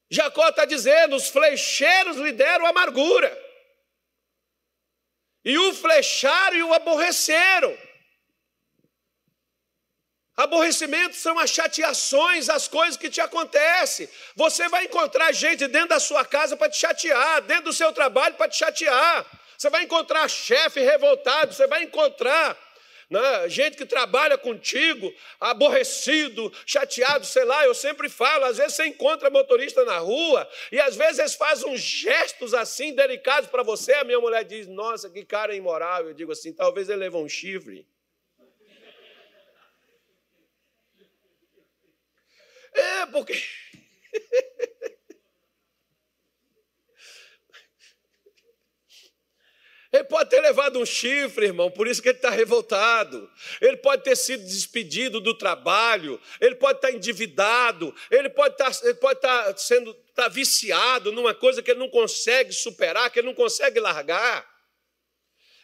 Jacó 0.10 0.48
está 0.48 0.64
dizendo: 0.64 1.18
os 1.18 1.28
flecheiros 1.28 2.16
lhe 2.16 2.32
deram 2.32 2.66
amargura, 2.66 3.30
e 5.44 5.58
o 5.58 5.74
flecharam 5.74 6.56
e 6.56 6.64
o 6.64 6.74
aborreceram. 6.74 7.78
Aborrecimento 10.44 11.16
são 11.16 11.40
as 11.40 11.50
chateações, 11.50 12.50
as 12.50 12.68
coisas 12.68 12.98
que 12.98 13.10
te 13.10 13.22
acontecem. 13.22 14.10
Você 14.36 14.68
vai 14.68 14.84
encontrar 14.84 15.32
gente 15.32 15.68
dentro 15.68 15.90
da 15.90 16.02
sua 16.02 16.26
casa 16.26 16.58
para 16.58 16.70
te 16.70 16.78
chatear, 16.78 17.42
dentro 17.44 17.66
do 17.66 17.74
seu 17.74 17.94
trabalho 17.94 18.36
para 18.36 18.50
te 18.50 18.58
chatear. 18.58 19.26
Você 19.58 19.70
vai 19.70 19.84
encontrar 19.84 20.28
chefe 20.28 20.82
revoltado, 20.82 21.54
você 21.54 21.66
vai 21.66 21.84
encontrar 21.84 22.58
né, 23.10 23.48
gente 23.48 23.78
que 23.78 23.86
trabalha 23.86 24.38
contigo, 24.38 25.14
aborrecido, 25.40 26.52
chateado, 26.66 27.26
sei 27.26 27.46
lá. 27.46 27.66
Eu 27.66 27.74
sempre 27.74 28.10
falo, 28.10 28.44
às 28.44 28.58
vezes 28.58 28.76
você 28.76 28.86
encontra 28.86 29.30
motorista 29.30 29.86
na 29.86 30.00
rua 30.00 30.50
e 30.74 30.80
às 30.80 30.98
vezes 30.98 31.20
eles 31.20 31.36
fazem 31.36 31.70
uns 31.70 31.80
gestos 31.80 32.54
assim 32.54 32.94
delicados 32.94 33.50
para 33.50 33.64
você. 33.64 33.94
A 33.94 34.04
minha 34.04 34.20
mulher 34.20 34.44
diz: 34.44 34.68
Nossa, 34.68 35.10
que 35.10 35.24
cara 35.24 35.56
imoral. 35.56 36.08
Eu 36.08 36.14
digo 36.14 36.34
assim: 36.34 36.52
talvez 36.52 36.90
ele 36.90 37.00
levou 37.00 37.24
um 37.24 37.30
chifre. 37.30 37.88
É, 42.74 43.06
porque. 43.08 43.42
Ele 49.94 50.06
pode 50.06 50.28
ter 50.32 50.42
levado 50.42 50.80
um 50.80 50.86
chifre, 50.88 51.46
irmão, 51.46 51.70
por 51.70 51.88
isso 51.88 52.02
que 52.02 52.10
ele 52.10 52.18
está 52.18 52.32
revoltado. 52.32 53.30
Ele 53.62 53.78
pode 53.78 54.04
ter 54.04 54.16
sido 54.16 54.44
despedido 54.44 55.22
do 55.22 55.38
trabalho, 55.38 56.20
ele 56.42 56.56
pode 56.56 56.80
estar 56.80 56.92
endividado, 56.92 57.94
ele 58.10 58.28
pode 58.28 58.56
estar, 58.56 58.72
ele 58.84 58.96
pode 58.96 59.20
estar 59.20 59.56
sendo 59.56 59.96
estar 60.10 60.30
viciado 60.30 61.12
numa 61.12 61.36
coisa 61.36 61.62
que 61.62 61.70
ele 61.70 61.80
não 61.80 61.90
consegue 61.90 62.52
superar, 62.52 63.12
que 63.12 63.20
ele 63.20 63.28
não 63.28 63.36
consegue 63.36 63.80
largar. 63.80 64.52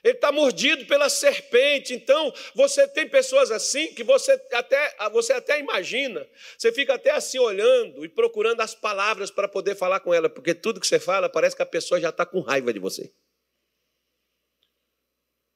Ele 0.03 0.13
está 0.13 0.31
mordido 0.31 0.85
pela 0.85 1.09
serpente. 1.09 1.93
Então, 1.93 2.33
você 2.55 2.87
tem 2.87 3.07
pessoas 3.07 3.51
assim 3.51 3.93
que 3.93 4.03
você 4.03 4.31
até, 4.53 4.95
você 5.11 5.33
até 5.33 5.59
imagina, 5.59 6.25
você 6.57 6.71
fica 6.71 6.93
até 6.93 7.11
assim 7.11 7.37
olhando 7.39 8.05
e 8.05 8.09
procurando 8.09 8.61
as 8.61 8.73
palavras 8.73 9.29
para 9.29 9.47
poder 9.47 9.75
falar 9.75 9.99
com 9.99 10.13
ela, 10.13 10.29
porque 10.29 10.53
tudo 10.53 10.79
que 10.79 10.87
você 10.87 10.99
fala 10.99 11.29
parece 11.29 11.55
que 11.55 11.61
a 11.61 11.65
pessoa 11.65 11.99
já 11.99 12.09
está 12.09 12.25
com 12.25 12.39
raiva 12.39 12.71
de 12.71 12.79
você. 12.79 13.11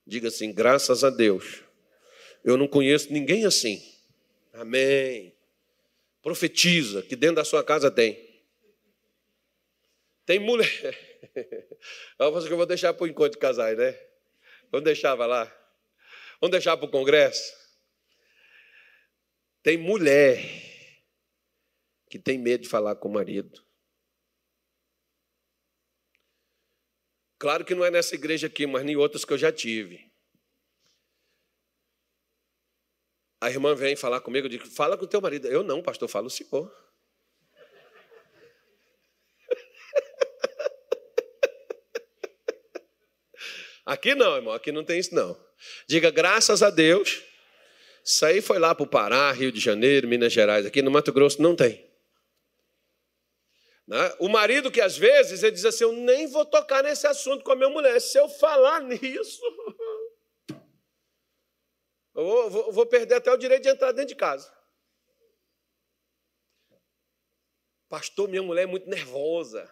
Diga 0.06 0.28
assim: 0.28 0.52
graças 0.54 1.04
a 1.04 1.10
Deus, 1.10 1.62
eu 2.44 2.58
não 2.58 2.68
conheço 2.68 3.12
ninguém 3.12 3.46
assim. 3.46 3.82
Amém. 4.54 5.34
Profetiza 6.22 7.02
que 7.02 7.16
dentro 7.16 7.38
da 7.38 7.46
sua 7.46 7.64
casa 7.64 7.90
tem. 7.90 8.34
Tem 10.26 10.40
mulher. 10.40 11.12
É 12.20 12.24
uma 12.24 12.32
coisa 12.32 12.48
que 12.48 12.54
eu 12.54 12.58
vou 12.58 12.66
deixar 12.66 12.94
para 12.94 13.04
o 13.04 13.08
encontro 13.08 13.32
de 13.32 13.38
casais, 13.38 13.78
né? 13.78 13.98
Vamos 14.74 14.86
deixar 14.86 15.14
lá. 15.14 15.46
Vamos 16.42 16.52
deixar 16.52 16.76
para 16.76 16.88
o 16.88 16.92
Congresso. 16.92 17.54
Tem 19.62 19.78
mulher 19.78 20.40
que 22.10 22.18
tem 22.18 22.40
medo 22.40 22.64
de 22.64 22.70
falar 22.70 22.96
com 22.96 23.08
o 23.08 23.14
marido. 23.14 23.64
Claro 27.38 27.64
que 27.64 27.76
não 27.76 27.86
é 27.86 27.92
nessa 27.92 28.16
igreja 28.16 28.48
aqui, 28.48 28.66
mas 28.66 28.84
nem 28.84 28.96
outras 28.96 29.24
que 29.24 29.32
eu 29.32 29.38
já 29.38 29.52
tive. 29.52 30.12
A 33.40 33.52
irmã 33.52 33.76
vem 33.76 33.96
falar 33.96 34.22
comigo, 34.22 34.50
digo, 34.50 34.66
fala 34.66 34.98
com 34.98 35.06
o 35.06 35.08
teu 35.08 35.22
marido. 35.22 35.48
Eu 35.48 35.62
não, 35.62 35.84
pastor, 35.84 36.10
fala 36.10 36.26
o 36.26 36.32
senhor. 36.32 36.74
Aqui 43.86 44.16
não, 44.16 44.36
irmão, 44.36 44.54
aqui 44.54 44.72
não 44.72 44.84
tem 44.84 45.00
isso 45.00 45.14
não. 45.14 45.38
Diga 45.88 46.10
graças 46.10 46.64
a 46.64 46.70
Deus. 46.70 47.22
Isso 48.04 48.26
aí 48.26 48.42
foi 48.42 48.60
lá 48.60 48.74
para 48.76 48.84
o 48.84 48.88
Pará, 48.88 49.32
Rio 49.32 49.52
de 49.52 49.60
Janeiro, 49.60 50.08
Minas 50.08 50.34
Gerais. 50.34 50.66
Aqui 50.66 50.82
no 50.82 50.92
Mato 50.92 51.12
Grosso 51.12 51.42
não 51.42 51.56
tem. 51.56 51.90
Né? 53.88 54.16
O 54.20 54.30
marido 54.30 54.72
que 54.72 54.82
às 54.82 54.98
vezes 54.98 55.44
ele 55.44 55.54
diz 55.54 55.66
assim: 55.66 55.84
Eu 55.84 55.94
nem 55.94 56.28
vou 56.28 56.46
tocar 56.46 56.84
nesse 56.84 57.06
assunto 57.08 57.44
com 57.44 57.52
a 57.52 57.56
minha 57.56 57.70
mulher. 57.70 58.00
Se 58.00 58.18
eu 58.18 58.30
falar 58.30 58.82
nisso, 58.84 59.42
eu 62.16 62.24
vou, 62.24 62.50
vou, 62.50 62.72
vou 62.72 62.86
perder 62.86 63.16
até 63.16 63.32
o 63.32 63.38
direito 63.38 63.64
de 63.64 63.70
entrar 63.70 63.92
dentro 63.92 64.10
de 64.10 64.16
casa. 64.16 64.52
Pastor, 67.90 68.28
minha 68.28 68.42
mulher 68.42 68.64
é 68.64 68.66
muito 68.66 68.90
nervosa. 68.90 69.72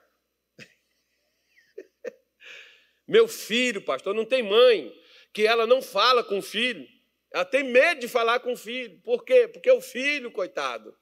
Meu 3.11 3.27
filho, 3.27 3.81
pastor, 3.81 4.15
não 4.15 4.23
tem 4.23 4.41
mãe 4.41 4.89
que 5.33 5.45
ela 5.45 5.67
não 5.67 5.81
fala 5.81 6.23
com 6.23 6.39
o 6.39 6.41
filho. 6.41 6.87
Ela 7.29 7.43
tem 7.43 7.61
medo 7.61 7.99
de 7.99 8.07
falar 8.07 8.39
com 8.39 8.53
o 8.53 8.57
filho. 8.57 9.01
Por 9.01 9.25
quê? 9.25 9.49
Porque 9.49 9.69
o 9.69 9.81
filho, 9.81 10.31
coitado, 10.31 10.97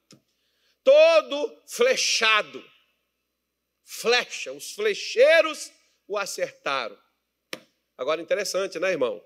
todo 0.84 1.64
flechado, 1.68 2.68
flecha, 3.84 4.52
os 4.52 4.74
flecheiros 4.74 5.72
o 6.08 6.18
acertaram. 6.18 7.00
Agora, 7.96 8.20
interessante, 8.20 8.80
né, 8.80 8.90
irmão? 8.90 9.24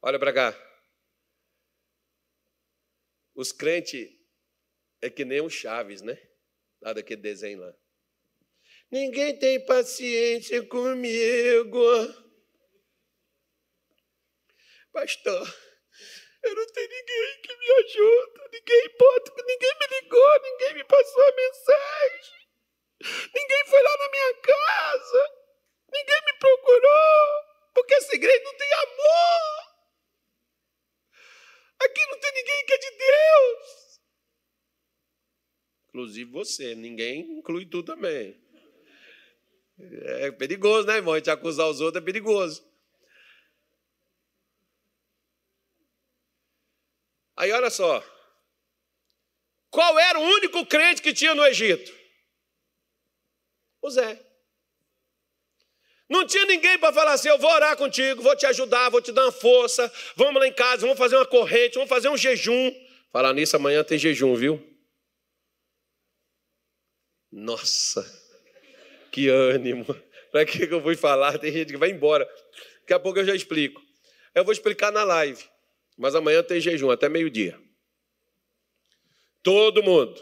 Olha 0.00 0.18
para 0.20 0.32
cá. 0.32 0.78
Os 3.34 3.50
crentes 3.50 4.08
é 5.02 5.10
que 5.10 5.24
nem 5.24 5.40
o 5.40 5.50
Chaves, 5.50 6.02
né? 6.02 6.16
Lá 6.80 6.92
daquele 6.92 7.20
desenho 7.20 7.58
lá. 7.58 7.74
Ninguém 8.94 9.36
tem 9.36 9.66
paciência 9.66 10.64
comigo. 10.68 11.82
Pastor, 14.92 15.58
eu 16.44 16.54
não 16.54 16.66
tenho 16.68 16.88
ninguém 16.88 17.40
que 17.42 17.56
me 17.56 17.70
ajude, 17.72 18.40
ninguém 18.52 18.88
pode, 18.96 19.32
ninguém 19.44 19.72
me 19.80 20.00
ligou, 20.00 20.40
ninguém 20.42 20.74
me 20.74 20.84
passou 20.84 21.22
a 21.24 21.34
mensagem, 21.34 22.48
ninguém 23.34 23.64
foi 23.66 23.82
lá 23.82 23.96
na 23.98 24.10
minha 24.10 24.34
casa, 24.34 25.30
ninguém 25.92 26.20
me 26.26 26.32
procurou, 26.38 27.42
porque 27.74 27.94
essa 27.94 28.14
igreja 28.14 28.44
não 28.44 28.56
tem 28.56 28.72
amor. 28.74 29.74
Aqui 31.80 32.06
não 32.06 32.20
tem 32.20 32.32
ninguém 32.32 32.64
que 32.64 32.74
é 32.74 32.78
de 32.78 32.90
Deus. 32.92 34.00
Inclusive 35.88 36.30
você, 36.30 36.76
ninguém 36.76 37.38
inclui 37.38 37.66
tu 37.66 37.82
também. 37.82 38.43
É 39.78 40.30
perigoso, 40.30 40.86
né, 40.86 40.96
irmão? 40.96 41.14
A 41.14 41.18
gente 41.18 41.30
acusar 41.30 41.68
os 41.68 41.80
outros 41.80 42.02
é 42.02 42.04
perigoso. 42.04 42.64
Aí 47.36 47.50
olha 47.50 47.70
só. 47.70 48.02
Qual 49.70 49.98
era 49.98 50.18
o 50.18 50.22
único 50.22 50.64
crente 50.66 51.02
que 51.02 51.12
tinha 51.12 51.34
no 51.34 51.44
Egito? 51.44 51.92
O 53.82 53.90
Zé. 53.90 54.24
Não 56.08 56.24
tinha 56.26 56.46
ninguém 56.46 56.78
para 56.78 56.92
falar 56.92 57.14
assim: 57.14 57.28
eu 57.28 57.38
vou 57.38 57.50
orar 57.50 57.76
contigo, 57.76 58.22
vou 58.22 58.36
te 58.36 58.46
ajudar, 58.46 58.88
vou 58.90 59.02
te 59.02 59.10
dar 59.10 59.24
uma 59.24 59.32
força. 59.32 59.92
Vamos 60.14 60.40
lá 60.40 60.46
em 60.46 60.52
casa, 60.52 60.82
vamos 60.82 60.98
fazer 60.98 61.16
uma 61.16 61.26
corrente, 61.26 61.74
vamos 61.74 61.88
fazer 61.88 62.08
um 62.08 62.16
jejum. 62.16 62.72
Falar 63.10 63.32
nisso, 63.32 63.56
amanhã 63.56 63.82
tem 63.82 63.98
jejum, 63.98 64.34
viu? 64.36 64.62
Nossa, 67.32 68.04
que 69.14 69.28
ânimo. 69.28 69.86
Para 70.32 70.44
que 70.44 70.64
eu 70.64 70.80
vou 70.80 70.96
falar? 70.96 71.38
Tem 71.38 71.52
gente 71.52 71.72
que 71.72 71.76
vai 71.76 71.90
embora. 71.90 72.28
Daqui 72.80 72.92
a 72.92 72.98
pouco 72.98 73.20
eu 73.20 73.24
já 73.24 73.34
explico. 73.34 73.80
Eu 74.34 74.42
vou 74.42 74.52
explicar 74.52 74.90
na 74.90 75.04
live, 75.04 75.42
mas 75.96 76.16
amanhã 76.16 76.42
tem 76.42 76.60
jejum 76.60 76.90
até 76.90 77.08
meio-dia. 77.08 77.56
Todo 79.44 79.80
mundo. 79.80 80.20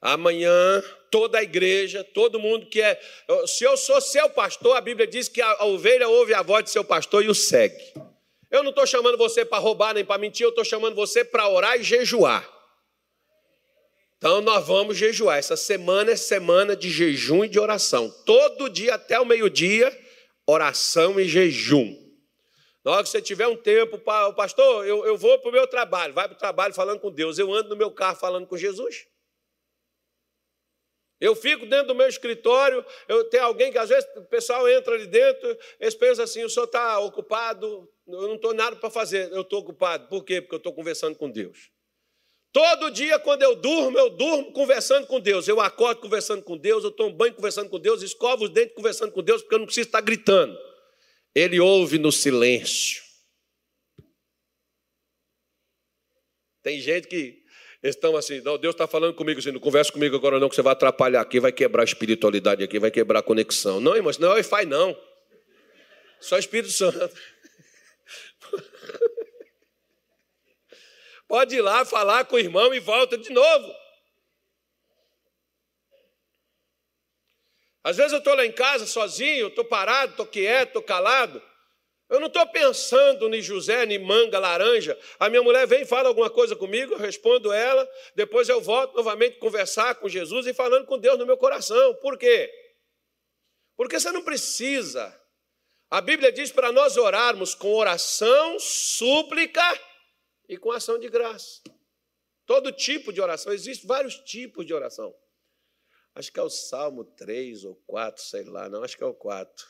Amanhã, 0.00 0.82
toda 1.08 1.38
a 1.38 1.42
igreja, 1.42 2.02
todo 2.02 2.40
mundo 2.40 2.66
que 2.66 2.82
é. 2.82 3.00
Se 3.46 3.62
eu 3.62 3.76
sou 3.76 4.00
seu 4.00 4.28
pastor, 4.30 4.76
a 4.76 4.80
Bíblia 4.80 5.06
diz 5.06 5.28
que 5.28 5.40
a 5.40 5.64
ovelha 5.64 6.08
ouve 6.08 6.34
a 6.34 6.42
voz 6.42 6.64
de 6.64 6.70
seu 6.70 6.82
pastor 6.82 7.24
e 7.24 7.28
o 7.28 7.34
segue. 7.34 7.94
Eu 8.50 8.64
não 8.64 8.70
estou 8.70 8.86
chamando 8.86 9.16
você 9.16 9.44
para 9.44 9.58
roubar 9.58 9.94
nem 9.94 10.04
para 10.04 10.18
mentir, 10.18 10.44
eu 10.44 10.50
estou 10.50 10.64
chamando 10.64 10.96
você 10.96 11.24
para 11.24 11.48
orar 11.48 11.78
e 11.78 11.84
jejuar. 11.84 12.53
Então 14.16 14.40
nós 14.40 14.66
vamos 14.66 14.96
jejuar. 14.96 15.38
Essa 15.38 15.56
semana 15.56 16.12
é 16.12 16.16
semana 16.16 16.74
de 16.74 16.90
jejum 16.90 17.44
e 17.44 17.48
de 17.48 17.58
oração. 17.58 18.10
Todo 18.24 18.68
dia 18.68 18.94
até 18.94 19.20
o 19.20 19.26
meio-dia, 19.26 19.96
oração 20.46 21.20
e 21.20 21.28
jejum. 21.28 22.04
Na 22.84 22.92
hora 22.92 23.02
que 23.02 23.08
você 23.08 23.22
tiver 23.22 23.46
um 23.46 23.56
tempo, 23.56 23.98
pastor, 23.98 24.86
eu, 24.86 25.06
eu 25.06 25.16
vou 25.16 25.38
para 25.38 25.48
o 25.48 25.52
meu 25.52 25.66
trabalho, 25.66 26.12
vai 26.12 26.28
para 26.28 26.36
o 26.36 26.38
trabalho 26.38 26.74
falando 26.74 27.00
com 27.00 27.10
Deus. 27.10 27.38
Eu 27.38 27.52
ando 27.52 27.70
no 27.70 27.76
meu 27.76 27.90
carro 27.90 28.16
falando 28.16 28.46
com 28.46 28.56
Jesus. 28.56 29.06
Eu 31.18 31.34
fico 31.34 31.64
dentro 31.64 31.86
do 31.86 31.94
meu 31.94 32.06
escritório, 32.06 32.84
eu 33.08 33.24
tenho 33.30 33.44
alguém 33.44 33.72
que 33.72 33.78
às 33.78 33.88
vezes 33.88 34.06
o 34.16 34.26
pessoal 34.26 34.68
entra 34.68 34.94
ali 34.94 35.06
dentro, 35.06 35.56
eles 35.80 35.94
pensam 35.94 36.24
assim: 36.24 36.44
o 36.44 36.50
senhor 36.50 36.66
está 36.66 36.98
ocupado, 36.98 37.88
eu 38.06 38.28
não 38.28 38.34
estou 38.34 38.52
nada 38.52 38.76
para 38.76 38.90
fazer, 38.90 39.32
eu 39.32 39.40
estou 39.40 39.60
ocupado. 39.60 40.06
Por 40.08 40.22
quê? 40.22 40.42
Porque 40.42 40.54
eu 40.54 40.58
estou 40.58 40.74
conversando 40.74 41.16
com 41.16 41.30
Deus. 41.30 41.70
Todo 42.54 42.88
dia, 42.88 43.18
quando 43.18 43.42
eu 43.42 43.56
durmo, 43.56 43.98
eu 43.98 44.08
durmo 44.10 44.52
conversando 44.52 45.08
com 45.08 45.18
Deus. 45.18 45.48
Eu 45.48 45.60
acordo 45.60 46.00
conversando 46.00 46.40
com 46.40 46.56
Deus, 46.56 46.84
eu 46.84 46.92
tomo 46.92 47.12
banho 47.12 47.34
conversando 47.34 47.68
com 47.68 47.80
Deus, 47.80 48.00
escovo 48.00 48.44
os 48.44 48.50
dentes 48.50 48.76
conversando 48.76 49.10
com 49.10 49.24
Deus, 49.24 49.42
porque 49.42 49.56
eu 49.56 49.58
não 49.58 49.66
preciso 49.66 49.88
estar 49.88 50.00
gritando. 50.00 50.56
Ele 51.34 51.58
ouve 51.58 51.98
no 51.98 52.12
silêncio. 52.12 53.02
Tem 56.62 56.78
gente 56.78 57.08
que 57.08 57.42
estão 57.82 58.16
assim, 58.16 58.40
não, 58.40 58.56
Deus 58.56 58.72
está 58.72 58.86
falando 58.86 59.14
comigo 59.14 59.40
assim, 59.40 59.50
não 59.50 59.58
conversa 59.58 59.90
comigo 59.90 60.14
agora 60.14 60.38
não, 60.38 60.48
que 60.48 60.54
você 60.54 60.62
vai 60.62 60.74
atrapalhar 60.74 61.22
aqui, 61.22 61.40
vai 61.40 61.50
quebrar 61.50 61.82
a 61.82 61.84
espiritualidade 61.84 62.62
aqui, 62.62 62.78
vai 62.78 62.92
quebrar 62.92 63.18
a 63.18 63.22
conexão. 63.22 63.80
Não, 63.80 63.96
irmãos, 63.96 64.16
não 64.16 64.28
é 64.28 64.34
Wi-Fi, 64.34 64.64
não. 64.66 64.96
Só 66.20 66.38
Espírito 66.38 66.72
Santo. 66.72 67.10
Pode 71.34 71.56
ir 71.56 71.62
lá 71.62 71.84
falar 71.84 72.26
com 72.26 72.36
o 72.36 72.38
irmão 72.38 72.72
e 72.72 72.78
volta 72.78 73.18
de 73.18 73.28
novo. 73.30 73.74
Às 77.82 77.96
vezes 77.96 78.12
eu 78.12 78.18
estou 78.18 78.36
lá 78.36 78.46
em 78.46 78.52
casa 78.52 78.86
sozinho, 78.86 79.48
estou 79.48 79.64
parado, 79.64 80.12
estou 80.12 80.26
quieto, 80.26 80.68
estou 80.68 80.82
calado. 80.82 81.42
Eu 82.08 82.20
não 82.20 82.28
estou 82.28 82.46
pensando 82.46 83.34
em 83.34 83.42
José, 83.42 83.84
nem 83.84 83.98
manga, 83.98 84.38
laranja. 84.38 84.96
A 85.18 85.28
minha 85.28 85.42
mulher 85.42 85.66
vem 85.66 85.82
e 85.82 85.84
fala 85.84 86.06
alguma 86.06 86.30
coisa 86.30 86.54
comigo, 86.54 86.92
eu 86.92 86.98
respondo 86.98 87.52
ela, 87.52 87.84
depois 88.14 88.48
eu 88.48 88.60
volto 88.60 88.94
novamente 88.94 89.36
conversar 89.38 89.96
com 89.96 90.08
Jesus 90.08 90.46
e 90.46 90.54
falando 90.54 90.86
com 90.86 91.00
Deus 91.00 91.18
no 91.18 91.26
meu 91.26 91.36
coração. 91.36 91.96
Por 91.96 92.16
quê? 92.16 92.48
Porque 93.76 93.98
você 93.98 94.12
não 94.12 94.22
precisa. 94.22 95.12
A 95.90 96.00
Bíblia 96.00 96.30
diz 96.30 96.52
para 96.52 96.70
nós 96.70 96.96
orarmos 96.96 97.56
com 97.56 97.74
oração, 97.74 98.56
súplica 98.60 99.93
e 100.54 100.56
com 100.56 100.70
ação 100.70 100.98
de 100.98 101.08
graça. 101.08 101.60
Todo 102.46 102.70
tipo 102.70 103.12
de 103.12 103.20
oração, 103.20 103.52
existem 103.52 103.88
vários 103.88 104.16
tipos 104.18 104.64
de 104.64 104.72
oração. 104.72 105.14
Acho 106.14 106.32
que 106.32 106.38
é 106.38 106.42
o 106.42 106.50
Salmo 106.50 107.04
3 107.04 107.64
ou 107.64 107.74
4, 107.86 108.22
sei 108.22 108.44
lá, 108.44 108.68
não, 108.68 108.84
acho 108.84 108.96
que 108.96 109.02
é 109.02 109.06
o 109.06 109.14
4. 109.14 109.66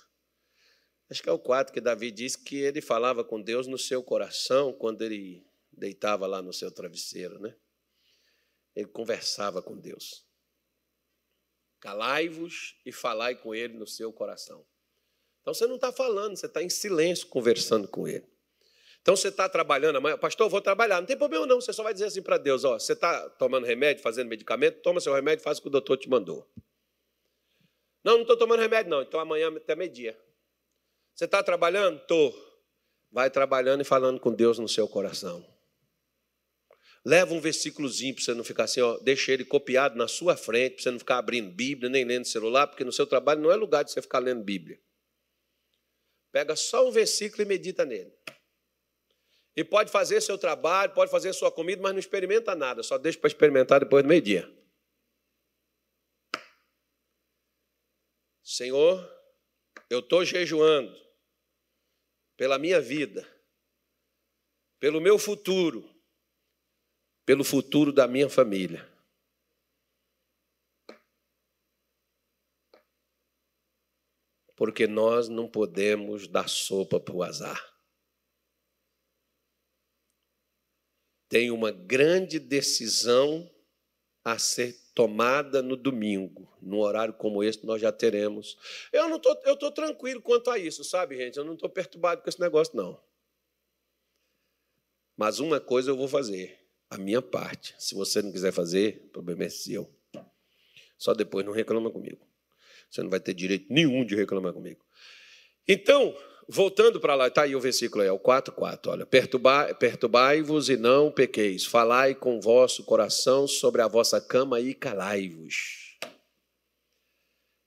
Acho 1.09 1.23
que 1.23 1.29
é 1.29 1.33
o 1.33 1.39
4 1.39 1.73
que 1.73 1.81
Davi 1.81 2.11
diz 2.11 2.37
que 2.37 2.57
ele 2.57 2.83
falava 2.83 3.25
com 3.25 3.41
Deus 3.41 3.67
no 3.67 3.79
seu 3.79 4.03
coração 4.03 4.73
quando 4.73 5.03
ele 5.03 5.47
deitava 5.73 6.27
lá 6.27 6.43
no 6.43 6.53
seu 6.53 6.71
travesseiro, 6.71 7.39
né? 7.39 7.57
Ele 8.77 8.89
conversava 8.89 9.63
com 9.63 9.79
Deus. 9.79 10.27
Calai-vos 11.81 12.77
e 12.85 12.93
falai 12.93 13.35
com 13.37 13.55
ele 13.55 13.75
no 13.75 13.87
seu 13.87 14.13
coração. 14.13 14.67
Então 15.41 15.55
você 15.55 15.67
não 15.67 15.77
está 15.77 15.93
falando, 15.93 16.37
você 16.37 16.47
está 16.47 16.63
em 16.63 16.71
silêncio 16.71 17.29
conversando 17.29 17.89
com 17.89 18.09
ele. 18.09 18.34
Então 19.05 19.15
você 19.15 19.29
está 19.29 19.47
trabalhando 19.51 19.97
amanhã, 19.97 20.17
pastor, 20.17 20.47
eu 20.47 20.51
vou 20.51 20.63
trabalhar, 20.63 20.99
não 20.99 21.07
tem 21.07 21.15
problema 21.15 21.45
não, 21.45 21.61
você 21.61 21.75
só 21.75 21.83
vai 21.83 21.93
dizer 21.93 22.07
assim 22.07 22.23
para 22.23 22.39
Deus, 22.39 22.65
ó, 22.65 22.79
você 22.79 22.95
está 22.95 23.29
tomando 23.29 23.67
remédio, 23.67 24.03
fazendo 24.03 24.29
medicamento, 24.29 24.81
toma 24.81 24.99
seu 24.99 25.13
remédio, 25.13 25.45
faz 25.45 25.59
o 25.59 25.61
que 25.61 25.69
o 25.69 25.71
doutor 25.71 25.99
te 25.99 26.09
mandou. 26.09 26.51
Não, 28.03 28.15
não 28.15 28.23
estou 28.23 28.35
tomando 28.35 28.61
remédio 28.61 28.91
não, 28.91 29.03
então 29.03 29.21
amanhã 29.21 29.55
até 29.55 29.77
meio-dia. 29.77 30.19
Você 31.15 31.27
está 31.27 31.43
trabalhando? 31.43 31.99
Estou. 31.99 32.35
Vai 33.13 33.29
trabalhando 33.29 33.83
e 33.83 33.85
falando 33.85 34.19
com 34.19 34.33
Deus 34.33 34.59
no 34.59 34.67
seu 34.67 34.89
coração. 34.89 35.47
Leva 37.05 37.35
um 37.35 37.41
versículozinho 37.41 38.15
para 38.15 38.25
você 38.25 38.33
não 38.33 38.43
ficar 38.43 38.65
assim, 38.65 38.81
ó, 38.81 38.97
deixa 39.01 39.33
ele 39.33 39.45
copiado 39.45 39.99
na 39.99 40.09
sua 40.09 40.35
frente, 40.35 40.77
para 40.77 40.83
você 40.83 40.91
não 40.91 40.99
ficar 40.99 41.19
abrindo 41.19 41.51
Bíblia, 41.51 41.91
nem 41.91 42.07
lendo 42.07 42.25
celular, 42.25 42.69
porque 42.69 42.85
no 42.85 42.93
seu 42.93 43.07
trabalho 43.07 43.43
não 43.43 43.53
é 43.53 43.55
lugar 43.55 43.85
de 43.85 43.93
você 43.93 44.01
ficar 44.01 44.21
lendo 44.21 44.43
Bíblia. 44.43 44.81
Pega 46.33 46.57
só 46.57 46.89
um 46.89 46.91
versículo 46.91 47.43
e 47.43 47.45
medita 47.45 47.85
nele. 47.85 48.11
E 49.57 49.63
pode 49.63 49.91
fazer 49.91 50.21
seu 50.21 50.37
trabalho, 50.37 50.93
pode 50.93 51.11
fazer 51.11 51.33
sua 51.33 51.51
comida, 51.51 51.81
mas 51.81 51.93
não 51.93 52.01
experimenta 52.01 52.55
nada, 52.55 52.83
só 52.83 52.99
deixa 52.99 53.19
para 53.19 53.29
experimentar 53.29 53.81
depois 53.81 54.03
do 54.03 54.09
meio-dia. 54.09 54.53
Senhor, 58.43 59.11
eu 59.89 60.01
estou 60.01 60.25
jejuando 60.25 60.95
pela 62.37 62.59
minha 62.59 62.81
vida, 62.81 63.27
pelo 64.81 65.01
meu 65.01 65.19
futuro, 65.19 65.89
pelo 67.25 67.45
futuro 67.45 67.93
da 67.93 68.07
minha 68.07 68.29
família. 68.29 68.93
Porque 74.57 74.87
nós 74.87 75.29
não 75.29 75.49
podemos 75.49 76.29
dar 76.29 76.49
sopa 76.49 77.01
para 77.01 77.15
o 77.15 77.23
azar. 77.23 77.74
Tem 81.29 81.51
uma 81.51 81.71
grande 81.71 82.39
decisão 82.39 83.51
a 84.25 84.39
ser 84.39 84.75
tomada 84.95 85.61
no 85.61 85.77
domingo, 85.77 86.49
num 86.63 86.79
horário 86.79 87.13
como 87.15 87.43
esse, 87.43 87.67
nós 87.67 87.81
já 87.81 87.93
teremos. 87.93 88.57
Eu 88.93 89.09
não 89.09 89.19
tô, 89.19 89.37
eu 89.45 89.55
estou 89.55 89.71
tranquilo 89.71 90.23
quanto 90.23 90.51
a 90.51 90.59
isso, 90.59 90.85
sabe, 90.85 91.17
gente? 91.17 91.37
Eu 91.37 91.45
não 91.45 91.55
estou 91.55 91.69
perturbado 91.69 92.23
com 92.23 92.29
esse 92.29 92.41
negócio, 92.41 92.75
não. 92.77 93.01
Mas 95.17 95.41
uma 95.41 95.61
coisa 95.61 95.91
eu 95.91 95.97
vou 95.97 96.09
fazer, 96.09 96.59
a 96.89 96.97
minha 96.97 97.21
parte. 97.21 97.75
Se 97.79 97.95
você 97.95 98.23
não 98.23 98.33
quiser 98.33 98.53
fazer, 98.53 99.03
o 99.07 99.09
problema 99.11 99.45
é 99.45 99.49
seu. 99.49 99.93
Só 100.97 101.13
depois 101.13 101.45
não 101.45 101.53
reclama 101.53 101.91
comigo. 101.91 102.27
Você 102.91 103.03
não 103.03 103.11
vai 103.11 103.21
ter 103.21 103.35
direito 103.35 103.67
nenhum 103.73 104.05
de 104.05 104.15
reclamar 104.15 104.53
comigo. 104.53 104.85
Então, 105.67 106.17
voltando 106.49 107.01
para 107.01 107.15
lá, 107.15 107.29
está 107.29 107.43
aí 107.43 107.55
o 107.55 107.61
versículo 107.61 108.03
aí, 108.03 108.09
é 108.09 108.13
o 108.13 108.19
4,4. 108.19 108.89
Olha, 108.89 109.07
perturbai-vos 109.75 110.69
e 110.69 110.77
não 110.77 111.11
pequeis, 111.11 111.65
falai 111.65 112.15
com 112.15 112.41
vosso 112.41 112.85
coração 112.85 113.47
sobre 113.47 113.83
a 113.83 113.89
vossa 113.89 114.21
cama 114.21 114.61
e 114.61 114.75
calai-vos. 114.75 115.85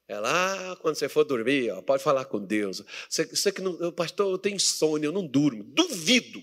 É 0.08 0.18
lá 0.20 0.76
quando 0.78 0.96
você 0.96 1.10
for 1.10 1.26
dormir, 1.26 1.70
ó, 1.72 1.82
pode 1.82 2.02
falar 2.02 2.26
com 2.26 2.40
Deus. 2.40 2.82
Você, 3.10 3.26
você 3.26 3.52
que 3.52 3.62
não, 3.62 3.92
pastor, 3.92 4.32
eu 4.32 4.38
tenho 4.38 4.56
insônia, 4.56 5.08
eu 5.08 5.12
não 5.12 5.26
durmo. 5.26 5.64
Duvido. 5.64 6.42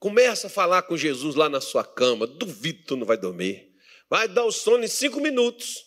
Começa 0.00 0.48
a 0.48 0.50
falar 0.50 0.82
com 0.82 0.96
Jesus 0.96 1.36
lá 1.36 1.48
na 1.48 1.60
sua 1.60 1.84
cama. 1.84 2.26
Duvido 2.26 2.80
que 2.80 2.86
tu 2.86 2.96
não 2.96 3.06
vai 3.06 3.16
dormir. 3.16 3.72
Vai 4.10 4.26
dar 4.26 4.44
o 4.44 4.50
sono 4.50 4.82
em 4.82 4.88
cinco 4.88 5.20
minutos. 5.20 5.86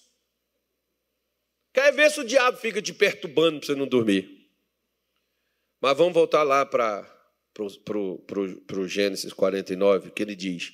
Quer 1.73 1.91
ver 1.91 2.09
se 2.09 2.21
o 2.21 2.23
diabo 2.23 2.57
fica 2.57 2.81
te 2.81 2.93
perturbando 2.93 3.59
para 3.59 3.67
você 3.67 3.75
não 3.75 3.85
dormir? 3.85 4.34
Mas 5.85 5.95
vamos 5.95 6.15
voltar 6.15 6.41
lá 6.41 6.65
para 6.65 7.07
o 7.61 8.87
Gênesis 8.87 9.31
49, 9.31 10.09
que 10.09 10.23
ele 10.23 10.35
diz: 10.35 10.73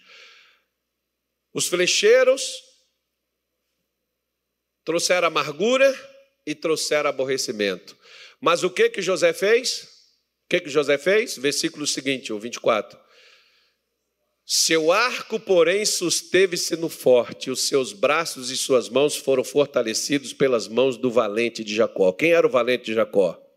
Os 1.53 1.67
flecheiros 1.67 2.53
trouxeram 4.85 5.27
amargura 5.27 5.93
e 6.45 6.55
trouxeram 6.55 7.09
aborrecimento. 7.09 7.97
Mas 8.39 8.63
o 8.63 8.69
que 8.69 8.89
que 8.89 9.01
José 9.01 9.33
fez? 9.33 9.83
O 10.45 10.49
que 10.51 10.61
que 10.61 10.69
José 10.69 10.97
fez? 10.97 11.37
Versículo 11.37 11.85
seguinte, 11.85 12.31
o 12.31 12.39
24. 12.39 12.97
Seu 14.45 14.93
arco, 14.93 15.41
porém, 15.41 15.85
susteve-se 15.85 16.77
no 16.77 16.87
forte, 16.87 17.51
os 17.51 17.67
seus 17.67 17.91
braços 17.91 18.49
e 18.49 18.55
suas 18.55 18.87
mãos 18.87 19.17
foram 19.17 19.43
fortalecidos 19.43 20.31
pelas 20.31 20.69
mãos 20.69 20.95
do 20.95 21.11
valente 21.11 21.65
de 21.65 21.75
Jacó. 21.75 22.13
Quem 22.13 22.31
era 22.31 22.47
o 22.47 22.49
valente 22.49 22.85
de 22.85 22.93
Jacó? 22.93 23.50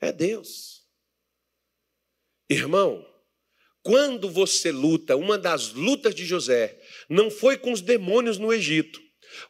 É 0.00 0.12
Deus. 0.12 0.86
Irmão, 2.48 3.04
quando 3.82 4.28
você 4.30 4.70
luta, 4.70 5.16
uma 5.16 5.38
das 5.38 5.72
lutas 5.72 6.14
de 6.14 6.24
José 6.24 6.80
não 7.08 7.30
foi 7.30 7.56
com 7.56 7.72
os 7.72 7.80
demônios 7.80 8.38
no 8.38 8.52
Egito. 8.52 9.00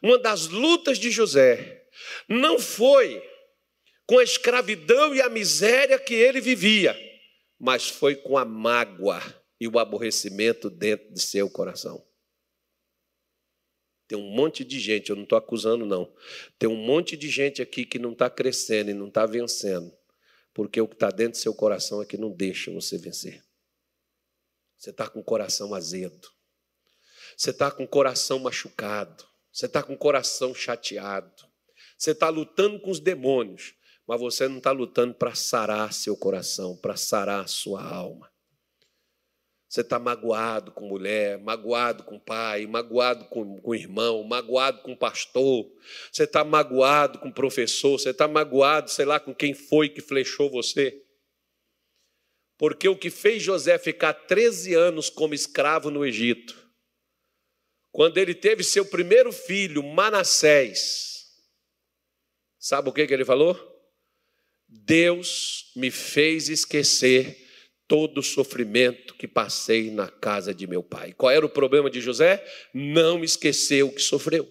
Uma 0.01 0.17
das 0.17 0.47
lutas 0.47 0.99
de 0.99 1.11
José 1.11 1.85
não 2.27 2.59
foi 2.59 3.21
com 4.05 4.19
a 4.19 4.23
escravidão 4.23 5.13
e 5.13 5.21
a 5.21 5.29
miséria 5.29 5.99
que 5.99 6.13
ele 6.13 6.39
vivia, 6.39 6.95
mas 7.59 7.89
foi 7.89 8.15
com 8.15 8.37
a 8.37 8.45
mágoa 8.45 9.21
e 9.59 9.67
o 9.67 9.79
aborrecimento 9.79 10.69
dentro 10.69 11.11
de 11.13 11.21
seu 11.21 11.49
coração. 11.49 12.05
Tem 14.07 14.17
um 14.17 14.29
monte 14.31 14.63
de 14.63 14.79
gente, 14.79 15.09
eu 15.09 15.15
não 15.15 15.23
estou 15.23 15.37
acusando, 15.37 15.85
não. 15.85 16.13
Tem 16.57 16.69
um 16.69 16.77
monte 16.77 17.17
de 17.17 17.29
gente 17.29 17.61
aqui 17.61 17.85
que 17.85 17.99
não 17.99 18.13
está 18.13 18.29
crescendo 18.29 18.89
e 18.89 18.93
não 18.93 19.09
está 19.09 19.25
vencendo, 19.25 19.91
porque 20.57 20.81
o 20.81 20.87
que 20.87 20.95
está 20.95 21.11
dentro 21.11 21.33
do 21.33 21.37
seu 21.37 21.53
coração 21.53 22.01
é 22.01 22.05
que 22.07 22.17
não 22.17 22.31
deixa 22.31 22.71
você 22.71 22.97
vencer. 22.97 23.45
Você 24.75 24.89
está 24.89 25.07
com 25.07 25.19
o 25.19 25.23
coração 25.23 25.75
azedo, 25.75 26.31
você 27.37 27.51
está 27.51 27.69
com 27.69 27.83
o 27.83 27.87
coração 27.87 28.39
machucado, 28.39 29.23
você 29.53 29.67
está 29.67 29.83
com 29.83 29.93
o 29.93 29.97
coração 29.97 30.55
chateado, 30.55 31.45
você 31.95 32.09
está 32.09 32.29
lutando 32.29 32.79
com 32.79 32.89
os 32.89 32.99
demônios, 32.99 33.75
mas 34.07 34.19
você 34.19 34.47
não 34.47 34.57
está 34.57 34.71
lutando 34.71 35.13
para 35.13 35.35
sarar 35.35 35.93
seu 35.93 36.17
coração, 36.17 36.75
para 36.75 36.97
sarar 36.97 37.47
sua 37.47 37.83
alma. 37.83 38.27
Você 39.69 39.81
está 39.81 39.99
magoado 39.99 40.71
com 40.71 40.87
mulher, 40.87 41.37
magoado 41.39 42.03
com 42.03 42.17
pai, 42.17 42.65
magoado 42.65 43.25
com, 43.25 43.59
com 43.59 43.75
irmão, 43.75 44.23
magoado 44.23 44.81
com 44.81 44.95
pastor, 44.95 45.69
você 46.09 46.23
está 46.23 46.43
magoado 46.43 47.19
com 47.19 47.29
professor, 47.29 47.99
você 47.99 48.11
está 48.11 48.29
magoado, 48.29 48.89
sei 48.89 49.03
lá, 49.03 49.19
com 49.19 49.35
quem 49.35 49.53
foi 49.53 49.89
que 49.89 49.99
flechou 49.99 50.49
você. 50.49 51.03
Porque 52.57 52.87
o 52.87 52.97
que 52.97 53.09
fez 53.09 53.43
José 53.43 53.77
ficar 53.77 54.13
13 54.13 54.73
anos 54.73 55.09
como 55.09 55.33
escravo 55.33 55.91
no 55.91 56.05
Egito, 56.05 56.55
quando 57.91 58.17
ele 58.17 58.33
teve 58.33 58.63
seu 58.63 58.85
primeiro 58.85 59.33
filho, 59.33 59.83
Manassés, 59.83 61.25
sabe 62.57 62.89
o 62.89 62.93
que, 62.93 63.05
que 63.05 63.13
ele 63.13 63.25
falou? 63.25 63.59
Deus 64.65 65.71
me 65.75 65.91
fez 65.91 66.47
esquecer 66.47 67.46
todo 67.87 68.19
o 68.19 68.23
sofrimento 68.23 69.15
que 69.15 69.27
passei 69.27 69.89
na 69.89 70.09
casa 70.09 70.53
de 70.53 70.67
meu 70.67 70.83
pai. 70.83 71.13
Qual 71.13 71.31
era 71.31 71.45
o 71.45 71.49
problema 71.49 71.89
de 71.89 72.01
José? 72.01 72.43
Não 72.73 73.23
esqueceu 73.23 73.87
o 73.87 73.93
que 73.93 74.01
sofreu. 74.01 74.47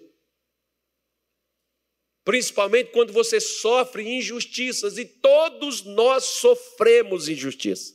Principalmente 2.25 2.91
quando 2.91 3.13
você 3.13 3.39
sofre 3.39 4.03
injustiças, 4.03 4.99
e 4.99 5.05
todos 5.05 5.85
nós 5.85 6.25
sofremos 6.25 7.29
injustiça. 7.29 7.95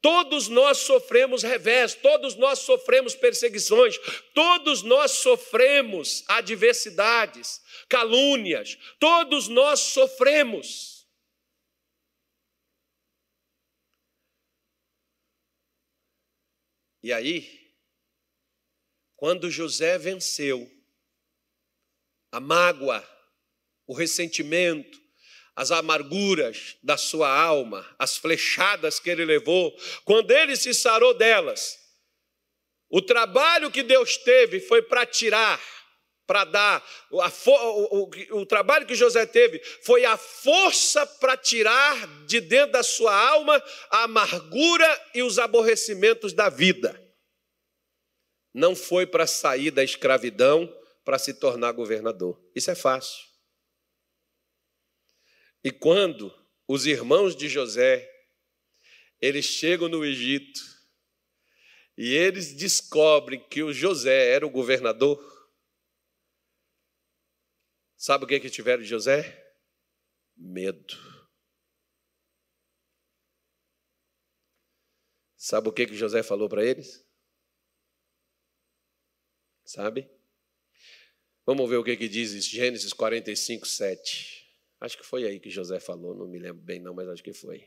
Todos 0.00 0.48
nós 0.48 0.78
sofremos 0.78 1.42
revés, 1.42 1.94
todos 1.94 2.36
nós 2.36 2.58
sofremos 2.58 3.14
perseguições, 3.14 3.98
todos 4.34 4.82
nós 4.82 5.12
sofremos 5.12 6.22
adversidades, 6.28 7.60
calúnias, 7.88 8.78
todos 9.00 9.48
nós 9.48 9.80
sofremos. 9.80 10.93
E 17.04 17.12
aí, 17.12 17.70
quando 19.14 19.50
José 19.50 19.98
venceu 19.98 20.66
a 22.32 22.40
mágoa, 22.40 23.06
o 23.86 23.92
ressentimento, 23.92 24.98
as 25.54 25.70
amarguras 25.70 26.78
da 26.82 26.96
sua 26.96 27.28
alma, 27.28 27.86
as 27.98 28.16
flechadas 28.16 28.98
que 28.98 29.10
ele 29.10 29.26
levou, 29.26 29.78
quando 30.06 30.30
ele 30.30 30.56
se 30.56 30.72
sarou 30.72 31.12
delas, 31.12 31.78
o 32.88 33.02
trabalho 33.02 33.70
que 33.70 33.82
Deus 33.82 34.16
teve 34.16 34.58
foi 34.58 34.80
para 34.80 35.04
tirar, 35.04 35.60
para 36.26 36.44
dar, 36.44 36.86
o, 37.10 37.20
o, 37.20 38.40
o 38.40 38.46
trabalho 38.46 38.86
que 38.86 38.94
José 38.94 39.26
teve 39.26 39.62
foi 39.82 40.04
a 40.04 40.16
força 40.16 41.06
para 41.06 41.36
tirar 41.36 42.24
de 42.26 42.40
dentro 42.40 42.72
da 42.72 42.82
sua 42.82 43.14
alma 43.14 43.62
a 43.90 44.04
amargura 44.04 45.10
e 45.14 45.22
os 45.22 45.38
aborrecimentos 45.38 46.32
da 46.32 46.48
vida. 46.48 47.00
Não 48.52 48.74
foi 48.74 49.06
para 49.06 49.26
sair 49.26 49.70
da 49.70 49.82
escravidão 49.82 50.72
para 51.04 51.18
se 51.18 51.34
tornar 51.34 51.72
governador. 51.72 52.40
Isso 52.54 52.70
é 52.70 52.74
fácil. 52.74 53.22
E 55.62 55.70
quando 55.70 56.32
os 56.68 56.86
irmãos 56.86 57.34
de 57.34 57.48
José, 57.48 58.10
eles 59.20 59.44
chegam 59.44 59.88
no 59.88 60.04
Egito 60.04 60.60
e 61.96 62.14
eles 62.14 62.54
descobrem 62.54 63.40
que 63.48 63.62
o 63.62 63.72
José 63.72 64.30
era 64.30 64.46
o 64.46 64.50
governador, 64.50 65.18
sabe 68.04 68.24
o 68.26 68.28
que, 68.28 68.38
que 68.38 68.50
tiveram 68.50 68.82
de 68.82 68.88
José? 68.88 69.42
Medo. 70.36 70.94
Sabe 75.38 75.70
o 75.70 75.72
que, 75.72 75.86
que 75.86 75.96
José 75.96 76.22
falou 76.22 76.46
para 76.46 76.62
eles? 76.62 77.02
Sabe? 79.64 80.06
Vamos 81.46 81.68
ver 81.70 81.78
o 81.78 81.84
que, 81.84 81.96
que 81.96 82.06
diz 82.06 82.32
Gênesis 82.44 82.92
45, 82.92 83.66
7. 83.66 84.54
Acho 84.80 84.98
que 84.98 85.06
foi 85.06 85.24
aí 85.24 85.40
que 85.40 85.48
José 85.48 85.80
falou, 85.80 86.14
não 86.14 86.28
me 86.28 86.38
lembro 86.38 86.62
bem, 86.62 86.80
não, 86.80 86.92
mas 86.92 87.08
acho 87.08 87.24
que 87.24 87.32
foi. 87.32 87.66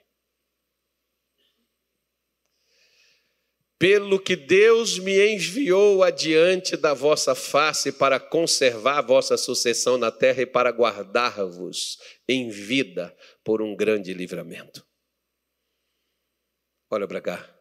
Pelo 3.80 4.19
que 4.19 4.36
Deus 4.36 4.97
me 4.97 5.36
enviou 5.36 6.03
adiante 6.03 6.75
da 6.75 6.95
vossa 6.95 7.36
face 7.36 7.91
para 7.91 8.19
conservar 8.19 8.97
a 8.97 9.01
vossa 9.03 9.38
sucessão 9.38 9.99
na 9.99 10.11
terra 10.11 10.41
e 10.41 10.47
para 10.47 10.71
guardar-vos 10.71 11.99
em 12.28 12.49
vida 12.49 13.15
por 13.43 13.61
um 13.61 13.75
grande 13.75 14.15
livramento. 14.15 14.84
Olha 16.89 17.07
para 17.07 17.21
cá. 17.21 17.55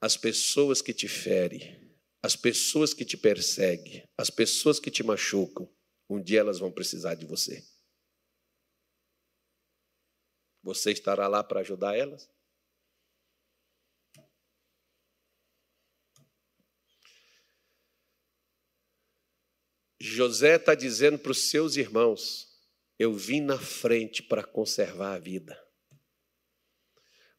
As 0.00 0.16
pessoas 0.16 0.80
que 0.80 0.94
te 0.94 1.08
ferem, 1.08 1.90
as 2.22 2.36
pessoas 2.36 2.94
que 2.94 3.04
te 3.04 3.16
perseguem, 3.16 4.08
as 4.16 4.30
pessoas 4.30 4.78
que 4.78 4.92
te 4.92 5.02
machucam, 5.02 5.68
um 6.08 6.22
dia 6.22 6.40
elas 6.40 6.60
vão 6.60 6.70
precisar 6.70 7.14
de 7.14 7.26
você. 7.26 7.64
Você 10.62 10.92
estará 10.92 11.26
lá 11.26 11.42
para 11.42 11.60
ajudar 11.60 11.96
elas? 11.96 12.30
José 20.00 20.56
está 20.56 20.74
dizendo 20.74 21.18
para 21.18 21.32
os 21.32 21.50
seus 21.50 21.76
irmãos: 21.76 22.48
Eu 22.98 23.12
vim 23.12 23.40
na 23.40 23.58
frente 23.58 24.22
para 24.22 24.42
conservar 24.42 25.14
a 25.14 25.18
vida. 25.18 25.60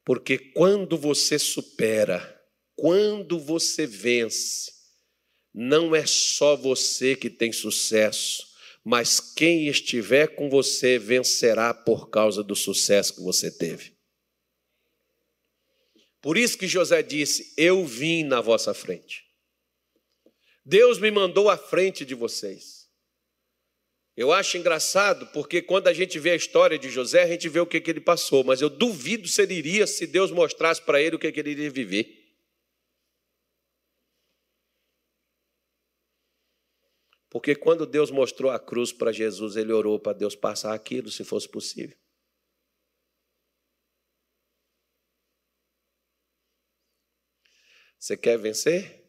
Porque 0.05 0.37
quando 0.37 0.97
você 0.97 1.39
supera, 1.39 2.39
quando 2.75 3.39
você 3.39 3.87
vence, 3.87 4.71
não 5.53 5.95
é 5.95 6.05
só 6.05 6.55
você 6.55 7.15
que 7.15 7.29
tem 7.29 7.51
sucesso, 7.51 8.47
mas 8.83 9.19
quem 9.19 9.67
estiver 9.67 10.35
com 10.35 10.49
você 10.49 10.97
vencerá 10.99 11.73
por 11.73 12.09
causa 12.09 12.43
do 12.43 12.55
sucesso 12.55 13.15
que 13.15 13.21
você 13.21 13.51
teve. 13.51 13.95
Por 16.21 16.37
isso 16.37 16.57
que 16.57 16.67
José 16.67 17.01
disse: 17.01 17.53
Eu 17.57 17.83
vim 17.85 18.23
na 18.23 18.39
vossa 18.39 18.73
frente. 18.73 19.30
Deus 20.63 20.99
me 20.99 21.09
mandou 21.09 21.49
à 21.49 21.57
frente 21.57 22.05
de 22.05 22.13
vocês. 22.13 22.81
Eu 24.15 24.31
acho 24.31 24.57
engraçado 24.57 25.27
porque 25.27 25.61
quando 25.61 25.87
a 25.87 25.93
gente 25.93 26.19
vê 26.19 26.31
a 26.31 26.35
história 26.35 26.77
de 26.77 26.89
José, 26.89 27.23
a 27.23 27.27
gente 27.27 27.47
vê 27.47 27.59
o 27.59 27.65
que, 27.65 27.79
que 27.79 27.89
ele 27.89 28.01
passou, 28.01 28.43
mas 28.43 28.61
eu 28.61 28.69
duvido 28.69 29.27
se 29.27 29.41
ele 29.41 29.55
iria 29.55 29.87
se 29.87 30.05
Deus 30.05 30.31
mostrasse 30.31 30.81
para 30.81 31.01
ele 31.01 31.15
o 31.15 31.19
que, 31.19 31.31
que 31.31 31.39
ele 31.39 31.51
iria 31.51 31.71
viver. 31.71 32.21
Porque 37.29 37.55
quando 37.55 37.85
Deus 37.85 38.11
mostrou 38.11 38.51
a 38.51 38.59
cruz 38.59 38.91
para 38.91 39.13
Jesus, 39.13 39.55
ele 39.55 39.71
orou 39.71 39.97
para 39.97 40.11
Deus 40.11 40.35
passar 40.35 40.73
aquilo, 40.73 41.09
se 41.09 41.23
fosse 41.23 41.47
possível. 41.47 41.97
Você 47.97 48.17
quer 48.17 48.37
vencer? 48.37 49.00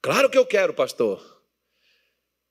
Claro 0.00 0.30
que 0.30 0.38
eu 0.38 0.46
quero, 0.46 0.72
pastor. 0.74 1.42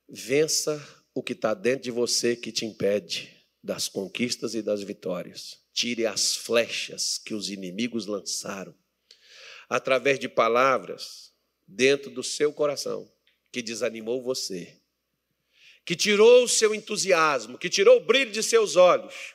Vença 0.08 0.82
o 1.14 1.24
que 1.24 1.34
está 1.34 1.54
dentro 1.54 1.84
de 1.84 1.92
você 1.92 2.36
que 2.36 2.52
te 2.52 2.66
impede 2.66 3.36
das 3.64 3.88
conquistas 3.88 4.54
e 4.54 4.62
das 4.62 4.84
vitórias. 4.84 5.60
Tire 5.74 6.06
as 6.06 6.36
flechas 6.36 7.18
que 7.18 7.34
os 7.34 7.50
inimigos 7.50 8.06
lançaram, 8.06 8.76
através 9.68 10.20
de 10.20 10.30
palavras 10.30 11.34
dentro 11.68 12.12
do 12.12 12.24
seu 12.24 12.54
coração 12.54 13.12
que 13.52 13.62
desanimou 13.62 14.22
você, 14.22 14.82
que 15.86 15.96
tirou 15.96 16.44
o 16.44 16.48
seu 16.48 16.76
entusiasmo, 16.76 17.58
que 17.58 17.70
tirou 17.70 17.98
o 17.98 18.06
brilho 18.06 18.32
de 18.32 18.44
seus 18.44 18.76
olhos. 18.76 19.34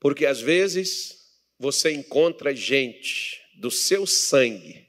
Porque 0.00 0.24
às 0.26 0.40
vezes 0.40 1.38
você 1.58 1.92
encontra 1.92 2.54
gente 2.54 3.40
do 3.54 3.70
seu 3.70 4.06
sangue 4.06 4.87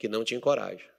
que 0.00 0.08
não 0.08 0.24
te 0.24 0.34
encoraja, 0.34 0.90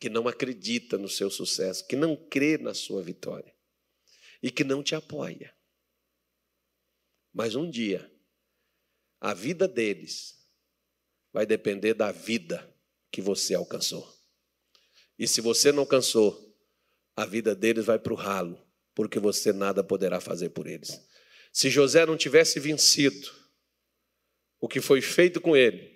que 0.00 0.10
não 0.10 0.26
acredita 0.26 0.98
no 0.98 1.08
seu 1.08 1.30
sucesso, 1.30 1.86
que 1.86 1.94
não 1.94 2.16
crê 2.16 2.58
na 2.58 2.74
sua 2.74 3.00
vitória 3.04 3.54
e 4.42 4.50
que 4.50 4.64
não 4.64 4.82
te 4.82 4.96
apoia. 4.96 5.54
Mas 7.32 7.54
um 7.54 7.70
dia, 7.70 8.10
a 9.20 9.32
vida 9.32 9.68
deles 9.68 10.44
vai 11.32 11.46
depender 11.46 11.94
da 11.94 12.10
vida 12.10 12.68
que 13.12 13.22
você 13.22 13.54
alcançou. 13.54 14.12
E 15.16 15.28
se 15.28 15.40
você 15.40 15.70
não 15.70 15.84
alcançou, 15.84 16.52
a 17.14 17.24
vida 17.24 17.54
deles 17.54 17.84
vai 17.84 17.98
para 18.00 18.12
o 18.12 18.16
ralo, 18.16 18.60
porque 18.92 19.20
você 19.20 19.52
nada 19.52 19.84
poderá 19.84 20.20
fazer 20.20 20.48
por 20.48 20.66
eles. 20.66 21.00
Se 21.52 21.70
José 21.70 22.04
não 22.04 22.16
tivesse 22.16 22.58
vencido 22.58 23.30
o 24.58 24.66
que 24.66 24.80
foi 24.80 25.00
feito 25.00 25.40
com 25.40 25.56
ele, 25.56 25.89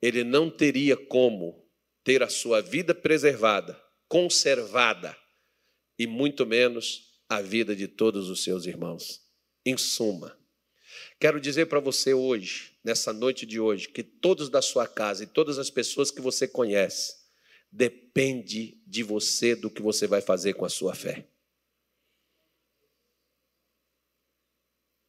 ele 0.00 0.24
não 0.24 0.50
teria 0.50 0.96
como 0.96 1.66
ter 2.04 2.22
a 2.22 2.28
sua 2.28 2.60
vida 2.60 2.94
preservada, 2.94 3.78
conservada, 4.08 5.16
e 5.98 6.06
muito 6.06 6.46
menos 6.46 7.08
a 7.28 7.42
vida 7.42 7.74
de 7.74 7.88
todos 7.88 8.30
os 8.30 8.42
seus 8.42 8.66
irmãos. 8.66 9.20
Em 9.66 9.76
suma, 9.76 10.38
quero 11.20 11.40
dizer 11.40 11.66
para 11.66 11.80
você 11.80 12.14
hoje, 12.14 12.72
nessa 12.82 13.12
noite 13.12 13.44
de 13.44 13.60
hoje, 13.60 13.88
que 13.88 14.02
todos 14.02 14.48
da 14.48 14.62
sua 14.62 14.86
casa 14.86 15.24
e 15.24 15.26
todas 15.26 15.58
as 15.58 15.68
pessoas 15.68 16.10
que 16.10 16.20
você 16.20 16.46
conhece, 16.46 17.16
depende 17.70 18.80
de 18.86 19.02
você 19.02 19.54
do 19.54 19.68
que 19.68 19.82
você 19.82 20.06
vai 20.06 20.20
fazer 20.20 20.54
com 20.54 20.64
a 20.64 20.70
sua 20.70 20.94
fé. 20.94 21.26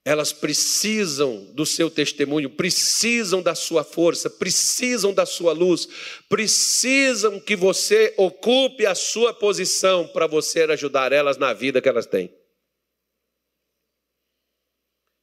Elas 0.06 0.32
precisam 0.32 1.46
do 1.54 1.66
seu 1.66 1.90
testemunho, 1.90 2.50
precisam 2.50 3.42
da 3.42 3.54
sua 3.54 3.84
força, 3.84 4.30
precisam 4.30 5.14
da 5.14 5.26
sua 5.26 5.52
luz, 5.52 5.88
precisam 6.30 7.40
que 7.40 7.56
você 7.56 8.14
ocupe 8.18 8.86
a 8.86 8.96
sua 8.96 9.34
posição 9.34 10.08
para 10.08 10.26
você 10.26 10.64
ajudar 10.64 11.12
elas 11.12 11.38
na 11.38 11.54
vida 11.54 11.82
que 11.82 11.90
elas 11.90 12.06
têm. 12.06 12.34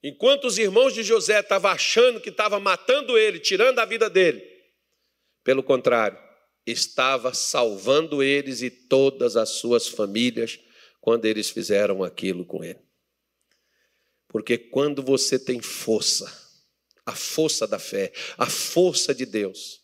Enquanto 0.02 0.44
os 0.44 0.56
irmãos 0.56 0.94
de 0.94 1.02
José 1.02 1.40
estavam 1.40 1.70
achando 1.70 2.20
que 2.20 2.28
estava 2.28 2.60
matando 2.60 3.18
ele, 3.18 3.40
tirando 3.40 3.78
a 3.80 3.84
vida 3.84 4.08
dele, 4.08 4.40
pelo 5.42 5.62
contrário, 5.62 6.18
estava 6.66 7.32
salvando 7.32 8.22
eles 8.22 8.62
e 8.62 8.70
todas 8.70 9.36
as 9.36 9.50
suas 9.50 9.88
famílias 9.88 10.60
quando 11.00 11.24
eles 11.24 11.50
fizeram 11.50 12.04
aquilo 12.04 12.44
com 12.44 12.62
ele. 12.62 12.85
Porque 14.36 14.58
quando 14.58 15.02
você 15.02 15.38
tem 15.38 15.62
força, 15.62 16.30
a 17.06 17.16
força 17.16 17.66
da 17.66 17.78
fé, 17.78 18.12
a 18.36 18.44
força 18.44 19.14
de 19.14 19.24
Deus, 19.24 19.82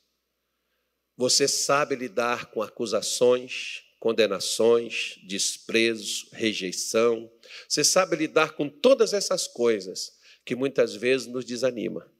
você 1.16 1.48
sabe 1.48 1.96
lidar 1.96 2.50
com 2.50 2.60
acusações, 2.60 3.82
condenações, 3.98 5.18
desprezo, 5.26 6.28
rejeição. 6.32 7.32
Você 7.66 7.82
sabe 7.82 8.14
lidar 8.14 8.52
com 8.52 8.68
todas 8.68 9.14
essas 9.14 9.48
coisas 9.48 10.18
que 10.44 10.54
muitas 10.54 10.94
vezes 10.94 11.26
nos 11.26 11.46
desanima. 11.46 12.12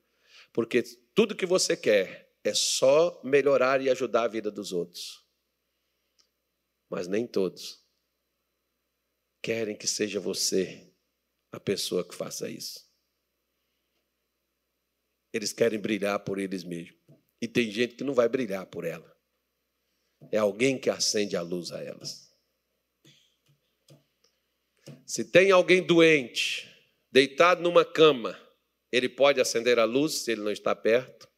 Porque 0.54 0.82
tudo 1.14 1.36
que 1.36 1.44
você 1.44 1.76
quer 1.76 2.34
é 2.42 2.54
só 2.54 3.20
melhorar 3.22 3.82
e 3.82 3.90
ajudar 3.90 4.22
a 4.22 4.28
vida 4.28 4.50
dos 4.50 4.72
outros. 4.72 5.22
Mas 6.88 7.06
nem 7.06 7.26
todos 7.26 7.78
querem 9.42 9.76
que 9.76 9.86
seja 9.86 10.18
você 10.18 10.91
a 11.52 11.60
pessoa 11.60 12.02
que 12.02 12.14
faça 12.14 12.48
isso. 12.48 12.90
Eles 15.32 15.52
querem 15.52 15.78
brilhar 15.78 16.18
por 16.20 16.38
eles 16.38 16.64
mesmos. 16.64 17.00
E 17.40 17.46
tem 17.46 17.70
gente 17.70 17.94
que 17.94 18.04
não 18.04 18.14
vai 18.14 18.28
brilhar 18.28 18.66
por 18.66 18.84
ela. 18.84 19.16
É 20.30 20.38
alguém 20.38 20.78
que 20.78 20.90
acende 20.90 21.36
a 21.36 21.42
luz 21.42 21.70
a 21.72 21.82
elas. 21.82 22.32
Se 25.06 25.24
tem 25.24 25.50
alguém 25.50 25.86
doente, 25.86 26.68
deitado 27.10 27.62
numa 27.62 27.84
cama, 27.84 28.38
ele 28.90 29.08
pode 29.08 29.40
acender 29.40 29.78
a 29.78 29.84
luz 29.84 30.18
se 30.18 30.32
ele 30.32 30.42
não 30.42 30.50
está 30.50 30.74
perto 30.74 31.31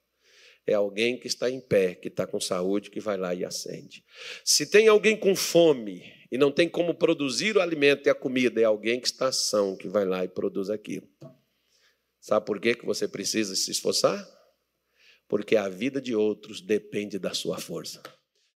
é 0.67 0.75
alguém 0.75 1.19
que 1.19 1.27
está 1.27 1.51
em 1.51 1.61
pé, 1.61 1.95
que 1.95 2.09
está 2.09 2.27
com 2.27 2.41
saúde, 2.41 2.91
que 2.91 3.01
vai 3.01 3.17
lá 3.17 3.35
e 3.35 3.45
acende. 3.45 4.05
Se 4.45 4.67
tem 4.67 4.89
alguém 4.89 5.17
com 5.17 5.37
fome 5.37 6.03
e 6.33 6.39
não 6.39 6.51
tem 6.51 6.69
como 6.69 6.95
produzir 6.95 7.57
o 7.57 7.61
alimento 7.61 8.07
e 8.07 8.11
a 8.11 8.15
comida, 8.15 8.61
é 8.61 8.65
alguém 8.65 9.01
que 9.01 9.07
está 9.07 9.29
ação, 9.29 9.77
que 9.77 9.89
vai 9.89 10.05
lá 10.05 10.25
e 10.25 10.29
produz 10.29 10.71
aquilo. 10.71 11.09
Sabe 12.21 12.47
por 12.47 12.59
que 12.59 12.75
você 12.85 13.07
precisa 13.07 13.55
se 13.55 13.71
esforçar? 13.71 14.27
Porque 15.29 15.57
a 15.57 15.69
vida 15.69 16.01
de 16.01 16.15
outros 16.15 16.62
depende 16.62 17.19
da 17.19 17.35
sua 17.35 17.59
força. 17.59 18.03